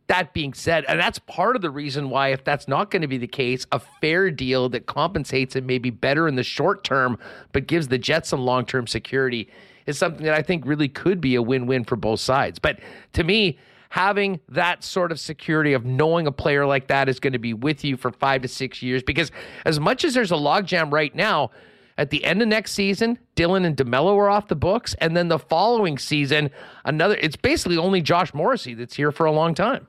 [0.07, 3.09] That being said, and that's part of the reason why, if that's not going to
[3.09, 7.19] be the case, a fair deal that compensates him maybe better in the short term,
[7.53, 9.51] but gives the Jets some long term security
[9.85, 12.61] is something that I think really could be a win win for both sides.
[12.61, 12.79] But
[13.15, 13.59] to me,
[13.91, 17.55] having that sort of security of knowing a player like that is going to be
[17.55, 19.31] with you for five to six years, because
[19.65, 21.51] as much as there's a logjam right now,
[21.97, 25.29] at the end of next season, Dylan and DeMelo are off the books, and then
[25.29, 26.49] the following season,
[26.85, 27.17] another.
[27.21, 29.89] It's basically only Josh Morrissey that's here for a long time.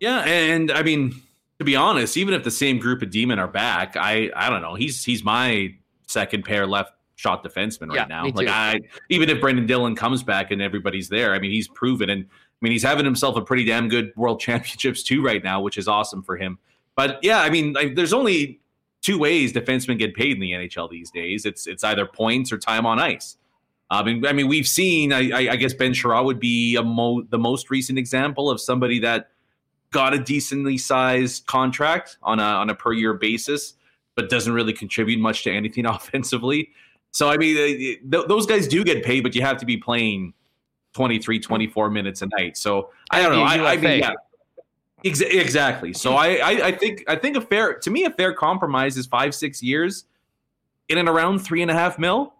[0.00, 1.20] Yeah, and I mean,
[1.58, 4.62] to be honest, even if the same group of demon are back, I I don't
[4.62, 4.76] know.
[4.76, 5.74] He's he's my
[6.06, 8.26] second pair left shot defenseman right yeah, now.
[8.28, 8.80] Like I
[9.10, 12.26] even if Brendan Dillon comes back and everybody's there, I mean he's proven and
[12.60, 15.78] I mean he's having himself a pretty damn good world championships too right now, which
[15.78, 16.58] is awesome for him.
[16.96, 18.60] But yeah, I mean there's only
[19.02, 21.46] two ways defensemen get paid in the NHL these days.
[21.46, 23.36] It's it's either points or time on ice.
[23.90, 25.12] I mean, I mean we've seen.
[25.12, 29.30] I, I guess Ben Chiarot would be mo- the most recent example of somebody that
[29.90, 33.74] got a decently sized contract on a on a per year basis,
[34.14, 36.70] but doesn't really contribute much to anything offensively.
[37.12, 39.76] So I mean, uh, th- those guys do get paid, but you have to be
[39.76, 40.34] playing
[40.94, 42.56] 23, 24 minutes a night.
[42.56, 43.42] So I don't know.
[43.42, 44.12] I, I mean, yeah,
[45.04, 45.92] ex- exactly.
[45.92, 49.06] So I, I, I think I think a fair to me a fair compromise is
[49.06, 50.04] five six years
[50.88, 52.34] in and around three and a half mil.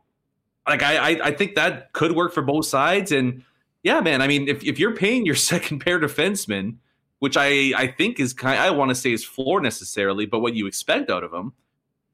[0.66, 3.12] Like I, I, I think that could work for both sides.
[3.12, 3.45] And
[3.83, 4.23] yeah, man.
[4.23, 6.77] I mean, if if you're paying your second pair defenseman
[7.19, 8.59] which I I think is kind.
[8.59, 11.53] I want to say is floor necessarily, but what you expect out of him.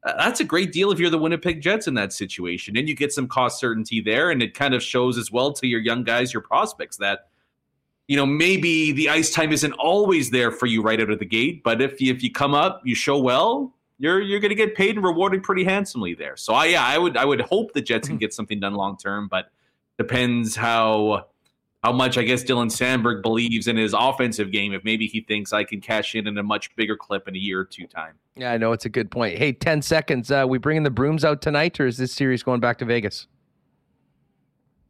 [0.05, 2.95] Uh, that's a great deal if you're the Winnipeg Jets in that situation, and you
[2.95, 6.03] get some cost certainty there, and it kind of shows as well to your young
[6.03, 7.27] guys, your prospects that
[8.07, 11.25] you know maybe the ice time isn't always there for you right out of the
[11.25, 14.55] gate, but if you, if you come up, you show well, you're you're going to
[14.55, 16.37] get paid and rewarded pretty handsomely there.
[16.37, 18.21] So I yeah, I would I would hope the Jets can mm-hmm.
[18.21, 19.49] get something done long term, but
[19.97, 21.25] depends how
[21.85, 24.73] how much I guess Dylan Samberg believes in his offensive game.
[24.73, 27.37] If maybe he thinks I can cash in in a much bigger clip in a
[27.37, 28.15] year or two time.
[28.35, 29.37] Yeah, I know it's a good point.
[29.37, 30.31] Hey, ten seconds.
[30.31, 33.27] Uh, we bringing the brooms out tonight, or is this series going back to Vegas?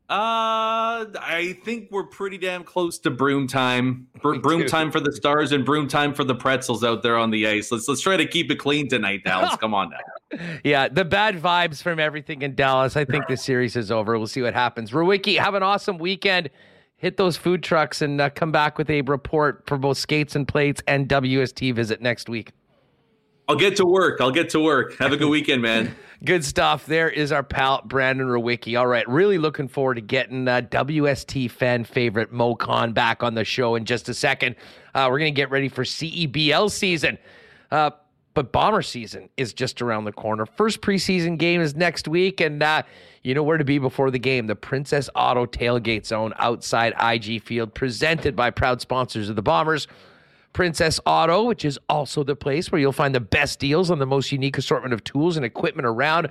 [0.08, 4.08] Uh, I think we're pretty damn close to broom time.
[4.22, 7.30] Br- broom time for the stars and broom time for the pretzels out there on
[7.30, 7.74] the ice.
[7.74, 9.54] Let's let's try to keep it clean tonight, Dallas.
[9.60, 10.48] Come on now.
[10.64, 12.96] Yeah, the bad vibes from everything in Dallas.
[12.96, 14.18] I think this series is over.
[14.18, 14.92] We'll see what happens.
[14.92, 16.50] Rewucki, have an awesome weekend
[16.98, 20.48] hit those food trucks and uh, come back with a report for both skates and
[20.48, 22.52] plates and WST visit next week.
[23.48, 24.22] I'll get to work.
[24.22, 24.98] I'll get to work.
[24.98, 25.96] Have a good weekend, man.
[26.26, 26.88] good stuff.
[26.88, 28.80] There is our pal Brandon Rewucki.
[28.80, 33.36] All right, really looking forward to getting uh, WST fan favorite Moe Khan back on
[33.36, 34.56] the show in just a second.
[34.96, 37.20] Uh, we're gonna get ready for CEBL season.
[37.70, 37.92] Uh,
[38.34, 40.46] but Bomber season is just around the corner.
[40.46, 42.84] First preseason game is next week, and uh,
[43.26, 44.46] you know where to be before the game.
[44.46, 49.88] The Princess Auto Tailgate Zone outside IG Field, presented by proud sponsors of the Bombers.
[50.54, 54.06] Princess Auto, which is also the place where you'll find the best deals on the
[54.06, 56.30] most unique assortment of tools and equipment around.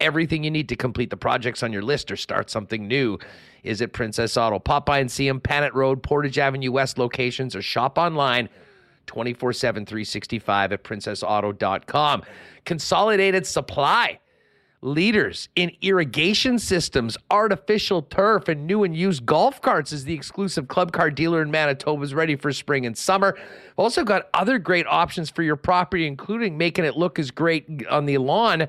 [0.00, 3.18] Everything you need to complete the projects on your list or start something new
[3.64, 4.60] is at Princess Auto.
[4.60, 8.48] Pop by and see them, Panet Road, Portage Avenue West locations, or shop online
[9.06, 12.22] 24 7, 365 at princessauto.com.
[12.64, 14.20] Consolidated Supply
[14.86, 20.68] Leaders in irrigation systems, artificial turf, and new and used golf carts is the exclusive
[20.68, 23.36] club car dealer in Manitoba is ready for spring and summer.
[23.76, 28.06] Also got other great options for your property, including making it look as great on
[28.06, 28.68] the lawn,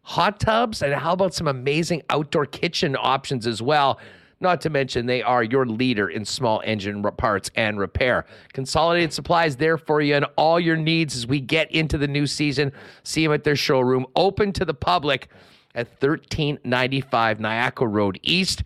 [0.00, 3.98] hot tubs, and how about some amazing outdoor kitchen options as well.
[4.44, 8.26] Not to mention, they are your leader in small engine parts and repair.
[8.52, 12.26] Consolidated supplies there for you and all your needs as we get into the new
[12.26, 12.70] season.
[13.04, 15.28] See them at their showroom, open to the public
[15.74, 18.64] at 1395 Niagara Road East,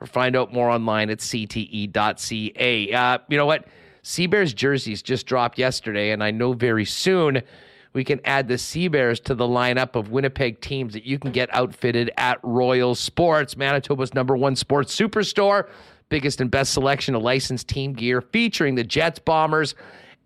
[0.00, 2.92] or find out more online at cte.ca.
[2.92, 3.68] Uh, you know what?
[4.02, 7.42] Sea Bears jerseys just dropped yesterday, and I know very soon
[7.92, 11.30] we can add the Sea Bears to the lineup of Winnipeg teams that you can
[11.30, 15.68] get outfitted at Royal Sports, Manitoba's number one sports superstore.
[16.08, 19.74] Biggest and best selection of licensed team gear featuring the Jets, Bombers,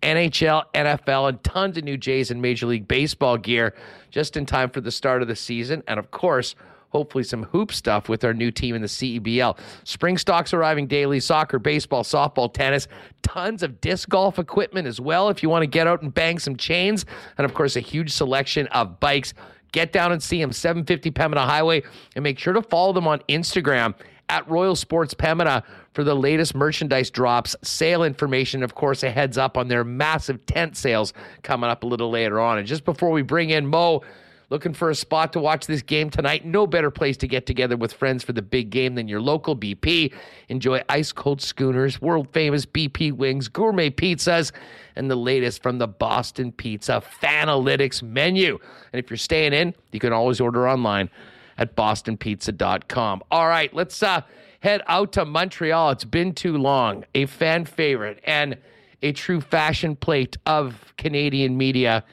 [0.01, 3.73] NHL, NFL, and tons of new Jays and Major League Baseball gear
[4.11, 5.83] just in time for the start of the season.
[5.87, 6.55] And of course,
[6.89, 9.57] hopefully some hoop stuff with our new team in the CEBL.
[9.83, 12.87] Spring stocks arriving daily soccer, baseball, softball, tennis,
[13.21, 16.39] tons of disc golf equipment as well if you want to get out and bang
[16.39, 17.05] some chains.
[17.37, 19.33] And of course, a huge selection of bikes.
[19.73, 21.83] Get down and see them, 750 Pembina Highway,
[22.15, 23.93] and make sure to follow them on Instagram
[24.29, 29.37] at Royal Sports Pembina for the latest merchandise drops, sale information, of course, a heads
[29.37, 32.57] up on their massive tent sales coming up a little later on.
[32.57, 34.03] And just before we bring in Moe,
[34.49, 36.45] Looking for a spot to watch this game tonight?
[36.45, 39.57] No better place to get together with friends for the big game than your local
[39.57, 40.13] BP.
[40.47, 44.53] Enjoy ice cold schooners, world famous BP wings, gourmet pizzas,
[44.95, 48.57] and the latest from the Boston Pizza Fanalytics menu.
[48.93, 51.09] And if you're staying in, you can always order online
[51.57, 53.23] at bostonpizza.com.
[53.29, 54.21] All right, let's uh,
[54.61, 55.91] head out to Montreal.
[55.91, 57.03] It's been too long.
[57.15, 58.57] A fan favorite and
[59.01, 62.05] a true fashion plate of Canadian media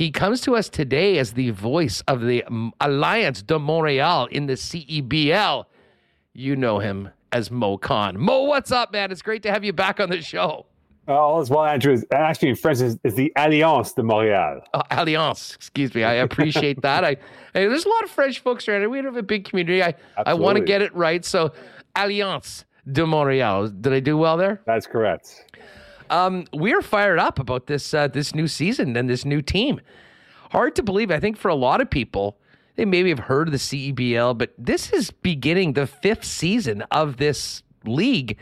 [0.00, 2.42] he comes to us today as the voice of the
[2.80, 5.66] Alliance de Montreal in the CEBL.
[6.32, 8.18] You know him as Moe Khan.
[8.18, 9.12] Moe, what's up, man?
[9.12, 10.64] It's great to have you back on the show.
[11.06, 11.92] Uh, all as well, Andrew.
[11.92, 14.62] Is, actually, in French, is, is the Alliance de Montréal.
[14.72, 16.02] Uh, Alliance, excuse me.
[16.02, 17.04] I appreciate that.
[17.04, 17.16] I, I,
[17.52, 18.88] there's a lot of French folks around here.
[18.88, 19.82] We have a big community.
[19.82, 21.22] I, I want to get it right.
[21.26, 21.52] So,
[21.94, 23.78] Alliance de Montréal.
[23.82, 24.62] Did I do well there?
[24.64, 25.44] That's correct.
[26.10, 29.80] Um, we're fired up about this uh, this new season and this new team.
[30.50, 31.10] Hard to believe.
[31.10, 32.36] I think for a lot of people,
[32.74, 37.18] they maybe have heard of the CEBL, but this is beginning the fifth season of
[37.18, 38.36] this league.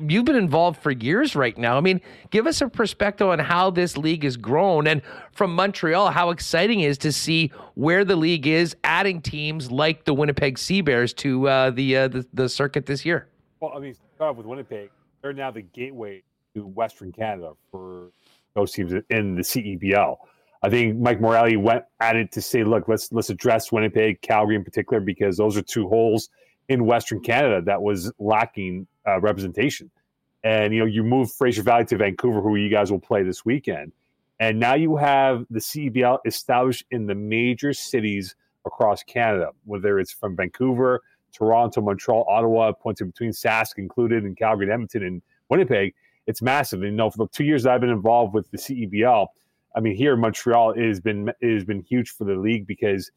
[0.00, 1.76] You've been involved for years right now.
[1.76, 5.02] I mean, give us a perspective on how this league has grown and
[5.32, 10.04] from Montreal, how exciting it is to see where the league is adding teams like
[10.04, 13.28] the Winnipeg Sea Bears to uh, the, uh, the, the circuit this year.
[13.60, 14.90] Well, I mean, start with Winnipeg.
[15.22, 16.22] They're now the gateway
[16.54, 18.10] to Western Canada for
[18.54, 20.16] those teams in the CEBL.
[20.62, 24.56] I think Mike Morreale went at it to say, look, let's let's address Winnipeg, Calgary
[24.56, 26.28] in particular, because those are two holes
[26.68, 29.90] in Western Canada that was lacking uh, representation.
[30.44, 33.44] And you know, you move Fraser Valley to Vancouver, who you guys will play this
[33.44, 33.92] weekend,
[34.38, 38.34] and now you have the CEBL established in the major cities
[38.66, 41.00] across Canada, whether it's from Vancouver,
[41.32, 45.94] Toronto, Montreal, Ottawa, points in between, Sask included, and Calgary, Edmonton, and Winnipeg
[46.26, 46.82] it's massive.
[46.82, 49.26] And you know, for the two years I've been involved with the CEBL,
[49.74, 52.66] I mean, here in Montreal, it has been it has been huge for the league
[52.66, 53.10] because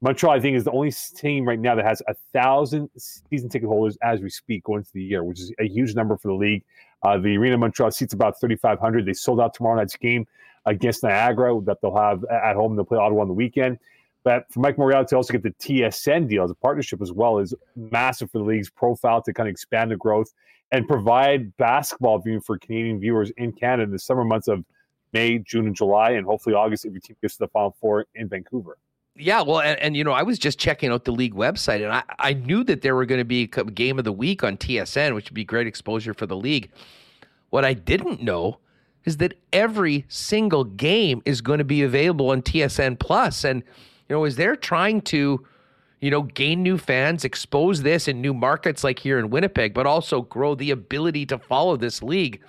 [0.00, 3.68] Montreal, I think, is the only team right now that has a thousand season ticket
[3.68, 6.34] holders as we speak going into the year, which is a huge number for the
[6.34, 6.64] league.
[7.04, 9.06] Uh, the Arena Montreal seats about 3,500.
[9.06, 10.26] They sold out tomorrow night's game
[10.66, 12.74] against Niagara that they'll have at home.
[12.74, 13.78] They'll play Ottawa on the weekend.
[14.24, 17.38] But for Mike Morreale to also get the TSN deal as a partnership as well
[17.38, 20.32] is massive for the league's profile to kind of expand the growth
[20.72, 24.64] and provide basketball viewing for Canadian viewers in Canada in the summer months of
[25.12, 28.06] May, June, and July, and hopefully August if your team gets to the Final Four
[28.14, 28.78] in Vancouver.
[29.14, 31.92] Yeah, well, and, and, you know, I was just checking out the league website, and
[31.92, 34.56] I, I knew that there were going to be a game of the week on
[34.56, 36.70] TSN, which would be great exposure for the league.
[37.50, 38.58] What I didn't know
[39.04, 43.62] is that every single game is going to be available on TSN Plus, and
[44.08, 45.46] you know, is they're trying to
[46.02, 49.86] you know, gain new fans, expose this in new markets like here in Winnipeg, but
[49.86, 52.42] also grow the ability to follow this league.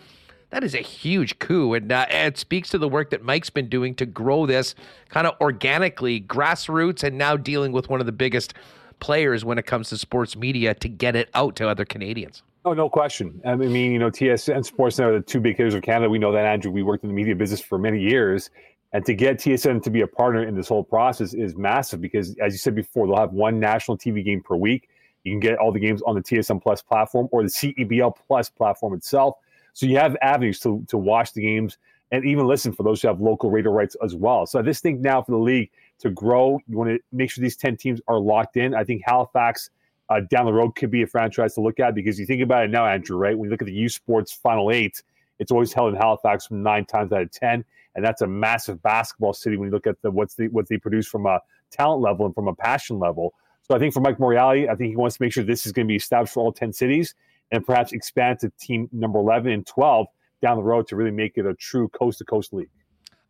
[0.49, 1.75] That is a huge coup.
[1.75, 4.73] And uh, it speaks to the work that Mike's been doing to grow this
[5.09, 8.55] kind of organically, grassroots, and now dealing with one of the biggest
[8.99, 12.41] players when it comes to sports media to get it out to other Canadians.
[12.65, 13.39] Oh, no question.
[13.45, 16.09] I mean, you know, TSN Sportsnet are the two big hitters of Canada.
[16.09, 16.71] We know that, Andrew.
[16.71, 18.49] We worked in the media business for many years.
[18.93, 22.35] And to get TSN to be a partner in this whole process is massive because,
[22.37, 24.89] as you said before, they'll have one national TV game per week.
[25.23, 28.49] You can get all the games on the TSN Plus platform or the CEBL Plus
[28.49, 29.37] platform itself.
[29.73, 31.77] So you have avenues to, to watch the games
[32.11, 34.45] and even listen for those who have local radio rights as well.
[34.45, 37.41] So I just think now for the league to grow, you want to make sure
[37.41, 38.75] these 10 teams are locked in.
[38.75, 39.71] I think Halifax
[40.09, 42.65] uh, down the road could be a franchise to look at because you think about
[42.65, 43.35] it now, Andrew, right?
[43.35, 45.01] When you look at the U Sports Final Eight,
[45.39, 47.65] it's always held in Halifax from nine times out of 10.
[47.95, 50.77] And that's a massive basketball city when you look at the what's the what they
[50.77, 51.39] produce from a
[51.71, 53.33] talent level and from a passion level.
[53.61, 55.71] So I think for Mike Morreale, I think he wants to make sure this is
[55.71, 57.15] going to be established for all 10 cities
[57.51, 60.07] and perhaps expand to team number 11 and 12
[60.41, 62.69] down the road to really make it a true coast to coast league.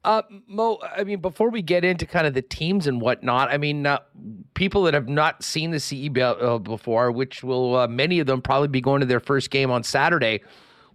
[0.04, 3.58] Uh, Moe, I mean, before we get into kind of the teams and whatnot, I
[3.58, 4.00] mean, uh,
[4.54, 8.42] people that have not seen the CEBL uh, before, which will uh, many of them
[8.42, 10.42] probably be going to their first game on Saturday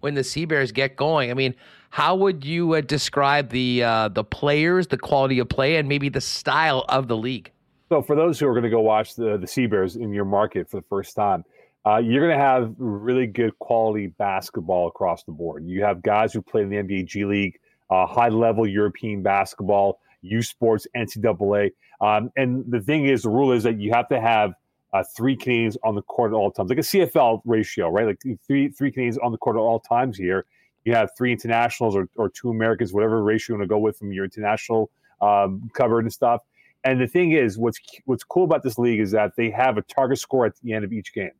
[0.00, 1.30] when the Sea Bears get going.
[1.30, 1.54] I mean,
[1.90, 6.08] how would you uh, describe the uh, the players, the quality of play, and maybe
[6.08, 7.50] the style of the league?
[7.88, 10.24] So, for those who are going to go watch the the Sea Bears in your
[10.24, 11.44] market for the first time,
[11.86, 15.64] uh, you're going to have really good quality basketball across the board.
[15.66, 17.58] You have guys who play in the NBA G League,
[17.90, 21.70] uh, high level European basketball, U Sports, NCAA.
[22.00, 24.52] Um, and the thing is, the rule is that you have to have
[24.92, 28.06] uh, three Canadians on the court at all times, like a CFL ratio, right?
[28.06, 30.44] Like three three Canadians on the court at all times here.
[30.88, 33.98] You have three internationals or, or two Americans, whatever ratio you want to go with
[33.98, 34.90] from your international
[35.20, 36.40] um, and stuff.
[36.82, 39.82] And the thing is, what's what's cool about this league is that they have a
[39.82, 41.32] target score at the end of each game.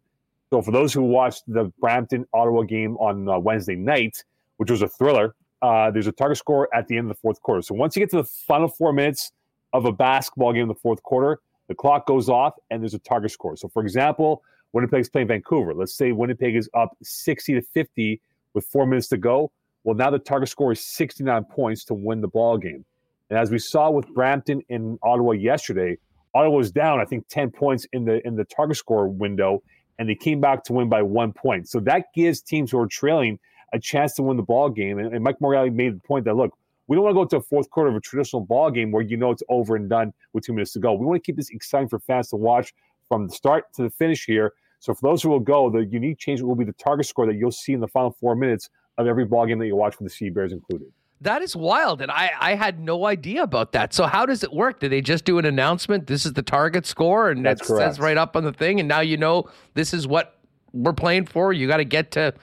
[0.50, 4.22] So for those who watched the Brampton Ottawa game on uh, Wednesday night,
[4.58, 7.40] which was a thriller, uh, there's a target score at the end of the fourth
[7.40, 7.62] quarter.
[7.62, 9.32] So once you get to the final four minutes
[9.72, 12.98] of a basketball game in the fourth quarter, the clock goes off and there's a
[12.98, 13.56] target score.
[13.56, 14.42] So for example,
[14.74, 15.72] Winnipeg's playing Vancouver.
[15.72, 18.20] Let's say Winnipeg is up 60 to 50
[18.58, 19.50] with four minutes to go.
[19.84, 22.84] Well, now the target score is 69 points to win the ball game.
[23.30, 25.98] And as we saw with Brampton in Ottawa yesterday,
[26.34, 29.62] Ottawa was down, I think, 10 points in the in the target score window,
[29.98, 31.68] and they came back to win by one point.
[31.68, 33.38] So that gives teams who are trailing
[33.72, 34.98] a chance to win the ball game.
[34.98, 36.56] And, and Mike Morreale made the point that look,
[36.86, 39.02] we don't want to go to a fourth quarter of a traditional ball game where
[39.02, 40.94] you know it's over and done with two minutes to go.
[40.94, 42.72] We want to keep this exciting for fans to watch
[43.08, 44.52] from the start to the finish here.
[44.80, 47.34] So for those who will go, the unique change will be the target score that
[47.34, 50.06] you'll see in the final four minutes of every ball game that you watch with
[50.08, 50.88] the Sea Bears included.
[51.20, 53.92] That is wild, and I I had no idea about that.
[53.92, 54.78] So how does it work?
[54.78, 56.06] Do they just do an announcement?
[56.06, 59.00] This is the target score, and that says right up on the thing, and now
[59.00, 60.38] you know this is what
[60.72, 61.52] we're playing for.
[61.52, 62.34] You got to get to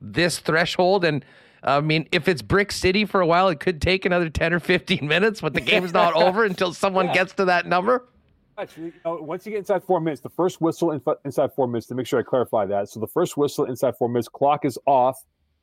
[0.00, 1.24] this threshold, and
[1.64, 4.60] I mean, if it's Brick City for a while, it could take another ten or
[4.60, 7.14] fifteen minutes, but the game's not over until someone yeah.
[7.14, 8.06] gets to that number.
[9.04, 11.86] Once you get inside four minutes, the first whistle inside four minutes.
[11.88, 14.78] To make sure I clarify that, so the first whistle inside four minutes, clock is
[14.86, 15.16] off.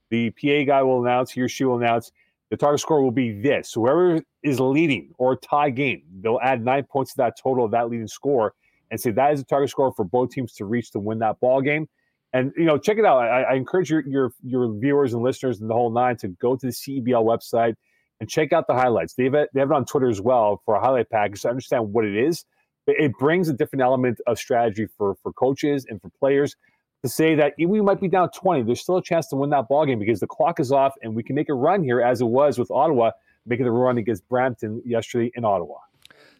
[0.10, 2.12] The PA guy will announce, he or she will announce
[2.50, 3.74] the target score will be this.
[3.74, 7.90] Whoever is leading or tie game, they'll add nine points to that total of that
[7.90, 8.54] leading score
[8.90, 11.40] and say that is the target score for both teams to reach to win that
[11.40, 11.88] ball game.
[12.34, 13.20] And you know, check it out.
[13.20, 16.56] I, I encourage your, your your viewers and listeners and the whole nine to go
[16.56, 17.76] to the CEBL website
[18.20, 19.14] and check out the highlights.
[19.14, 21.50] They have it, they have it on Twitter as well for a highlight package to
[21.50, 22.46] understand what it is.
[22.88, 26.56] It brings a different element of strategy for for coaches and for players
[27.04, 29.68] to say that we might be down 20, there's still a chance to win that
[29.68, 32.22] ball game because the clock is off and we can make a run here as
[32.22, 33.12] it was with Ottawa
[33.46, 35.76] making the run against Brampton yesterday in Ottawa.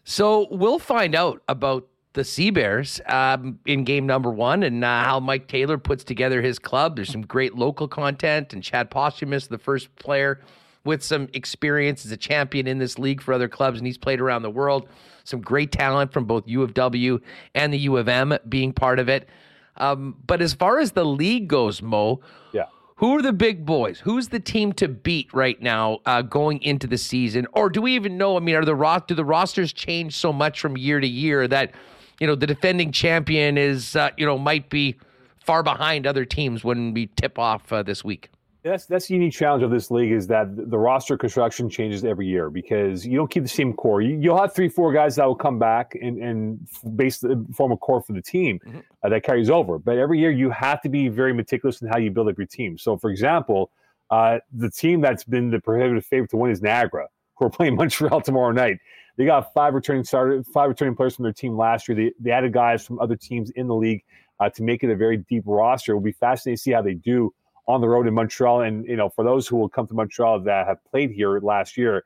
[0.04, 5.04] So we'll find out about the Sea Bears um, in game number one and uh,
[5.04, 6.96] how Mike Taylor puts together his club.
[6.96, 10.40] There's some great local content, and Chad Posthumus, the first player
[10.88, 14.20] with some experience as a champion in this league for other clubs, and he's played
[14.20, 14.88] around the world.
[15.22, 17.20] Some great talent from both U of W
[17.54, 19.28] and the U of M being part of it.
[19.76, 22.20] Um, but as far as the league goes, Moe,
[22.52, 22.64] yeah.
[22.96, 24.00] Who are the big boys?
[24.00, 27.46] Who's the team to beat right now uh, going into the season?
[27.52, 28.36] Or do we even know?
[28.36, 31.46] I mean, are the ro- do the rosters change so much from year to year
[31.46, 31.74] that
[32.18, 34.96] you know the defending champion is uh, you know might be
[35.38, 38.30] far behind other teams when we tip off uh, this week?
[38.68, 42.26] That's that's the unique challenge of this league is that the roster construction changes every
[42.26, 44.02] year because you don't keep the same core.
[44.02, 47.24] You, will have three, four guys that will come back and and base
[47.54, 48.80] form a core for the team mm-hmm.
[49.02, 49.78] uh, that carries over.
[49.78, 52.46] But every year you have to be very meticulous in how you build up your
[52.46, 52.76] team.
[52.76, 53.70] So, for example,
[54.10, 57.74] uh, the team that's been the prohibitive favorite to win is Niagara, who are playing
[57.76, 58.78] Montreal tomorrow night.
[59.16, 61.96] They got five returning starter, five returning players from their team last year.
[61.96, 64.04] They, they added guys from other teams in the league
[64.40, 65.92] uh, to make it a very deep roster.
[65.92, 67.32] It will be fascinating to see how they do
[67.68, 68.62] on the road in Montreal.
[68.62, 71.76] And you know, for those who will come to Montreal that have played here last
[71.76, 72.04] year,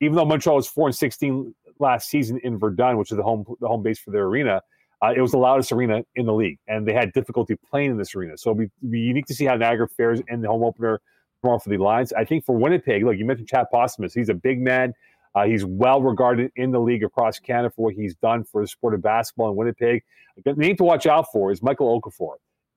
[0.00, 3.44] even though Montreal was four and sixteen last season in Verdun, which is the home
[3.60, 4.62] the home base for their arena,
[5.02, 7.98] uh, it was the loudest arena in the league, and they had difficulty playing in
[7.98, 8.38] this arena.
[8.38, 11.00] So it'll be, be unique to see how Niagara fares in the home opener
[11.40, 12.12] tomorrow for the Lions.
[12.12, 14.14] I think for Winnipeg, look, you mentioned Chad Posthumus.
[14.14, 14.94] He's a big man.
[15.34, 18.68] Uh, he's well regarded in the league across Canada for what he's done for the
[18.68, 20.04] sport of basketball in Winnipeg.
[20.44, 22.34] The name to watch out for is Michael Okafor.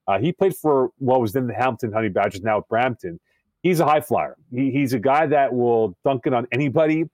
[0.08, 3.20] Uh, he played for what was then the Hamilton Honey Badgers, now at Brampton.
[3.64, 4.36] he's a high flyer.
[4.52, 7.06] He, he's a guy that will dunk it on anybody.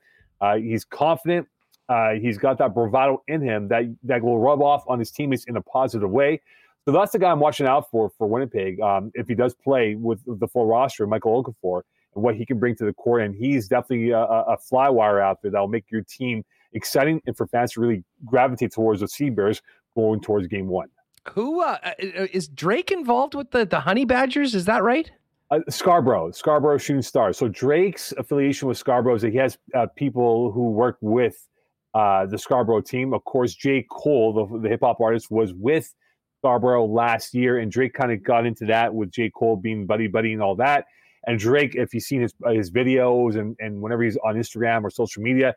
[0.42, 1.48] Uh, he's confident.
[1.88, 5.46] Uh, he's got that bravado in him that that will rub off on his teammates
[5.46, 6.42] in a positive way.
[6.86, 8.80] So that's the guy I'm watching out for for Winnipeg.
[8.80, 11.82] Um, if he does play with the full roster, Michael Okafor,
[12.16, 15.20] and what he can bring to the court, and he's definitely a, a fly wire
[15.20, 16.44] out there that will make your team
[16.74, 19.62] exciting and for fans to really gravitate towards the Sea Bears
[19.96, 20.88] going towards Game One.
[21.34, 21.94] Who uh, uh,
[22.34, 24.56] is Drake involved with the the Honey Badgers?
[24.56, 25.12] Is that right?
[25.52, 27.38] Uh, Scarborough, Scarborough Shooting Stars.
[27.38, 31.48] So Drake's affiliation with Scarborough is that he has uh, people who work with
[31.94, 33.14] uh, the Scarborough team.
[33.14, 33.86] Of course, J.
[33.92, 35.94] Cole, the, the hip hop artist, was with
[36.40, 39.30] Scarborough last year, and Drake kind of got into that with J.
[39.30, 40.86] Cole being buddy buddy and all that.
[41.28, 44.90] And Drake, if you've seen his his videos and, and whenever he's on Instagram or
[44.90, 45.54] social media,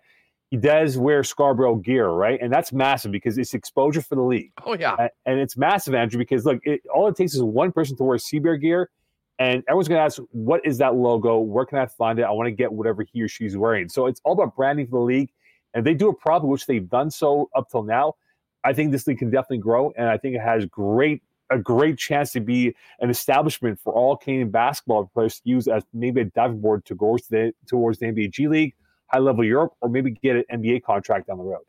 [0.50, 2.38] he does wear Scarborough gear, right?
[2.40, 4.52] And that's massive because it's exposure for the league.
[4.64, 7.96] Oh yeah, and it's massive, Andrew, because look, it, all it takes is one person
[7.96, 8.90] to wear Sea Bear gear,
[9.38, 11.38] and everyone's going to ask, "What is that logo?
[11.38, 12.22] Where can I find it?
[12.22, 15.00] I want to get whatever he or she's wearing." So it's all about branding for
[15.00, 15.30] the league,
[15.72, 18.14] and they do it properly, which they've done so up till now.
[18.62, 21.98] I think this league can definitely grow, and I think it has great a great
[21.98, 26.24] chance to be an establishment for all Canadian basketball players to use as maybe a
[26.24, 28.74] diving board to go towards the, towards the NBA G League
[29.14, 31.62] high level Europe or maybe get an NBA contract down the road.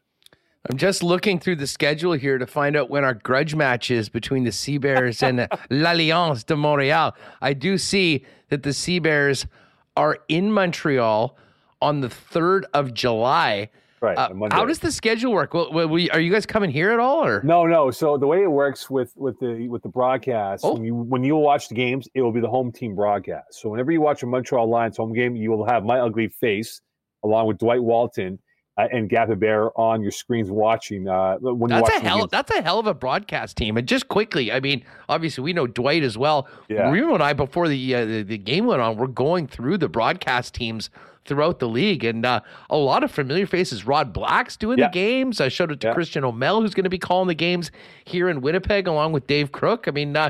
[0.68, 4.10] I'm just looking through the schedule here to find out when our grudge match is
[4.10, 7.14] between the Sea Bears and l'Alliance de Montréal.
[7.42, 9.46] I do see that the Sea Bears
[9.96, 11.38] are in Montreal
[11.84, 13.70] on the 3rd of July.
[14.02, 14.18] Right.
[14.18, 15.54] Uh, how does the schedule work?
[15.54, 17.66] Well, well, we, are you guys coming here at all, or no?
[17.66, 17.90] No.
[17.92, 20.74] So the way it works with with the with the broadcast, oh.
[20.74, 23.62] when you when you watch the games, it will be the home team broadcast.
[23.62, 26.82] So whenever you watch a Montreal Lions home game, you will have my ugly face
[27.26, 28.40] along with Dwight Walton
[28.78, 31.08] uh, and Gavin Bear on your screens watching.
[31.08, 32.28] Uh, when that's a hell.
[32.28, 33.78] That's a hell of a broadcast team.
[33.78, 36.48] And just quickly, I mean, obviously we know Dwight as well.
[36.70, 36.92] Yeah.
[36.92, 39.90] Remo and I, before the, uh, the, the game went on, we're going through the
[39.90, 40.90] broadcast teams
[41.26, 42.40] throughout the league, and uh,
[42.70, 43.88] a lot of familiar faces.
[43.88, 44.88] Rod Black's doing yeah.
[44.88, 45.42] the games.
[45.42, 45.94] I showed it to yeah.
[45.94, 47.72] Christian O'Mel, who's going to be calling the games
[48.04, 49.88] here in Winnipeg, along with Dave Crook.
[49.88, 50.30] I mean, uh,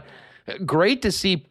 [0.66, 1.46] great to see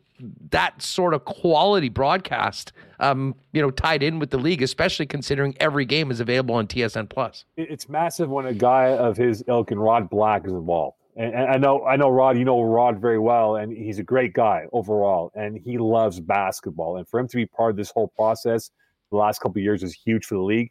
[0.50, 5.54] that sort of quality broadcast, um, you know, tied in with the league, especially considering
[5.60, 7.44] every game is available on TSN Plus.
[7.56, 10.96] It's massive when a guy of his ilk and Rod Black is involved.
[11.16, 12.38] And, and I know, I know Rod.
[12.38, 16.96] You know Rod very well, and he's a great guy overall, and he loves basketball.
[16.96, 18.70] And for him to be part of this whole process
[19.10, 20.70] the last couple of years is huge for the league.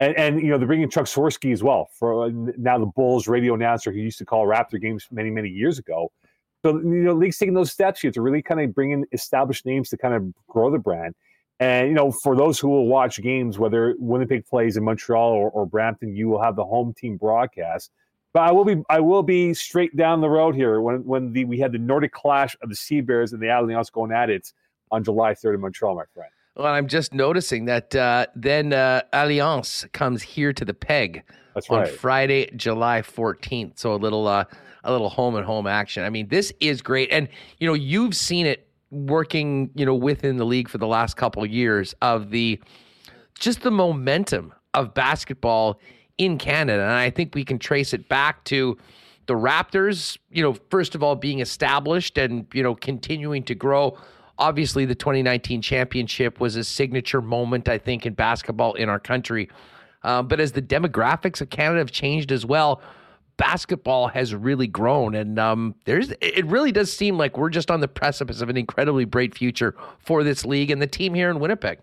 [0.00, 3.28] And, and you know they're bringing Chuck Swirsky as well for uh, now the Bulls
[3.28, 6.10] radio announcer who used to call Raptor games many many years ago
[6.64, 9.66] so you know, league's taking those steps here to really kind of bring in established
[9.66, 11.14] names to kind of grow the brand.
[11.60, 15.50] And you know, for those who will watch games, whether Winnipeg plays in Montreal or,
[15.50, 17.90] or Brampton, you will have the home team broadcast.
[18.32, 21.44] But I will be I will be straight down the road here when when the
[21.44, 24.52] we had the Nordic clash of the Sea Bears and the Alliance going at it
[24.90, 26.30] on July 3rd in Montreal, my friend.
[26.56, 31.24] Well, I'm just noticing that uh, then uh, Alliance comes here to the Peg
[31.54, 31.90] That's on right.
[31.90, 33.78] Friday, July 14th.
[33.78, 34.44] So a little uh,
[34.84, 36.04] a little home and home action.
[36.04, 37.28] I mean, this is great, and
[37.58, 41.42] you know you've seen it working, you know, within the league for the last couple
[41.42, 42.60] of years of the
[43.38, 45.80] just the momentum of basketball
[46.18, 48.78] in Canada, and I think we can trace it back to
[49.26, 50.16] the Raptors.
[50.30, 53.98] You know, first of all, being established and you know continuing to grow.
[54.38, 59.48] Obviously, the 2019 championship was a signature moment, I think, in basketball in our country.
[60.02, 62.82] Uh, but as the demographics of Canada have changed as well,
[63.36, 67.80] basketball has really grown, and um, there's it really does seem like we're just on
[67.80, 71.40] the precipice of an incredibly bright future for this league and the team here in
[71.40, 71.78] Winnipeg.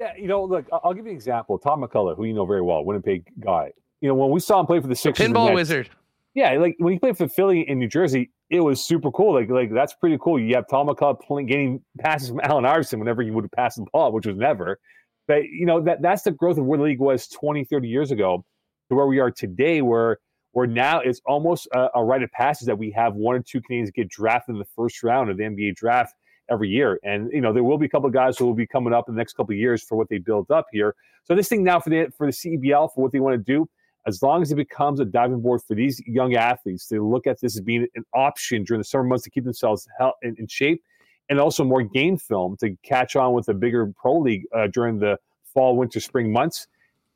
[0.00, 1.58] Yeah, you know, look, I'll give you an example.
[1.58, 3.72] Todd MacCulloch, who you know very well, Winnipeg guy.
[4.00, 5.90] You know, when we saw him play for the Sixers, the pinball Nets, wizard.
[6.34, 9.34] Yeah, like when he played for Philly in New Jersey, it was super cool.
[9.34, 10.38] Like, like that's pretty cool.
[10.38, 13.86] You have Todd MacCulloch playing, getting passes from Allen Iverson whenever he would pass the
[13.92, 14.78] ball, which was never.
[15.26, 18.10] But you know that that's the growth of where the league was 20, 30 years
[18.10, 18.44] ago
[18.88, 20.18] to where we are today, where
[20.52, 23.60] where now it's almost a, a rite of passage that we have one or two
[23.60, 26.14] Canadians get drafted in the first round of the NBA draft
[26.50, 26.98] every year.
[27.04, 29.08] And you know, there will be a couple of guys who will be coming up
[29.08, 30.94] in the next couple of years for what they build up here.
[31.24, 33.68] So this thing now for the for the CEBL for what they want to do,
[34.08, 37.40] as long as it becomes a diving board for these young athletes to look at
[37.40, 39.86] this as being an option during the summer months to keep themselves
[40.22, 40.82] in, shape,
[41.28, 44.98] and also more game film to catch on with a bigger pro league uh, during
[44.98, 45.16] the
[45.54, 46.66] fall, winter, spring months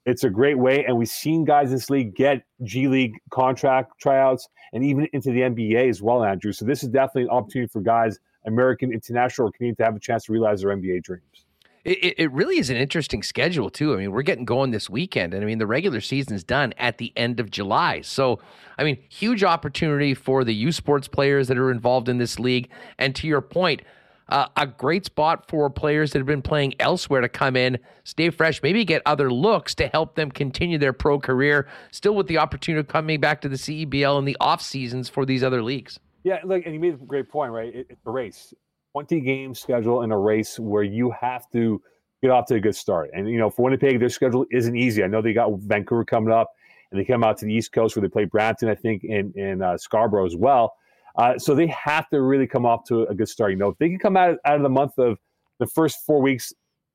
[0.04, 4.00] it's a great way, and we've seen guys in this league get G League contract
[4.00, 6.52] tryouts and even into the NBA as well, Andrew.
[6.52, 10.00] So this is definitely an opportunity for guys, American, international, or Canadian, to have a
[10.00, 11.46] chance to realize their NBA dreams.
[11.84, 13.92] It, it really is an interesting schedule too.
[13.92, 16.98] I mean, we're getting going this weekend, and I mean the regular season's done at
[16.98, 18.02] the end of July.
[18.02, 18.38] So,
[18.78, 22.68] I mean, huge opportunity for the U Sports players that are involved in this league.
[22.98, 23.82] And to your point,
[24.28, 28.30] uh, a great spot for players that have been playing elsewhere to come in, stay
[28.30, 32.38] fresh, maybe get other looks to help them continue their pro career, still with the
[32.38, 35.98] opportunity of coming back to the CEBL in the off seasons for these other leagues.
[36.24, 37.74] Yeah, like, and you made a great point, right?
[37.74, 38.54] It, it's a race,
[38.92, 41.82] twenty game schedule in a race where you have to
[42.22, 43.10] get off to a good start.
[43.14, 45.02] And you know, for Winnipeg, their schedule isn't easy.
[45.02, 46.52] I know they got Vancouver coming up,
[46.90, 49.32] and they come out to the East Coast where they play Brampton, I think, in
[49.34, 50.74] in uh, Scarborough as well.
[51.16, 53.50] Uh, so they have to really come off to a good start.
[53.50, 55.18] You know, if they can come out, out of the month of
[55.58, 56.52] the first four weeks,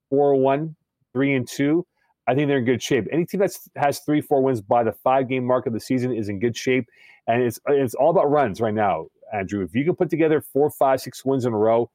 [0.10, 0.76] four one,
[1.14, 1.86] three and two,
[2.28, 3.06] I think they're in good shape.
[3.12, 6.12] Any team that has three, four wins by the five game mark of the season
[6.14, 6.88] is in good shape,
[7.28, 9.64] and it's it's all about runs right now, Andrew.
[9.64, 11.90] If you can put together four, five, six wins in a row,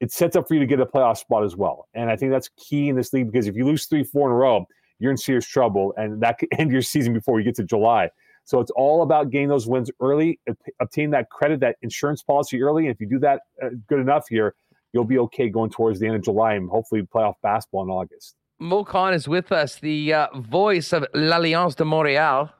[0.00, 1.88] it sets up for you to get a playoff spot as well.
[1.94, 4.32] And I think that's key in this league because if you lose three, four in
[4.32, 4.66] a row,
[4.98, 8.10] you're in serious trouble, and that could end your season before you get to July.
[8.44, 10.40] So it's all about getting those wins early,
[10.80, 12.86] obtain that credit, that insurance policy early.
[12.86, 14.54] And if you do that uh, good enough here,
[14.92, 18.34] you'll be okay going towards the end of July and hopefully playoff basketball in August.
[18.58, 22.50] Moe Khan is with us, the uh, voice of l'Alliance de Montréal.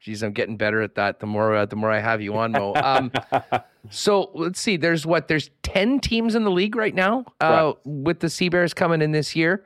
[0.00, 1.20] Geez, I'm getting better at that.
[1.20, 2.74] The more uh, the more I have you on, Moe.
[2.74, 3.12] Um,
[3.90, 4.78] so let's see.
[4.78, 5.28] There's what?
[5.28, 7.26] There's ten teams in the league right now.
[7.40, 9.62] Uh, with the Sea Bears coming in this year,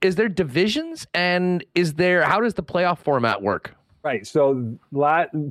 [0.00, 2.22] is there divisions and is there?
[2.22, 3.74] How does the playoff format work?
[4.02, 4.26] Right.
[4.26, 4.78] So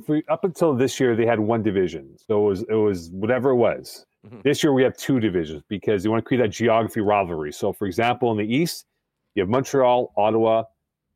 [0.06, 2.18] for, up until this year, they had one division.
[2.18, 4.08] So it was it was whatever it was.
[4.26, 4.40] Mm-hmm.
[4.44, 7.54] This year we have two divisions because they want to create that geography rivalry.
[7.54, 8.88] So, for example, in the East,
[9.36, 10.64] you have Montreal, Ottawa,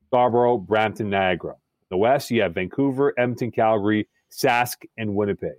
[0.07, 1.55] Scarborough, Brampton, Niagara.
[1.91, 5.51] The West, you have Vancouver, Edmonton, Calgary, Sask, and Winnipeg.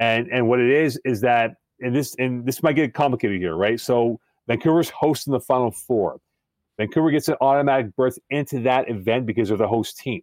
[0.00, 3.54] And and what it is is that and this and this might get complicated here,
[3.54, 3.78] right?
[3.78, 6.20] So Vancouver's hosting the Final Four.
[6.78, 10.22] Vancouver gets an automatic berth into that event because they're the host team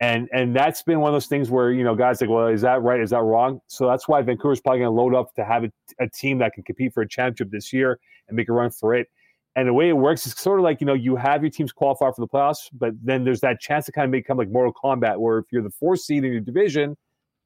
[0.00, 2.60] and and that's been one of those things where you know guys like, well, is
[2.62, 3.00] that right?
[3.00, 3.60] Is that wrong?
[3.66, 6.52] So that's why Vancouver's probably going to load up to have a, a, team that
[6.52, 7.98] can compete for a championship this year
[8.28, 9.08] and make a run for it.
[9.56, 11.72] And the way it works is sort of like you know you have your teams
[11.72, 14.72] qualify for the playoffs, but then there's that chance to kind of become like Mortal
[14.72, 16.96] Kombat, where if you're the fourth seed in your division,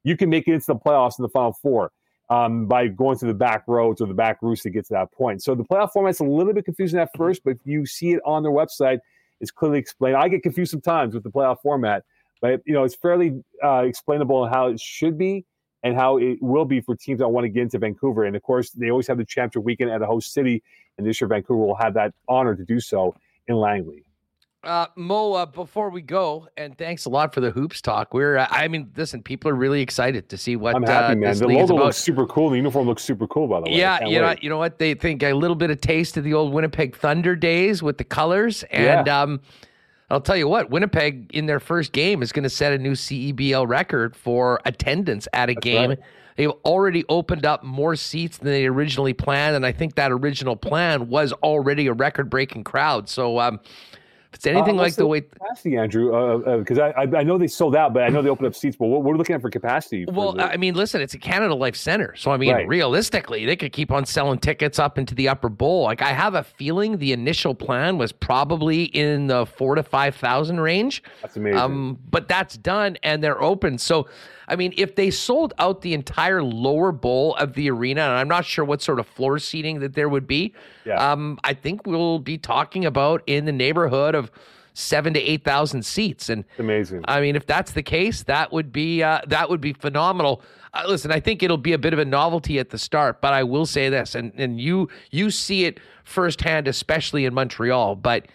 [0.03, 1.91] you can make it into the playoffs in the final four.
[2.29, 5.11] Um, by going through the back roads or the back routes to get to that
[5.11, 5.43] point.
[5.43, 8.21] So the playoff format's a little bit confusing at first, but if you see it
[8.25, 8.99] on their website,
[9.41, 10.15] it's clearly explained.
[10.15, 12.05] I get confused sometimes with the playoff format,
[12.41, 15.45] but you know, it's fairly uh, explainable how it should be
[15.83, 18.25] and how it will be for teams that want to get into Vancouver.
[18.25, 20.61] And of course, they always have the championship weekend at a host city,
[20.97, 23.15] and this year Vancouver will have that honor to do so
[23.47, 24.03] in Langley.
[24.63, 28.13] Uh, Moe, uh, before we go, and thanks a lot for the hoops talk.
[28.13, 31.15] We're, uh, I mean, listen, people are really excited to see what I'm happy, uh,
[31.15, 31.35] man.
[31.35, 32.51] The logo looks super cool.
[32.51, 33.77] The uniform looks super cool, by the way.
[33.77, 34.77] Yeah, you know, you know what?
[34.77, 38.03] They think a little bit of taste of the old Winnipeg Thunder days with the
[38.03, 39.21] colors, and yeah.
[39.21, 39.41] um,
[40.11, 42.91] I'll tell you what, Winnipeg in their first game is going to set a new
[42.91, 45.89] CEBL record for attendance at a That's game.
[45.91, 45.99] Right.
[46.35, 50.55] They've already opened up more seats than they originally planned, and I think that original
[50.55, 53.09] plan was already a record-breaking crowd.
[53.09, 53.59] So, um,
[54.31, 56.09] if it's anything uh, like the, the way capacity, Andrew,
[56.59, 58.55] because uh, uh, I, I know they sold out, but I know they opened up
[58.55, 58.77] seats.
[58.77, 60.05] But what we're looking at for capacity?
[60.05, 60.45] Well, the...
[60.45, 62.65] I mean, listen, it's a Canada Life Center, so I mean, right.
[62.65, 65.83] realistically, they could keep on selling tickets up into the upper bowl.
[65.83, 70.15] Like I have a feeling the initial plan was probably in the four to five
[70.15, 71.03] thousand range.
[71.21, 71.59] That's amazing.
[71.59, 73.77] Um, but that's done, and they're open.
[73.77, 74.07] So
[74.51, 78.27] I mean, if they sold out the entire lower bowl of the arena, and I'm
[78.27, 80.53] not sure what sort of floor seating that there would be,
[80.85, 81.11] yeah.
[81.11, 84.29] um, I think we'll be talking about in the neighborhood of
[84.73, 86.27] seven to eight thousand seats.
[86.27, 87.05] And amazing.
[87.07, 90.41] I mean, if that's the case, that would be uh, that would be phenomenal.
[90.73, 93.33] Uh, listen, I think it'll be a bit of a novelty at the start, but
[93.33, 98.27] I will say this, and and you you see it firsthand, especially in Montreal, but.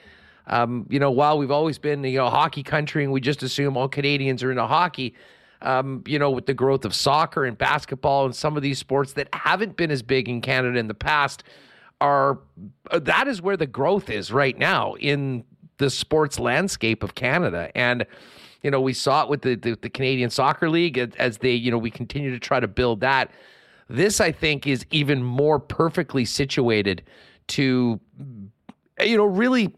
[0.48, 3.76] Um, you know, while we've always been, you know, hockey country and we just assume
[3.76, 5.12] all Canadians are into hockey,
[5.62, 9.12] um, you know, with the growth of soccer and basketball and some of these sports
[9.14, 11.42] that haven't been as big in Canada in the past
[12.00, 12.38] are
[12.90, 15.44] uh, that is where the growth is right now in
[15.78, 17.70] the sports landscape of Canada.
[17.74, 18.06] And
[18.62, 21.70] you know, we saw it with the, the, the Canadian Soccer League as they, you
[21.70, 23.30] know, we continue to try to build that.
[23.88, 27.04] This, I think, is even more perfectly situated
[27.48, 28.00] to
[29.00, 29.74] you know, really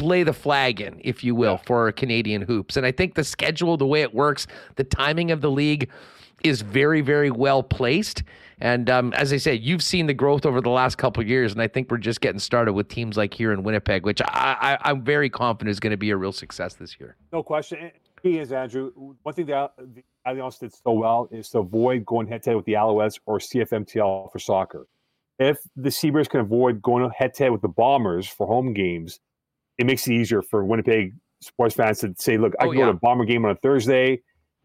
[0.00, 2.76] lay the flag in, if you will, for Canadian hoops.
[2.76, 5.90] And I think the schedule, the way it works, the timing of the league
[6.44, 8.22] is very, very well placed.
[8.60, 11.62] And um, as I said, you've seen the growth over the last couple years, and
[11.62, 15.02] I think we're just getting started with teams like here in Winnipeg, which I, am
[15.02, 17.16] very confident is going to be a real success this year.
[17.32, 17.90] No question.
[18.22, 18.92] He is Andrew.
[19.22, 22.56] One thing that the Alliance did so well is to avoid going head to head
[22.56, 24.86] with the Alouettes or CFMTL for soccer
[25.40, 29.18] if the Seabears can avoid going head to head with the Bombers for home games,
[29.78, 32.84] it makes it easier for Winnipeg sports fans to say, look, I oh, can yeah.
[32.84, 34.20] go to a Bomber game on a Thursday,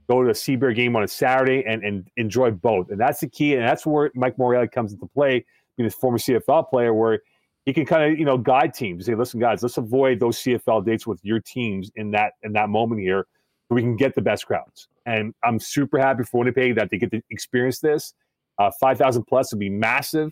[0.09, 2.91] go to a Seabear game on a Saturday, and, and enjoy both.
[2.91, 3.55] And that's the key.
[3.55, 5.45] And that's where Mike Morreale comes into play
[5.77, 7.21] being a former CFL player, where
[7.65, 9.05] he can kind of you know guide teams.
[9.05, 12.69] Say, listen, guys, let's avoid those CFL dates with your teams in that in that
[12.69, 13.25] moment here,
[13.67, 14.87] so we can get the best crowds.
[15.05, 18.13] And I'm super happy for Winnipeg that they get to experience this.
[18.59, 20.31] Uh, Five thousand plus would be massive,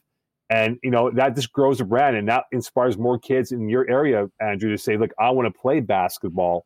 [0.54, 3.90] and you know that just grows a brand, and that inspires more kids in your
[3.90, 6.66] area, Andrew, to say, look, I want to play basketball,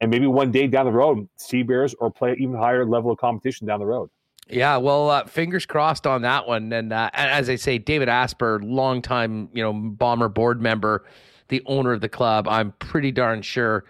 [0.00, 3.18] and maybe one day down the road, see Bears or play even higher level of
[3.18, 4.08] competition down the road.
[4.48, 6.72] Yeah, well, uh, fingers crossed on that one.
[6.72, 11.04] And, uh, as I say, David Asper, longtime, you know, Bomber board member,
[11.48, 12.46] the owner of the club.
[12.46, 13.84] I'm pretty darn sure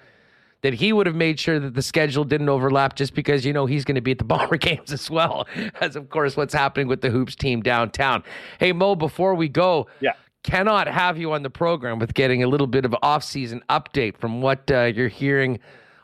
[0.66, 3.66] that he would have made sure that the schedule didn't overlap just because you know
[3.66, 5.46] he's going to be at the Bomber games as well
[5.80, 8.24] as of course what's happening with the hoops team downtown.
[8.58, 10.14] Hey Moe, before we go, yeah.
[10.42, 14.40] Cannot have you on the program with getting a little bit of off-season update from
[14.40, 15.58] what uh, you're hearing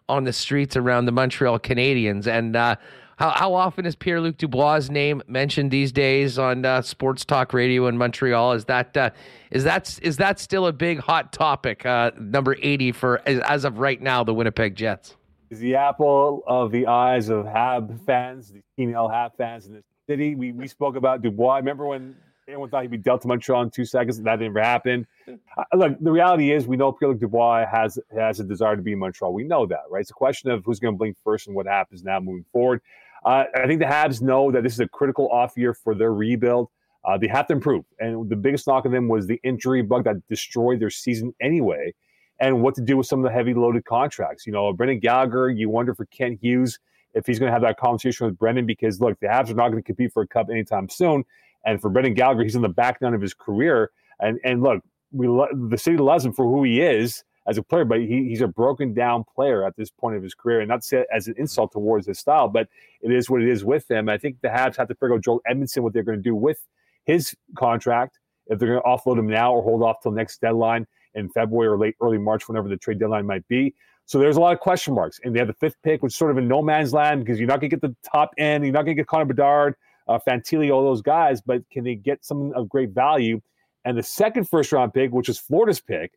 [0.09, 2.27] on the streets around the Montreal Canadiens.
[2.27, 2.75] And uh,
[3.23, 7.53] how, how often is Pierre Luc Dubois' name mentioned these days on uh, sports talk
[7.53, 8.55] radio in Montreal?
[8.55, 9.11] Is that uh,
[9.53, 11.87] is that is that still a big hot topic?
[11.87, 15.15] Uh, number eighty for as, as, of right now, the Winnipeg Jets.
[15.51, 19.85] Is the apple of the eyes of Hab fans, the female Hab fans in the
[20.09, 20.35] city.
[20.35, 21.59] We we spoke about Dubois.
[21.59, 22.17] Remember when
[22.49, 25.07] everyone thought he'd be dealt to Montreal in two seconds, and that never happened.
[25.29, 28.95] Uh, look, the reality is we know Pierre-Luc Dubois has has a desire to be
[28.95, 29.33] in Montreal.
[29.33, 30.01] We know that, right?
[30.01, 32.81] It's a question of who's going to blink first and what happens now moving forward.
[33.25, 36.13] Uh, I think the Habs know that this is a critical off year for their
[36.13, 36.69] rebuild.
[37.05, 37.85] Uh, they have to improve.
[37.99, 41.95] And the biggest knock on them was the injury bug that destroyed their season anyway,
[42.41, 44.47] and what to do with some of the heavy loaded contracts.
[44.47, 46.79] You know, Brendan Gallagher, you wonder for Kent Hughes
[47.15, 49.69] if he's going to have that conversation with Brendan because, look, the Habs are not
[49.69, 51.25] going to compete for a cup anytime soon.
[51.65, 53.91] And for Brendan Gallagher, he's in the back nine of his career.
[54.19, 54.83] And, and look,
[55.13, 58.29] we lo- the city loves him for who he is as a player, but he,
[58.29, 60.61] he's a broken down player at this point of his career.
[60.61, 62.69] And not as an insult towards his style, but
[63.01, 64.09] it is what it is with him.
[64.09, 66.35] I think the Habs have to figure out Joel Edmundson what they're going to do
[66.35, 66.67] with
[67.05, 70.87] his contract, if they're going to offload him now or hold off till next deadline
[71.15, 73.75] in February or late early March, whenever the trade deadline might be.
[74.07, 75.21] So there's a lot of question marks.
[75.25, 77.39] And they have the fifth pick, which is sort of in no man's land because
[77.39, 78.65] you're not going to get the top end.
[78.65, 79.75] You're not going to get Connor Bedard,
[80.09, 83.41] uh, Fantilli, all those guys, but can they get someone of great value?
[83.85, 86.13] And the second first round pick, which is Florida's pick,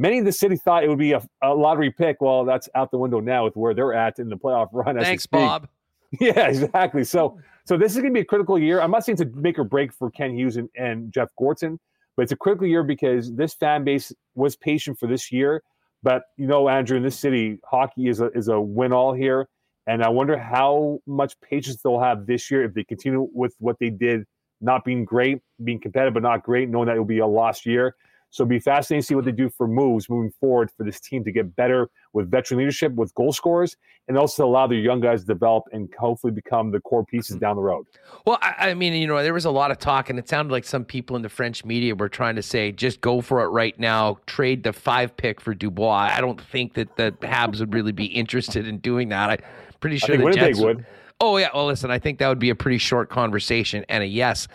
[0.00, 2.22] Many of the city thought it would be a, a, lottery pick.
[2.22, 4.98] Well, that's out the window now with where they're at in the playoff run.
[4.98, 5.68] Thanks, Bob.
[6.18, 7.04] Yeah, exactly.
[7.04, 8.80] So, so this is going to be a critical year.
[8.80, 11.78] I'm not saying it's a make or break for Kent Hughes and, and Jeff Gorton,
[12.16, 15.62] but it's a critical year because this fan base was patient for this year.
[16.02, 19.48] But you know, Andrew, in this city, hockey is a is a win all here,
[19.86, 23.76] and I wonder how much patience they'll have this year if they continue with what
[23.78, 24.24] they did,
[24.60, 27.66] not being great, being competitive but not great, knowing that it will be a lost
[27.66, 27.94] year.
[28.30, 31.00] So it'll be fascinating to see what they do for moves moving forward for this
[31.00, 33.76] team to get better with veteran leadership, with goal scorers,
[34.06, 37.44] and also allow their young guys to develop and hopefully become the core pieces mm-hmm.
[37.44, 37.86] down the road.
[38.26, 40.52] Well, I, I, mean, you know, there was a lot of talk, and it sounded
[40.52, 43.48] like some people in the French media were trying to say, just go for it
[43.48, 46.10] right now, trade the five pick for Dubois.
[46.12, 49.30] I don't think that the Habs would really be interested in doing that.
[49.30, 49.38] I'm
[49.80, 50.86] pretty sure the Jets would.
[51.22, 54.06] Oh yeah, well listen, I think that would be a pretty short conversation and a
[54.06, 54.48] yes.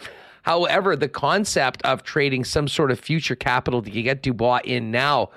[0.46, 5.32] However, the concept of trading some sort of future capital to get Dubois in now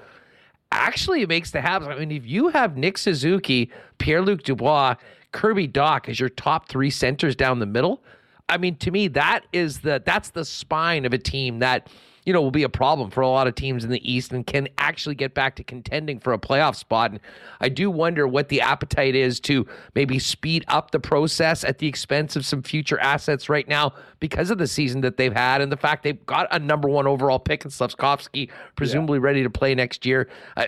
[0.70, 1.88] actually makes the Habs.
[1.88, 4.96] I mean, if you have Nick Suzuki, Pierre Luc Dubois,
[5.32, 8.02] Kirby Dach as your top three centers down the middle,
[8.50, 11.88] I mean, to me, that is the that's the spine of a team that
[12.28, 14.46] you know, will be a problem for a lot of teams in the East and
[14.46, 17.10] can actually get back to contending for a playoff spot.
[17.10, 17.20] And
[17.62, 21.86] I do wonder what the appetite is to maybe speed up the process at the
[21.86, 25.72] expense of some future assets right now because of the season that they've had and
[25.72, 29.24] the fact they've got a number one overall pick in Slafkovsky, presumably yeah.
[29.24, 30.28] ready to play next year.
[30.58, 30.66] Uh,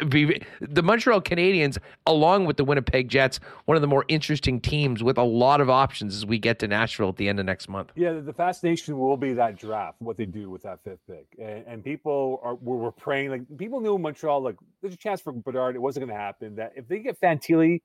[0.63, 1.77] the Montreal Canadiens,
[2.07, 5.69] along with the Winnipeg Jets, one of the more interesting teams with a lot of
[5.69, 7.93] options as we get to Nashville at the end of next month.
[7.97, 11.27] Yeah, the fascination will be that draft, what they do with that fifth pick
[11.67, 15.75] and people are were, praying like people knew Montreal like there's a chance for Bedard
[15.75, 17.81] it wasn't going to happen that if they get Fantilli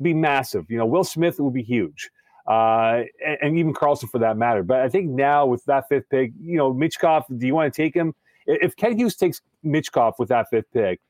[0.00, 2.10] be massive you know Will Smith would be huge
[2.48, 6.08] uh, and, and, even Carlsson for that matter but I think now with that fifth
[6.10, 8.14] pick you know Michkov do you want to take him
[8.46, 11.00] if Kent Hughes takes Michkov with that fifth pick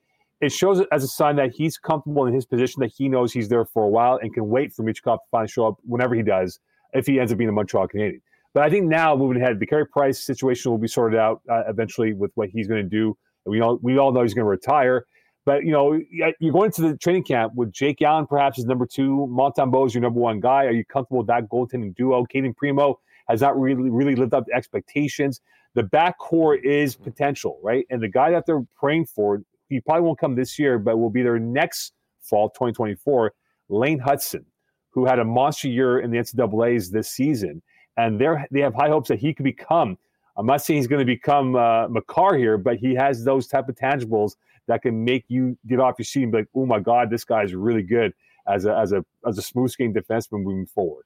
[0.42, 3.48] it shows as a sign that he's comfortable in his position that he knows he's
[3.48, 6.22] there for a while and can wait for Michkov to finally show up whenever he
[6.22, 6.58] does
[6.92, 8.20] if he ends up being a Montreal Canadian.
[8.54, 11.62] But I think now moving ahead, the Carey Price situation will be sorted out uh,
[11.68, 13.16] eventually with what he's going to do.
[13.46, 15.06] We all we all know he's going to retire.
[15.44, 15.98] But you know,
[16.38, 19.94] you're going to the training camp with Jake Allen perhaps as number two, Montembeault is
[19.94, 20.66] your number one guy.
[20.66, 22.24] Are you comfortable with that goaltending duo?
[22.24, 25.40] Cayden Primeau has not really really lived up to expectations.
[25.74, 27.86] The back core is potential, right?
[27.90, 31.10] And the guy that they're praying for, he probably won't come this year, but will
[31.10, 33.32] be there next fall, 2024.
[33.70, 34.44] Lane Hutson,
[34.90, 37.62] who had a monster year in the NCAA's this season
[37.96, 39.96] and they they have high hopes that he could become
[40.36, 43.68] I'm not saying he's going to become uh, Makar here, but he has those type
[43.68, 44.36] of tangibles
[44.66, 47.24] that can make you get off your seat and be like, "Oh my God, this
[47.24, 48.14] guy's really good
[48.46, 51.04] as a as a as a smooth skating defenseman moving forward."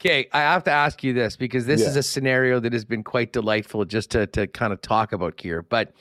[0.00, 1.88] Okay, I have to ask you this because this yeah.
[1.88, 5.40] is a scenario that has been quite delightful just to to kind of talk about
[5.40, 5.62] here.
[5.62, 5.92] But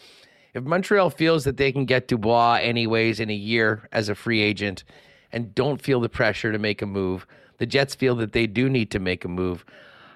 [0.53, 4.41] if Montreal feels that they can get Dubois anyways in a year as a free
[4.41, 4.83] agent
[5.31, 7.25] and don't feel the pressure to make a move,
[7.57, 9.65] the Jets feel that they do need to make a move.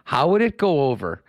[0.05, 1.23] How would it go over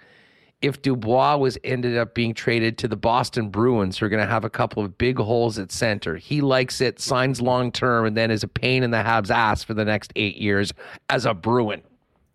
[0.60, 4.30] if Dubois was ended up being traded to the Boston Bruins, who are going to
[4.30, 6.16] have a couple of big holes at center.
[6.16, 9.62] He likes it, signs long term, and then is a pain in the Habs' ass
[9.62, 10.72] for the next eight years
[11.10, 11.82] as a Bruin.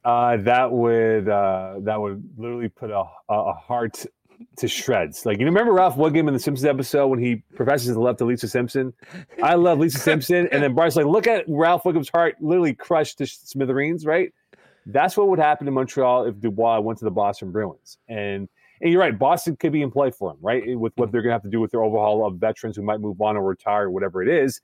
[0.06, 4.06] Uh, that would uh, that would literally put a, a heart
[4.57, 5.26] to shreds.
[5.26, 8.26] Like you remember Ralph Wiggum in the Simpsons episode when he professes his love to
[8.26, 8.93] Lisa Simpson.
[9.41, 13.18] I love Lisa Simpson, and then Bryce like, look at Ralph Wiggum's heart literally crushed
[13.19, 14.34] to smithereens, right?
[14.85, 17.97] That's what would happen in Montreal if Dubois went to the Boston Bruins.
[18.07, 18.49] And
[18.81, 20.61] and you're right, Boston could be in play for him, right?
[20.68, 21.11] Eh, with what mm-hmm.
[21.14, 23.38] they're going to have to do with their overhaul of veterans who might move on
[23.38, 24.60] or retire or whatever it is.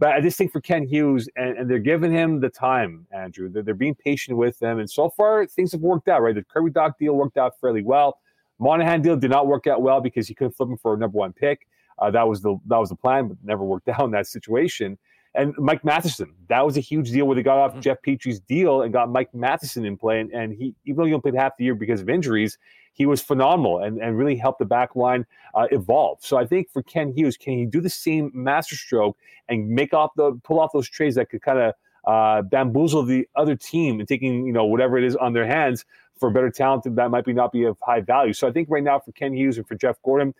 [0.00, 3.50] But I just think for Kent Hughes, and, and they're giving him the time, Andrew.
[3.50, 4.78] They're, they're being patient with them.
[4.78, 6.34] And so far, things have worked out, right?
[6.34, 8.18] The Kirby Dach deal worked out fairly well.
[8.60, 11.18] Monahan deal did not work out well because he couldn't flip him for a number
[11.18, 11.66] one pick.
[11.98, 14.98] Uh, that was the that was the plan, but never worked out in that situation.
[15.34, 17.80] And Mike Matheson, that was a huge deal where they got off mm-hmm.
[17.80, 20.18] Jeff Petry's deal and got Mike Matheson in play.
[20.20, 22.58] And, and he, even though he only played half the year because of injuries,
[22.94, 25.24] he was phenomenal and, and really helped the back line
[25.54, 26.18] uh, evolve.
[26.20, 29.16] So I think for Kent Hughes, can he do the same masterstroke
[29.48, 31.74] and make off the pull off those trades that could kind of
[32.04, 35.84] uh, bamboozle the other team and taking you know whatever it is on their hands
[36.20, 38.32] for better talent that might be not be of high value.
[38.32, 40.34] So I think right now for Kent Hughes and for Jeff Gorton,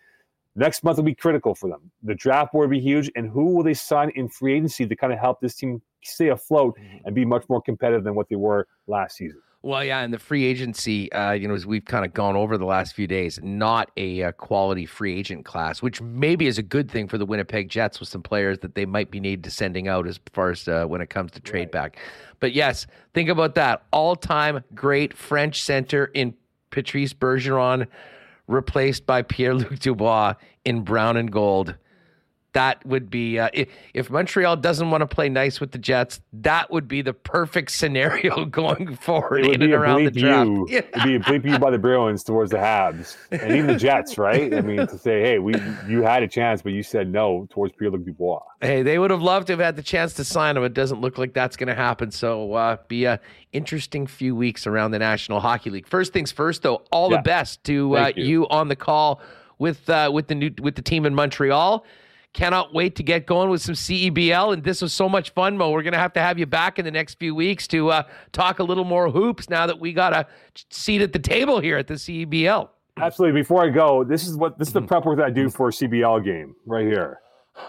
[0.54, 1.90] next month will be critical for them.
[2.02, 4.94] The draft board will be huge, and who will they sign in free agency to
[4.94, 6.98] kind of help this team stay afloat mm-hmm.
[7.06, 9.40] and be much more competitive than what they were last season?
[9.62, 12.56] Well, yeah, and the free agency, uh, you know, as we've kind of gone over
[12.56, 16.62] the last few days, not a uh, quality free agent class, which maybe is a
[16.62, 19.50] good thing for the Winnipeg Jets with some players that they might be needed to
[19.50, 21.72] sending out as far as uh, when it comes to trade right.
[21.72, 21.98] back.
[22.38, 23.82] But yes, think about that.
[23.92, 26.32] All time great French center in
[26.70, 27.86] Patrice Bergeron,
[28.46, 30.34] replaced by Pierre Luc Dubois
[30.64, 31.74] in brown and gold
[32.52, 36.20] that would be uh, if, if, Montreal doesn't want to play nice with the Jets,
[36.32, 40.48] that would be the perfect scenario going forward in and around the draft.
[40.48, 40.78] You, yeah.
[40.78, 44.18] It'd be a bleep you by the Bruins towards the Habs and even the Jets,
[44.18, 44.52] right?
[44.52, 45.54] I mean, to say, hey, we
[45.88, 48.42] you had a chance, but you said no towards Pierre-Luc Dubois.
[48.60, 50.64] Hey, they would have loved to have had the chance to sign him.
[50.64, 52.10] It doesn't look like that's going to happen.
[52.10, 53.20] So, uh, be a
[53.52, 55.86] interesting few weeks around the National Hockey League.
[55.86, 57.18] First things first, though, all yeah.
[57.18, 58.24] the best to uh, you.
[58.24, 59.20] you on the call
[59.58, 61.84] with uh, with the new with the team in Montreal.
[62.32, 64.52] Cannot wait to get going with some CEBL.
[64.52, 65.70] And this was so much fun, Moe.
[65.70, 68.02] We're going to have to have you back in the next few weeks to uh,
[68.32, 70.26] talk a little more hoops now that we got a
[70.70, 72.68] seat at the table here at the CEBL.
[72.98, 73.40] Absolutely.
[73.40, 75.68] Before I go, this is what this is the prep work that I do for
[75.68, 77.20] a CEBL game right here.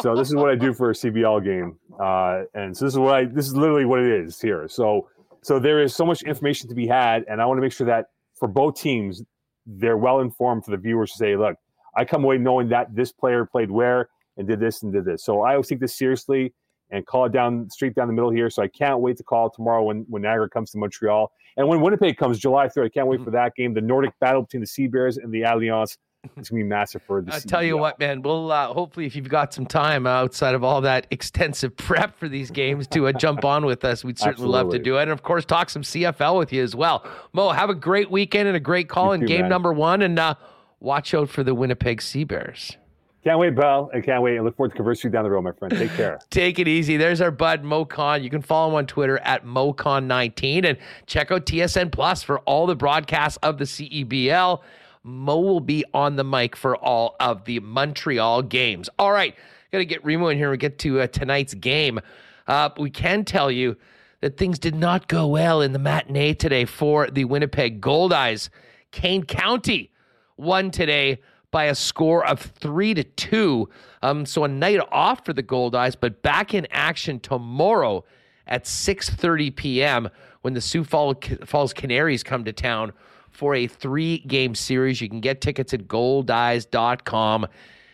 [0.00, 2.98] so this is what I do for a CEBL game, uh, and so this is
[2.98, 4.68] what I this is literally what it is here.
[4.68, 5.08] So
[5.42, 7.86] so there is so much information to be had, and I want to make sure
[7.86, 9.22] that for both teams,
[9.66, 11.56] they're well informed for the viewers to say, look,
[11.96, 15.24] I come away knowing that this player played where and did this and did this.
[15.24, 16.52] So I always take this seriously
[16.90, 18.50] and call it down straight down the middle here.
[18.50, 21.80] So I can't wait to call tomorrow when when Niagara comes to Montreal and when
[21.80, 22.86] Winnipeg comes July 3rd.
[22.86, 23.74] I can't wait for that game.
[23.74, 25.96] The Nordic battle between the Sea Bears and the Alliance.
[26.38, 27.34] It's gonna be massive for the.
[27.34, 28.22] I tell you what, man.
[28.22, 32.30] We'll uh, hopefully, if you've got some time outside of all that extensive prep for
[32.30, 34.02] these games, to uh, jump on with us.
[34.02, 34.56] We'd certainly Absolutely.
[34.56, 37.06] love to do it, and of course, talk some CFL with you as well.
[37.34, 39.50] Moe, have a great weekend and a great call you in too, game man.
[39.50, 40.34] number one, and uh,
[40.84, 42.76] watch out for the Winnipeg Sea Bears.
[43.24, 43.90] Can't wait, Bell.
[43.94, 44.36] I can't wait.
[44.36, 45.74] I look forward to conversing down the road, my friend.
[45.74, 46.18] Take care.
[46.28, 46.98] Take it easy.
[46.98, 48.22] There's our bud, Moe Khan.
[48.22, 52.66] You can follow him on Twitter at MoCon19 and check out TSN Plus for all
[52.66, 54.60] the broadcasts of the CEBL.
[55.02, 58.90] Moe will be on the mic for all of the Montreal games.
[58.98, 59.34] All right.
[59.72, 62.00] Got to get Remo in here and get to uh, tonight's game.
[62.46, 63.76] Uh, we can tell you
[64.20, 68.50] that things did not go well in the matinee today for the Winnipeg Goldeyes.
[68.92, 69.90] Kane County
[70.36, 71.20] won today
[71.50, 73.68] by a score of three to two.
[74.02, 78.04] Um, so a night off for the Goldeyes, but back in action tomorrow
[78.46, 80.08] at 6:30 p.m.
[80.42, 82.92] when the Sioux Falls Canaries come to town
[83.30, 85.00] for a three-game series.
[85.00, 87.46] You can get tickets at goldeyes.com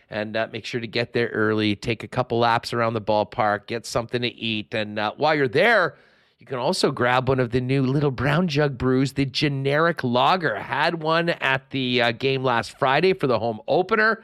[0.09, 1.75] and uh, make sure to get there early.
[1.75, 5.47] Take a couple laps around the ballpark, get something to eat, and uh, while you're
[5.47, 5.95] there
[6.41, 10.55] you can also grab one of the new Little Brown Jug brews, the generic lager.
[10.55, 14.23] Had one at the uh, game last Friday for the home opener.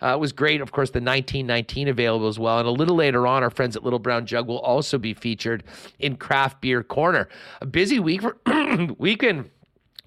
[0.00, 0.62] Uh, it was great.
[0.62, 2.60] Of course, the 1919 available as well.
[2.60, 5.62] And a little later on, our friends at Little Brown Jug will also be featured
[5.98, 7.28] in Craft Beer Corner.
[7.60, 8.38] A busy week for
[8.96, 9.50] weekend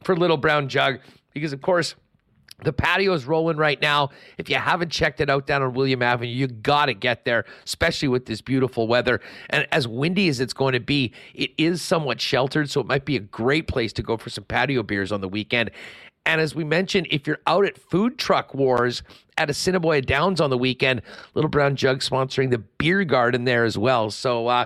[0.03, 1.01] for Little Brown Jug.
[1.35, 1.93] because, of course,
[2.63, 4.09] the patio is rolling right now.
[4.37, 7.45] If you haven't checked it out down on William Avenue, you got to get there,
[7.65, 9.21] especially with this beautiful weather.
[9.49, 13.05] And as windy as it's going to be, it is somewhat sheltered, so it might
[13.05, 15.71] be a great place to go for some patio beers on the weekend.
[16.25, 19.03] And as we mentioned, if you're out at Food Truck Wars
[19.37, 21.01] at Assiniboia Downs on the weekend,
[21.33, 24.09] Little Brown Jug sponsoring the beer garden there as well.
[24.09, 24.65] So, uh,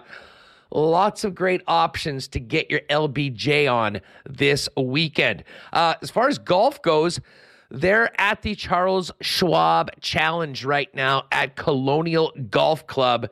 [0.71, 5.43] lots of great options to get your LBJ on this weekend.
[5.73, 7.19] Uh, as far as golf goes,
[7.69, 13.30] they're at the Charles Schwab Challenge right now at Colonial Golf Club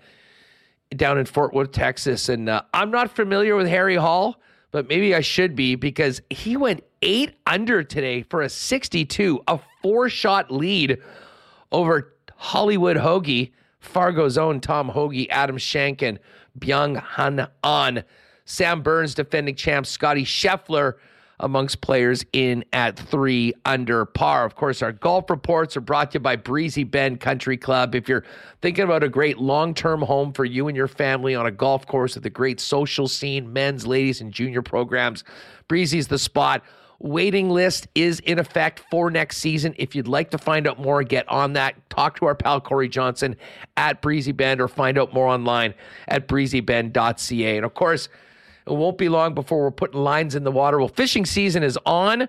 [0.96, 2.30] down in Fort Worth, Texas.
[2.30, 4.42] And uh, I'm not familiar with Harry Hall,
[4.72, 9.60] but maybe I should be because he went eight under today for a 62, a
[9.82, 10.98] four shot lead
[11.72, 16.18] over Hollywood Hoge, Fargo's own Tom Hoge, Adam Shankin,
[16.60, 18.04] Byeong Hun An,
[18.46, 20.96] Sam Burns, defending champ Scotty Scheffler
[21.40, 24.46] amongst players in at three under par.
[24.46, 27.96] Of course, our golf reports are brought to you by Breezy Bend Country Club.
[27.96, 28.24] If you're
[28.62, 31.86] thinking about a great long term home for you and your family on a golf
[31.86, 35.24] course with a great social scene, men's, ladies, and junior programs,
[35.68, 36.64] Breezy's the spot.
[37.00, 39.76] Waiting list is in effect for next season.
[39.78, 41.76] If you'd like to find out more, get on that.
[41.90, 43.36] Talk to our pal Corey Johnson
[43.76, 45.74] at Breezy Bend or find out more online
[46.08, 47.58] at breezybend.ca.
[47.58, 48.08] And of course,
[48.68, 50.80] it won't be long before we're putting lines in the water.
[50.80, 52.28] Well, fishing season is on.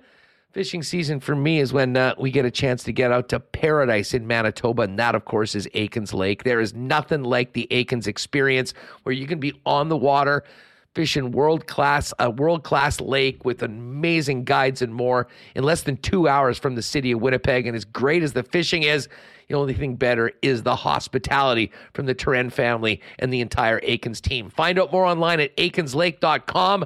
[0.53, 3.41] Fishing season for me is when uh, we get a chance to get out to
[3.41, 6.45] paradise in Manitoba, and that, of course, is Aikens Lake.
[6.45, 8.73] There is nothing like the Aikens experience
[9.03, 10.45] where you can be on the water,
[10.95, 15.99] fishing world class a world class lake with amazing guides and more in less than
[15.99, 17.67] two hours from the city of Winnipeg.
[17.67, 19.09] And as great as the fishing is,
[19.49, 24.21] the only thing better is the hospitality from the Turen family and the entire Aikens
[24.21, 24.51] team.
[24.51, 26.85] Find out more online at aikenslake.com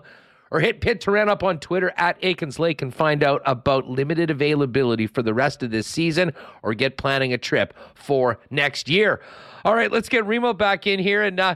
[0.51, 4.31] or hit Pit Turen up on Twitter at Aikens Lake and find out about limited
[4.31, 6.33] availability for the rest of this season
[6.63, 9.21] or get planning a trip for next year.
[9.65, 11.23] All right, let's get Remo back in here.
[11.23, 11.55] And uh,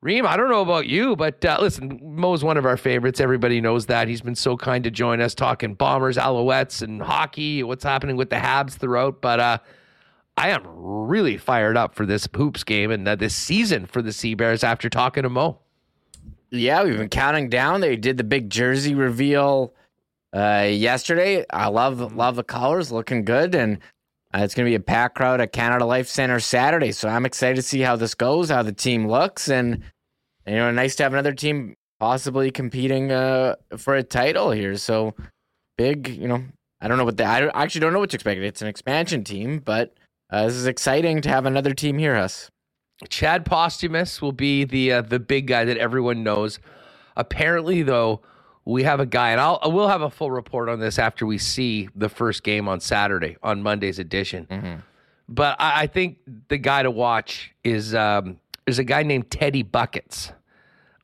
[0.00, 3.20] Reem, I don't know about you, but uh, listen, Moe's one of our favorites.
[3.20, 4.08] Everybody knows that.
[4.08, 8.30] He's been so kind to join us talking Bombers, Alouettes, and hockey, what's happening with
[8.30, 9.20] the Habs throughout.
[9.20, 9.58] But uh,
[10.38, 14.12] I am really fired up for this hoops game and uh, this season for the
[14.12, 15.58] Sea Bears after talking to Moe.
[16.52, 17.80] Yeah, we've been counting down.
[17.80, 19.74] They did the big jersey reveal
[20.32, 21.44] uh, yesterday.
[21.50, 23.78] I love love the colors, looking good, and
[24.32, 26.92] uh, it's going to be a packed crowd at Canada Life Center Saturday.
[26.92, 29.82] So I'm excited to see how this goes, how the team looks, and
[30.46, 34.76] you know, nice to have another team possibly competing uh, for a title here.
[34.76, 35.16] So
[35.76, 36.44] big, you know,
[36.80, 38.40] I don't know what the I actually don't know what to expect.
[38.40, 39.94] It's an expansion team, but
[40.30, 42.50] uh, this is exciting to have another team here, us.
[43.08, 46.58] Chad Posthumus will be the uh, the big guy that everyone knows.
[47.16, 48.20] Apparently, though,
[48.64, 51.38] we have a guy, and I'll we'll have a full report on this after we
[51.38, 54.46] see the first game on Saturday on Monday's edition.
[54.50, 54.80] Mm-hmm.
[55.28, 56.18] But I, I, think
[56.48, 60.32] the guy to watch is um, is a guy named Teddy Buckets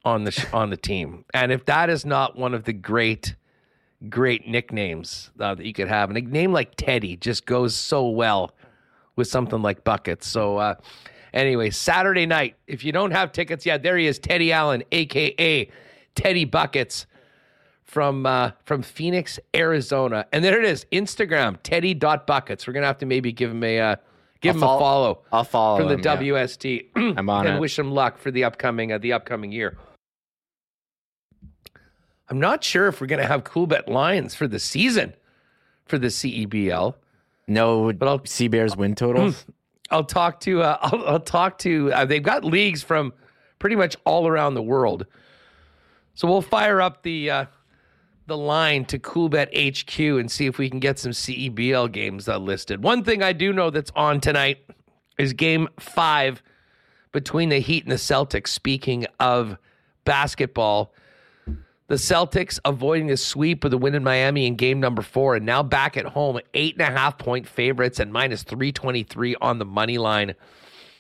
[0.05, 3.37] on the on the team, and if that is not one of the great
[4.09, 8.09] great nicknames uh, that you could have, and a name like Teddy just goes so
[8.09, 8.51] well
[9.17, 10.27] with something like buckets.
[10.27, 10.75] So, uh,
[11.33, 15.69] anyway, Saturday night, if you don't have tickets yet, there he is, Teddy Allen, aka
[16.15, 17.07] Teddy Buckets
[17.83, 20.27] from uh, from Phoenix, Arizona.
[20.33, 22.67] And there it is, Instagram, Teddy.buckets.
[22.67, 23.97] We're gonna have to maybe give him a uh,
[24.41, 25.23] give I'll him follow, a follow.
[25.33, 26.87] I'll follow from the him, WST.
[26.97, 27.13] Yeah.
[27.17, 27.61] I'm on and it.
[27.61, 29.77] wish him luck for the upcoming uh, the upcoming year.
[32.29, 35.15] I'm not sure if we're gonna have Coolbet lines for the season
[35.87, 36.95] for the CEBL.
[37.47, 39.45] No, but I'll Sea Bears win totals.
[39.91, 40.63] I'll talk to.
[40.63, 41.93] Uh, I'll, I'll, talk to.
[41.93, 43.13] Uh, they've got leagues from
[43.59, 45.07] pretty much all around the world,
[46.15, 47.45] so we'll fire up the uh,
[48.27, 52.39] the line to Coolbet HQ and see if we can get some CEBL games uh,
[52.39, 52.83] listed.
[52.83, 54.59] One thing I do know that's on tonight
[55.19, 56.43] is Game Five
[57.13, 58.49] between the Heat and the Celtics.
[58.49, 59.59] Speaking of
[60.05, 60.95] basketball.
[61.87, 65.45] The Celtics avoiding a sweep with a win in Miami in game number four, and
[65.45, 69.67] now back at home, eight and a half point favorites and minus 323 on the
[69.67, 70.35] money line.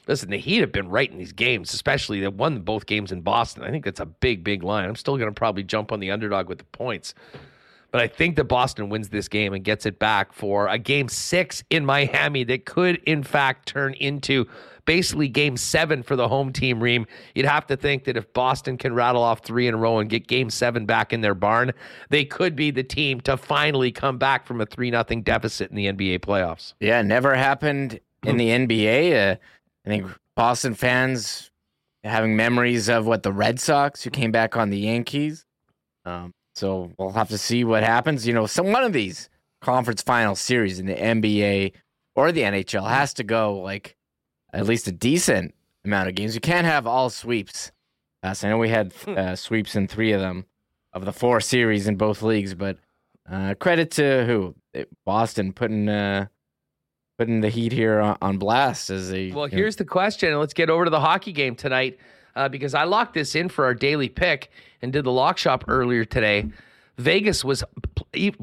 [0.06, 3.22] Listen, the Heat have been right in these games, especially they won both games in
[3.22, 3.64] Boston.
[3.64, 4.86] I think that's a big, big line.
[4.86, 7.14] I'm still going to probably jump on the underdog with the points.
[7.90, 11.08] But I think that Boston wins this game and gets it back for a game
[11.08, 14.48] six in Miami that could, in fact, turn into
[14.84, 17.06] basically game seven for the home team, Reem.
[17.34, 20.10] You'd have to think that if Boston can rattle off three in a row and
[20.10, 21.72] get game seven back in their barn,
[22.10, 25.76] they could be the team to finally come back from a 3 nothing deficit in
[25.76, 26.74] the NBA playoffs.
[26.80, 29.32] Yeah, never happened in the NBA.
[29.32, 29.36] Uh,
[29.86, 30.06] I think
[30.36, 31.50] Boston fans
[32.02, 35.44] having memories of what the Red Sox who came back on the Yankees.
[36.04, 38.26] Um, so we'll have to see what happens.
[38.26, 39.28] You know, some one of these
[39.62, 41.72] conference final series in the NBA
[42.14, 43.96] or the NHL has to go like
[44.54, 45.54] at least a decent
[45.84, 46.34] amount of games.
[46.34, 47.72] You can't have all sweeps.
[48.22, 50.46] Uh, so I know we had uh, sweeps in three of them
[50.92, 52.78] of the four series in both leagues, but
[53.30, 54.54] uh, credit to who
[55.04, 56.26] Boston putting uh,
[57.18, 59.32] putting the Heat here on, on blast as a.
[59.32, 59.84] Well, here's know.
[59.84, 60.38] the question.
[60.38, 61.98] Let's get over to the hockey game tonight
[62.36, 64.50] uh, because I locked this in for our daily pick
[64.82, 66.46] and did the lock shop earlier today.
[66.96, 67.64] Vegas was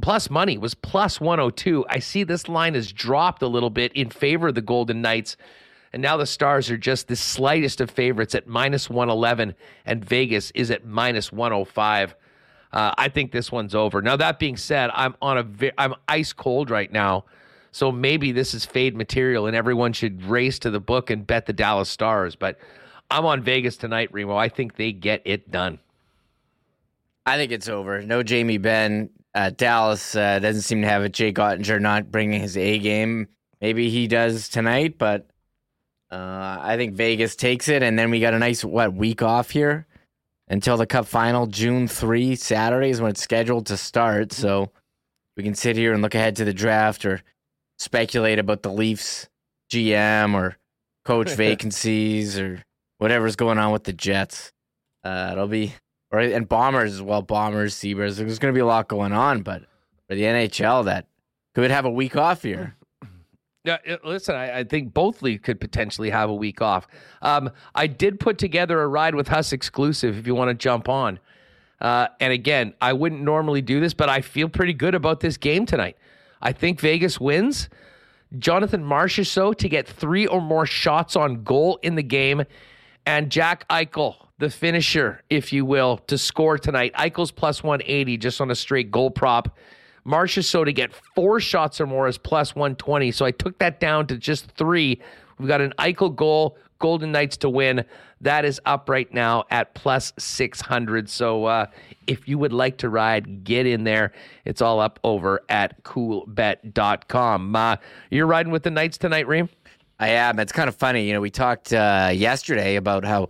[0.02, 1.86] plus money was plus 102.
[1.90, 5.38] I see this line has dropped a little bit in favor of the Golden Knights.
[5.94, 9.56] And now the Stars are just the slightest of favorites at minus 111,
[9.86, 12.16] and Vegas is at minus 105.
[12.72, 14.02] Uh, I think this one's over.
[14.02, 17.26] Now that being said, I'm on a vi- I'm ice cold right now,
[17.74, 21.46] so maybe this is fade material, and everyone should race to the book and bet
[21.46, 22.36] the Dallas Stars.
[22.36, 22.58] But
[23.10, 24.38] I'm on Vegas tonight, Remo.
[24.38, 25.80] I think they get it done.
[27.26, 28.02] I think it's over.
[28.02, 29.10] No Jamie Benn.
[29.36, 31.14] Uh, Dallas uh, doesn't seem to have it.
[31.14, 33.28] Jake Oettinger not bringing his A game.
[33.62, 35.28] Maybe he does tonight, but
[36.12, 39.50] uh, I think Vegas takes it, and then we got a nice what week off
[39.50, 39.88] here
[40.50, 44.34] until the Cup final, June three Saturday is when it's scheduled to start.
[44.34, 44.72] So
[45.38, 47.22] we can sit here and look ahead to the draft or
[47.80, 49.30] speculate about the Leafs
[49.72, 50.58] GM or
[51.06, 52.62] coach vacancies or
[52.98, 54.52] whatever's going on with the Jets.
[55.06, 55.74] Uh, it'll be
[56.12, 57.22] right, and Bombers as well.
[57.22, 58.18] Bombers, Sea Bears.
[58.18, 59.62] There's going to be a lot going on, but
[60.10, 61.08] for the NHL, that
[61.56, 62.76] could have a week off here.
[63.64, 66.88] Yeah, listen, I, I, think both leagues could potentially have a week off.
[67.22, 70.90] Um, I did put together a ride with Huss exclusive if you want to jump
[70.90, 71.20] on.
[71.80, 75.38] Uh, and again, I wouldn't normally do this, but I feel pretty good about this
[75.38, 75.98] game tonight.
[76.42, 77.70] I think Vegas wins.
[78.40, 82.44] Jonathan Marchessault to get three or more shots on goal in the game,
[83.06, 86.94] and Jack Eichel the finisher, if you will, to score tonight.
[86.96, 89.56] Eichel's plus 180 just on a straight goal prop.
[90.06, 93.12] Marchessault to get four shots or more is plus 120.
[93.12, 95.02] So I took that down to just three.
[95.38, 97.86] We've got an Eichel goal, Golden Knights to win.
[98.22, 101.10] That is up right now at plus 600.
[101.10, 101.66] So uh,
[102.08, 104.12] if you would like to ride, get in there.
[104.46, 107.56] It's all up over at coolbet.com.
[107.56, 107.76] Uh,
[108.10, 109.50] you're riding with the Knights tonight, Reem?
[110.00, 110.40] I am.
[110.40, 111.08] It's kind of funny.
[111.08, 113.30] You know, we talked uh, yesterday about how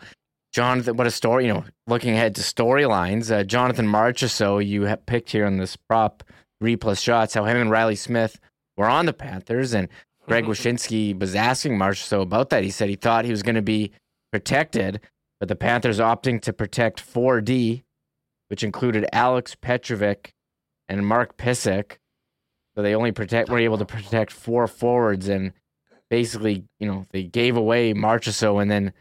[0.51, 3.31] Jonathan, what a story, you know, looking ahead to storylines.
[3.31, 3.87] Uh, Jonathan
[4.29, 6.23] so you have picked here on this prop,
[6.61, 8.39] three plus shots, how him and Riley Smith
[8.77, 9.73] were on the Panthers.
[9.73, 9.89] And
[10.27, 12.63] Greg Wyshynski was asking Marchessault about that.
[12.63, 13.91] He said he thought he was going to be
[14.31, 15.01] protected,
[15.39, 17.81] but the Panthers opting to protect 4D,
[18.49, 20.33] which included Alex Petrovic
[20.87, 21.97] and Mark Pysyk.
[22.75, 25.53] So they only protect were able to protect four forwards and
[26.11, 28.93] basically, you know, they gave away Marchessault and then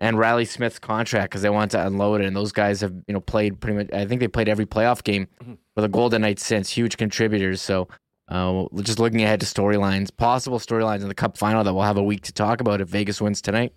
[0.00, 2.26] and Riley Smith's contract because they wanted to unload it.
[2.26, 3.92] And those guys have you know played pretty much.
[3.92, 5.54] I think they played every playoff game mm-hmm.
[5.74, 6.70] For the Golden Knights since.
[6.70, 7.62] Huge contributors.
[7.62, 7.88] So
[8.28, 11.96] uh, just looking ahead to storylines, possible storylines in the Cup final that we'll have
[11.96, 13.74] a week to talk about if Vegas wins tonight.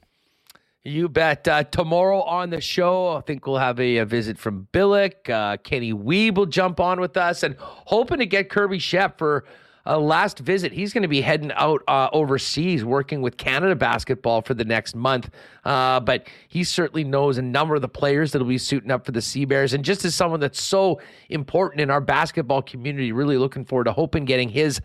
[0.83, 1.47] You bet.
[1.47, 5.27] Uh, tomorrow on the show, I think we'll have a, a visit from Billeck.
[5.29, 9.45] Uh, Kenny Wiebe will jump on with us and hoping to get Kirby Schepp for
[9.85, 10.71] uh, last visit.
[10.71, 14.95] He's going to be heading out uh, overseas working with Canada basketball for the next
[14.95, 15.29] month.
[15.63, 19.11] Uh, but he certainly knows a number of the players that'll be suiting up for
[19.11, 19.73] the Sea Bears.
[19.73, 20.99] And just as someone that's so
[21.29, 24.81] important in our basketball community, really looking forward to hoping getting his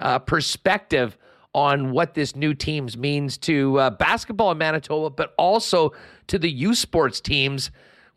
[0.00, 1.16] uh, perspective
[1.54, 5.92] on what this new teams means to uh, basketball in Manitoba, but also
[6.28, 7.70] to the U Sports teams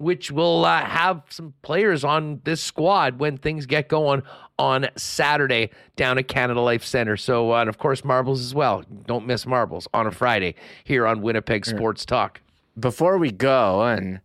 [0.03, 4.21] which will uh, have some players on this squad when things get going
[4.59, 7.17] on Saturday down at Canada Life Center.
[7.17, 8.83] So, uh, and of course, marbles as well.
[9.07, 12.41] Don't miss marbles on a Friday here on Winnipeg Sports Talk.
[12.79, 14.19] Before we go, and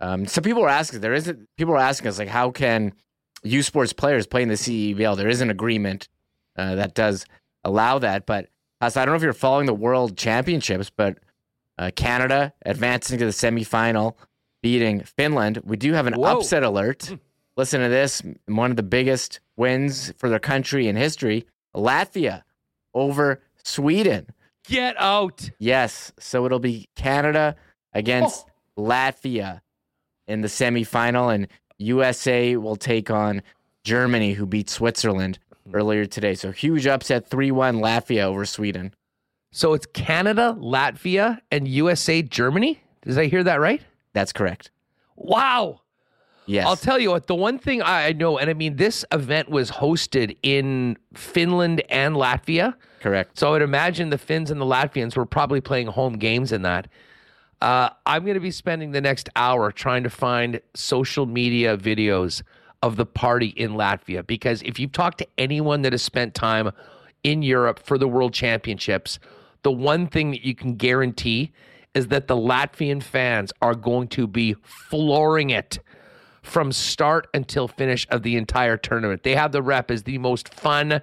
[0.00, 2.92] um, some people are asking, there isn't people are asking us like, how can
[3.44, 5.16] U Sports players play in the CEBL?
[5.16, 6.08] There is an agreement
[6.56, 7.24] uh, that does
[7.64, 8.48] allow that, but
[8.88, 11.18] so I don't know if you're following the World Championships, but
[11.78, 14.16] uh, Canada advancing to the semifinal
[14.62, 15.60] beating Finland.
[15.64, 16.38] We do have an Whoa.
[16.38, 17.06] upset alert.
[17.06, 17.14] Hmm.
[17.56, 22.42] Listen to this one of the biggest wins for their country in history Latvia
[22.94, 24.26] over Sweden.
[24.64, 25.50] Get out.
[25.58, 26.12] Yes.
[26.18, 27.56] So it'll be Canada
[27.92, 28.82] against oh.
[28.82, 29.60] Latvia
[30.26, 31.48] in the semifinal, and
[31.78, 33.42] USA will take on
[33.84, 35.74] Germany, who beat Switzerland hmm.
[35.74, 36.34] earlier today.
[36.34, 38.94] So huge upset 3 1 Latvia over Sweden.
[39.54, 42.82] So it's Canada, Latvia, and USA, Germany?
[43.02, 43.82] Did I hear that right?
[44.12, 44.70] That's correct.
[45.16, 45.80] Wow.
[46.46, 46.66] Yes.
[46.66, 49.70] I'll tell you what, the one thing I know, and I mean, this event was
[49.70, 52.74] hosted in Finland and Latvia.
[53.00, 53.38] Correct.
[53.38, 56.62] So I would imagine the Finns and the Latvians were probably playing home games in
[56.62, 56.88] that.
[57.60, 62.42] Uh, I'm going to be spending the next hour trying to find social media videos
[62.82, 66.72] of the party in Latvia because if you've talked to anyone that has spent time
[67.22, 69.20] in Europe for the World Championships,
[69.62, 71.52] the one thing that you can guarantee
[71.94, 75.78] is that the Latvian fans are going to be flooring it
[76.42, 79.22] from start until finish of the entire tournament.
[79.22, 81.00] They have the rep as the most fun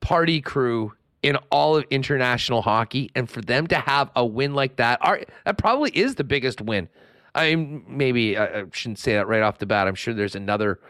[0.00, 0.92] party crew
[1.22, 3.10] in all of international hockey.
[3.14, 6.60] And for them to have a win like that, are, that probably is the biggest
[6.60, 6.88] win.
[7.34, 9.88] I mean, maybe I shouldn't say that right off the bat.
[9.88, 10.80] I'm sure there's another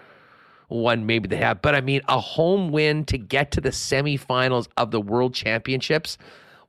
[0.68, 1.62] one maybe they have.
[1.62, 6.18] But I mean, a home win to get to the semifinals of the World Championships.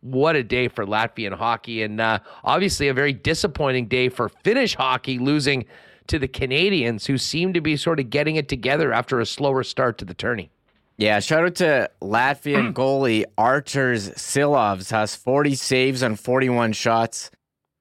[0.03, 1.81] What a day for Latvian hockey.
[1.81, 5.65] And uh, obviously, a very disappointing day for Finnish hockey, losing
[6.07, 9.63] to the Canadians, who seem to be sort of getting it together after a slower
[9.63, 10.51] start to the tourney.
[10.97, 17.31] Yeah, shout out to Latvian goalie Arturs Silovs has 40 saves on 41 shots.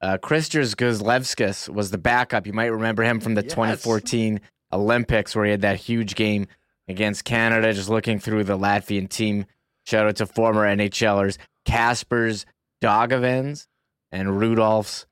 [0.01, 2.47] Uh, Kristers Gudlevskis was the backup.
[2.47, 3.53] You might remember him from the yes.
[3.53, 4.41] 2014
[4.71, 6.47] Olympics where he had that huge game
[6.87, 7.73] against Canada.
[7.73, 9.45] Just looking through the Latvian team.
[9.83, 12.45] Shout out to former NHLers Kaspers
[12.81, 13.67] Daugavins
[14.11, 15.05] and Rudolfs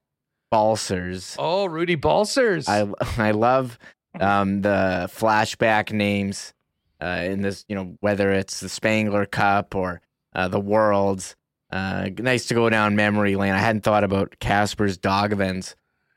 [0.50, 1.36] Balcers.
[1.40, 2.68] Oh, Rudy Balcers.
[2.68, 2.88] I
[3.18, 3.80] I love
[4.20, 6.54] um, the flashback names
[7.02, 7.66] uh, in this.
[7.68, 10.02] You know, whether it's the Spengler Cup or
[10.34, 11.36] uh, the Worlds.
[11.72, 13.54] Uh, nice to go down memory lane.
[13.54, 15.76] I hadn't thought about Kaspers Daugavins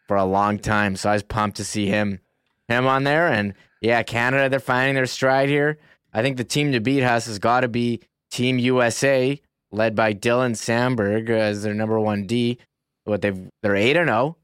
[0.09, 2.19] for a long time, so I was pumped to see him
[2.67, 3.29] him on there.
[3.29, 5.79] And yeah, Canada, they're finding their stride here.
[6.13, 8.01] I think the team to beat us has got to be
[8.35, 9.41] Team USA,
[9.71, 12.59] led by Dylan Samberg as their number one D
[13.05, 14.37] what they've they're eight and zero, oh,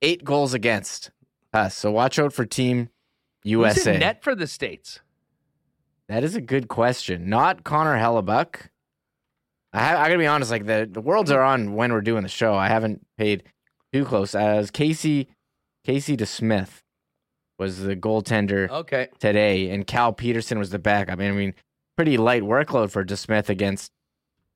[0.00, 1.10] eight goals against
[1.52, 1.76] us.
[1.76, 2.88] So watch out for Team
[3.42, 3.92] USA.
[3.92, 5.00] Who's net for the states?
[6.08, 7.28] That is a good question.
[7.28, 8.68] Not Connor Hellebuyck.
[9.74, 10.50] I, I gotta be honest.
[10.50, 12.54] Like the the worlds are on when we're doing the show.
[12.54, 13.42] I haven't paid
[13.92, 14.34] too close.
[14.34, 15.28] As Casey
[15.84, 16.80] Casey DeSmith
[17.58, 19.08] was the goaltender okay.
[19.18, 21.18] today, and Cal Petersen was the backup.
[21.18, 21.54] I mean, I mean,
[21.96, 23.92] pretty light workload for DeSmith against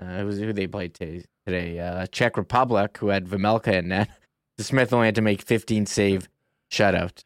[0.00, 1.78] uh, who, who they played today today.
[1.80, 4.08] Uh, Czech Republic, who had Vejmelka in net.
[4.58, 6.28] Smith only had to make 15 save
[6.70, 7.22] shutout.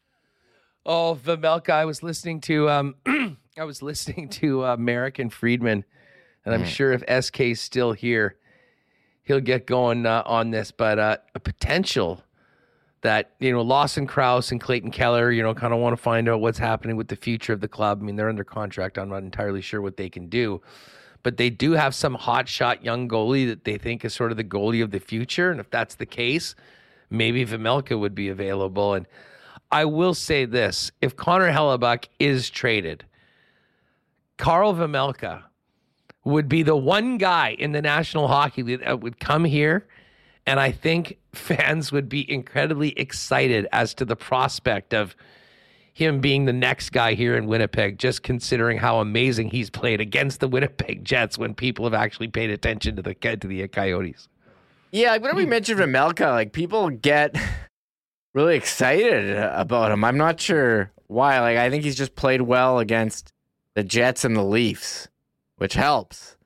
[0.85, 1.71] Oh, Vejmelka!
[1.71, 2.95] I was listening to um,
[3.57, 5.85] I was listening to uh, and Friedman,
[6.45, 6.67] and I'm mm.
[6.67, 8.37] sure if SK's still here,
[9.23, 10.71] he'll get going uh, on this.
[10.71, 12.23] But uh, a potential
[13.03, 16.27] that you know Lawson Crouse and Clayton Keller, you know, kind of want to find
[16.27, 17.99] out what's happening with the future of the club.
[18.01, 18.97] I mean, they're under contract.
[18.97, 20.61] I'm not entirely sure what they can do
[21.23, 24.43] but they do have some hotshot young goalie that they think is sort of the
[24.43, 25.49] goalie of the future.
[25.49, 26.53] And if that's the case,
[27.09, 28.93] maybe Vejmelka would be available.
[28.93, 29.07] And
[29.71, 33.05] I will say this if Connor Hellebuyck is traded,
[34.37, 35.43] Carl Vejmelka
[36.25, 39.87] would be the one guy in the National Hockey League that would come here.
[40.45, 45.15] And I think fans would be incredibly excited as to the prospect of
[45.93, 50.39] him being the next guy here in Winnipeg, just considering how amazing he's played against
[50.39, 54.27] the Winnipeg Jets when people have actually paid attention to the to the Coyotes.
[54.91, 57.35] Yeah, whenever we mention Vejmelka, like people get
[58.33, 60.03] really excited about him.
[60.03, 61.39] I'm not sure why.
[61.39, 63.31] Like I think he's just played well against
[63.75, 65.07] the Jets and the Leafs,
[65.57, 66.37] which helps.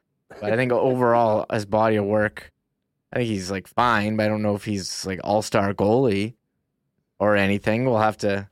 [0.41, 2.51] But I think overall, his body of work,
[3.13, 4.17] I think he's like fine.
[4.17, 6.35] But I don't know if he's like all star goalie
[7.19, 7.85] or anything.
[7.85, 8.49] We'll have to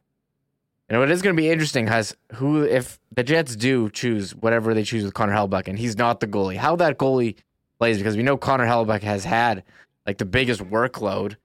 [0.90, 4.36] you know, it is going to be interesting has who if the Jets do choose
[4.36, 7.38] whatever they choose with Connor Hellebuyck and he's not the goalie, how that goalie
[7.80, 9.64] plays because we know Connor Hellebuyck has had
[10.06, 11.38] like the biggest workload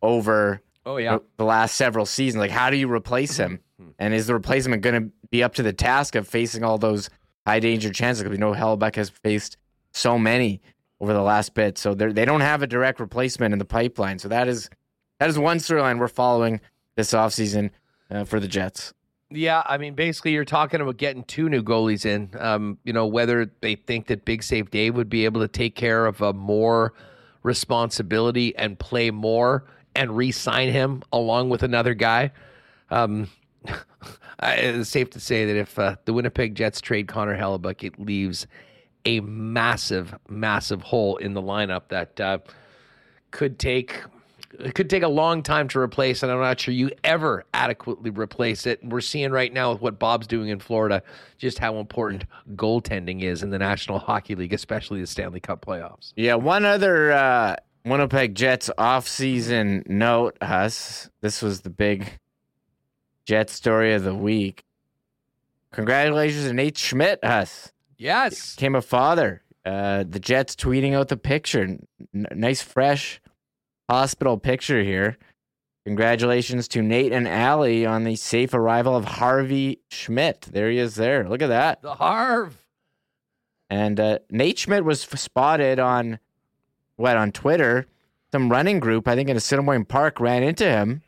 [0.00, 2.40] over oh yeah the, last several seasons.
[2.40, 3.60] Like, how do you replace him?
[3.80, 3.90] Mm-hmm.
[3.98, 7.10] And is the replacement going to be up to the task of facing all those
[7.46, 8.22] high danger chances?
[8.22, 9.58] Because we know Hellebuyck has faced
[9.92, 10.62] so many
[11.00, 14.18] over the last bit, so they don't have a direct replacement in the pipeline.
[14.18, 14.68] So that is
[15.18, 16.60] that is one storyline we're following
[16.96, 17.70] this offseason
[18.10, 18.92] uh, for the Jets.
[19.30, 22.30] Yeah, I mean, basically, you're talking about getting two new goalies in.
[22.38, 25.74] Um, you know, whether they think that Big Save Dave would be able to take
[25.74, 26.94] care of a more
[27.42, 29.64] responsibility and play more
[29.94, 32.32] and re-sign him along with another guy.
[32.90, 33.28] Um,
[34.42, 38.46] it's safe to say that if uh, the Winnipeg Jets trade Connor Hellebuyck, it leaves
[39.08, 42.38] a massive, massive hole in the lineup that uh,
[43.30, 44.02] could take
[44.58, 48.10] it could take a long time to replace, and I'm not sure you ever adequately
[48.10, 48.80] replace it.
[48.82, 51.02] We're seeing right now with what Bob's doing in Florida
[51.36, 52.24] just how important
[52.54, 56.12] goaltending is in the National Hockey League, especially the Stanley Cup playoffs.
[56.16, 61.10] Yeah, one other uh, Winnipeg Jets offseason note, Huss.
[61.20, 62.18] This was the big
[63.26, 64.64] Jet story of the week.
[65.72, 67.72] Congratulations to Nate Schmidt, Huss.
[67.98, 68.54] Yes.
[68.56, 69.42] Became a father.
[69.64, 71.62] Uh, the Jets tweeting out the picture.
[71.62, 73.20] N- nice, fresh
[73.90, 75.18] hospital picture here.
[75.84, 80.42] Congratulations to Nate and Allie on the safe arrival of Harvey Schmidt.
[80.52, 81.28] There he is there.
[81.28, 81.82] Look at that.
[81.82, 82.62] The Harv.
[83.70, 86.18] And uh, Nate Schmidt was f- spotted on
[86.96, 87.86] what on Twitter.
[88.32, 91.00] Some running group, I think in a Assiniboine Park, ran into him,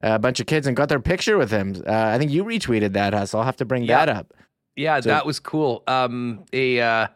[0.00, 1.82] a bunch of kids, and got their picture with him.
[1.86, 3.34] Uh, I think you retweeted that, Hus.
[3.34, 4.06] I'll have to bring Yeah.
[4.06, 4.32] that up.
[4.76, 5.82] Yeah, So- that was cool.
[5.86, 7.06] Um, a uh,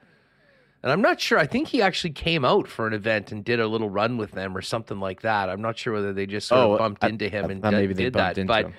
[0.83, 1.39] and I'm not sure.
[1.39, 4.33] I think he actually came out for an event and did a little run with
[4.33, 5.49] them or something like that.
[5.49, 7.65] I'm not sure whether they just sort Oh, of bumped I- into him I and
[7.65, 8.41] uh, maybe they did bumped that.
[8.41, 8.75] into but him.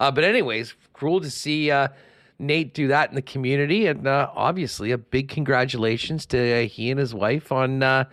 [0.00, 1.88] uh, but anyways, cool to see uh,
[2.38, 6.90] Nate do that in the community, and uh, obviously a big congratulations to uh, he
[6.90, 8.04] and his wife on uh,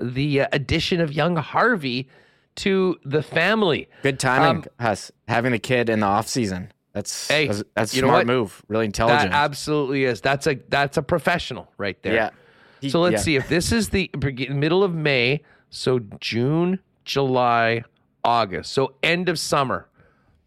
[0.00, 2.08] the uh, addition of young Harvey
[2.56, 3.88] to the family.
[4.02, 5.10] Good timing, Um, Hus.
[5.26, 6.70] Having the kid in the off season.
[6.92, 8.34] That's Hey, that's, that's a you know smart what?
[8.34, 8.62] move.
[8.68, 9.30] Really intelligent.
[9.32, 10.20] That absolutely is.
[10.20, 12.14] That's a that's a professional right there.
[12.14, 12.30] yeah.
[12.80, 13.18] He- So let's yeah.
[13.20, 14.10] see if this is the
[14.50, 17.84] middle of May, so June, July,
[18.24, 18.72] August.
[18.72, 19.88] So end of summer.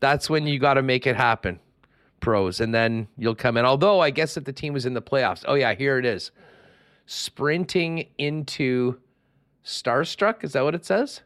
[0.02, 1.60] That's when you got to make it happen,
[2.20, 3.66] pros, and then you'll come in.
[3.66, 6.32] Although I guess if the team was in the playoffs, oh yeah, here it is,
[7.06, 9.00] sprinting into
[9.64, 10.44] Starstruck.
[10.44, 11.22] Is that what it says?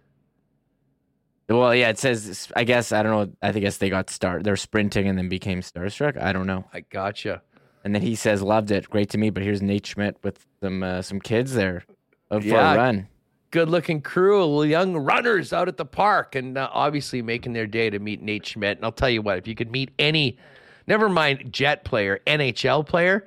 [1.50, 2.48] Well, yeah, it says.
[2.56, 3.34] I guess I don't know.
[3.42, 4.44] I think guess they got start.
[4.44, 6.22] They're sprinting and then became starstruck.
[6.22, 6.64] I don't know.
[6.74, 7.42] I gotcha.
[7.84, 10.84] And then he says, "Loved it, great to meet." But here's Nate Schmidt with some
[10.84, 11.84] uh, some kids there,
[12.30, 12.74] for Yeah.
[12.74, 13.08] a run.
[13.52, 17.66] good looking crew of young runners out at the park and uh, obviously making their
[17.66, 18.78] day to meet Nate Schmidt.
[18.78, 20.38] And I'll tell you what, if you could meet any,
[20.86, 23.26] never mind jet player, NHL player,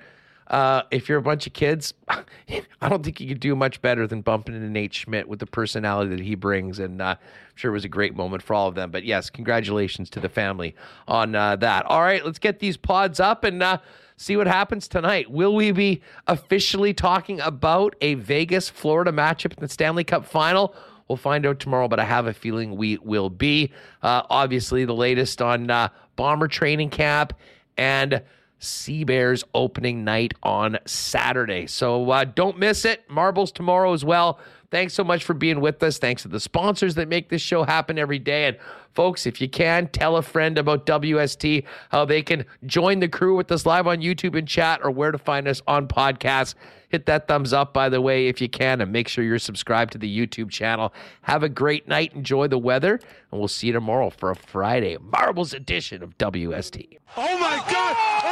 [0.52, 4.06] uh, if you're a bunch of kids, I don't think you could do much better
[4.06, 6.78] than bumping into Nate Schmidt with the personality that he brings.
[6.78, 8.90] And uh, I'm sure it was a great moment for all of them.
[8.90, 10.76] But yes, congratulations to the family
[11.08, 11.86] on uh, that.
[11.86, 13.78] All right, let's get these pods up and uh,
[14.18, 15.30] see what happens tonight.
[15.30, 20.74] Will we be officially talking about a Vegas Florida matchup in the Stanley Cup final?
[21.08, 23.72] We'll find out tomorrow, but I have a feeling we will be.
[24.02, 27.32] Uh, obviously, the latest on Bomber training camp
[27.78, 28.22] and
[28.62, 31.66] Sea Bears opening night on Saturday.
[31.66, 33.08] So uh, don't miss it.
[33.10, 34.38] Marbles tomorrow as well.
[34.70, 35.98] Thanks so much for being with us.
[35.98, 38.46] Thanks to the sponsors that make this show happen every day.
[38.46, 38.56] And
[38.94, 43.36] folks, if you can, tell a friend about WST, how they can join the crew
[43.36, 46.54] with us live on YouTube and chat or where to find us on podcasts.
[46.88, 49.92] Hit that thumbs up, by the way, if you can, and make sure you're subscribed
[49.92, 50.94] to the YouTube channel.
[51.22, 52.14] Have a great night.
[52.14, 56.98] Enjoy the weather, and we'll see you tomorrow for a Friday Marbles edition of WST.
[57.16, 58.31] Oh my God!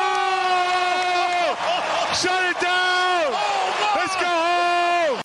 [2.11, 2.15] Oh!
[2.15, 3.33] Shut it down!
[3.33, 5.21] Oh, Let's go home!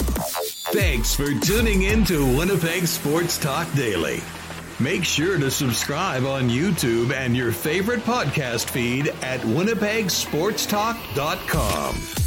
[0.74, 4.22] Thanks for tuning in to Winnipeg Sports Talk Daily.
[4.80, 12.25] Make sure to subscribe on YouTube and your favorite podcast feed at winnipegsportstalk.com.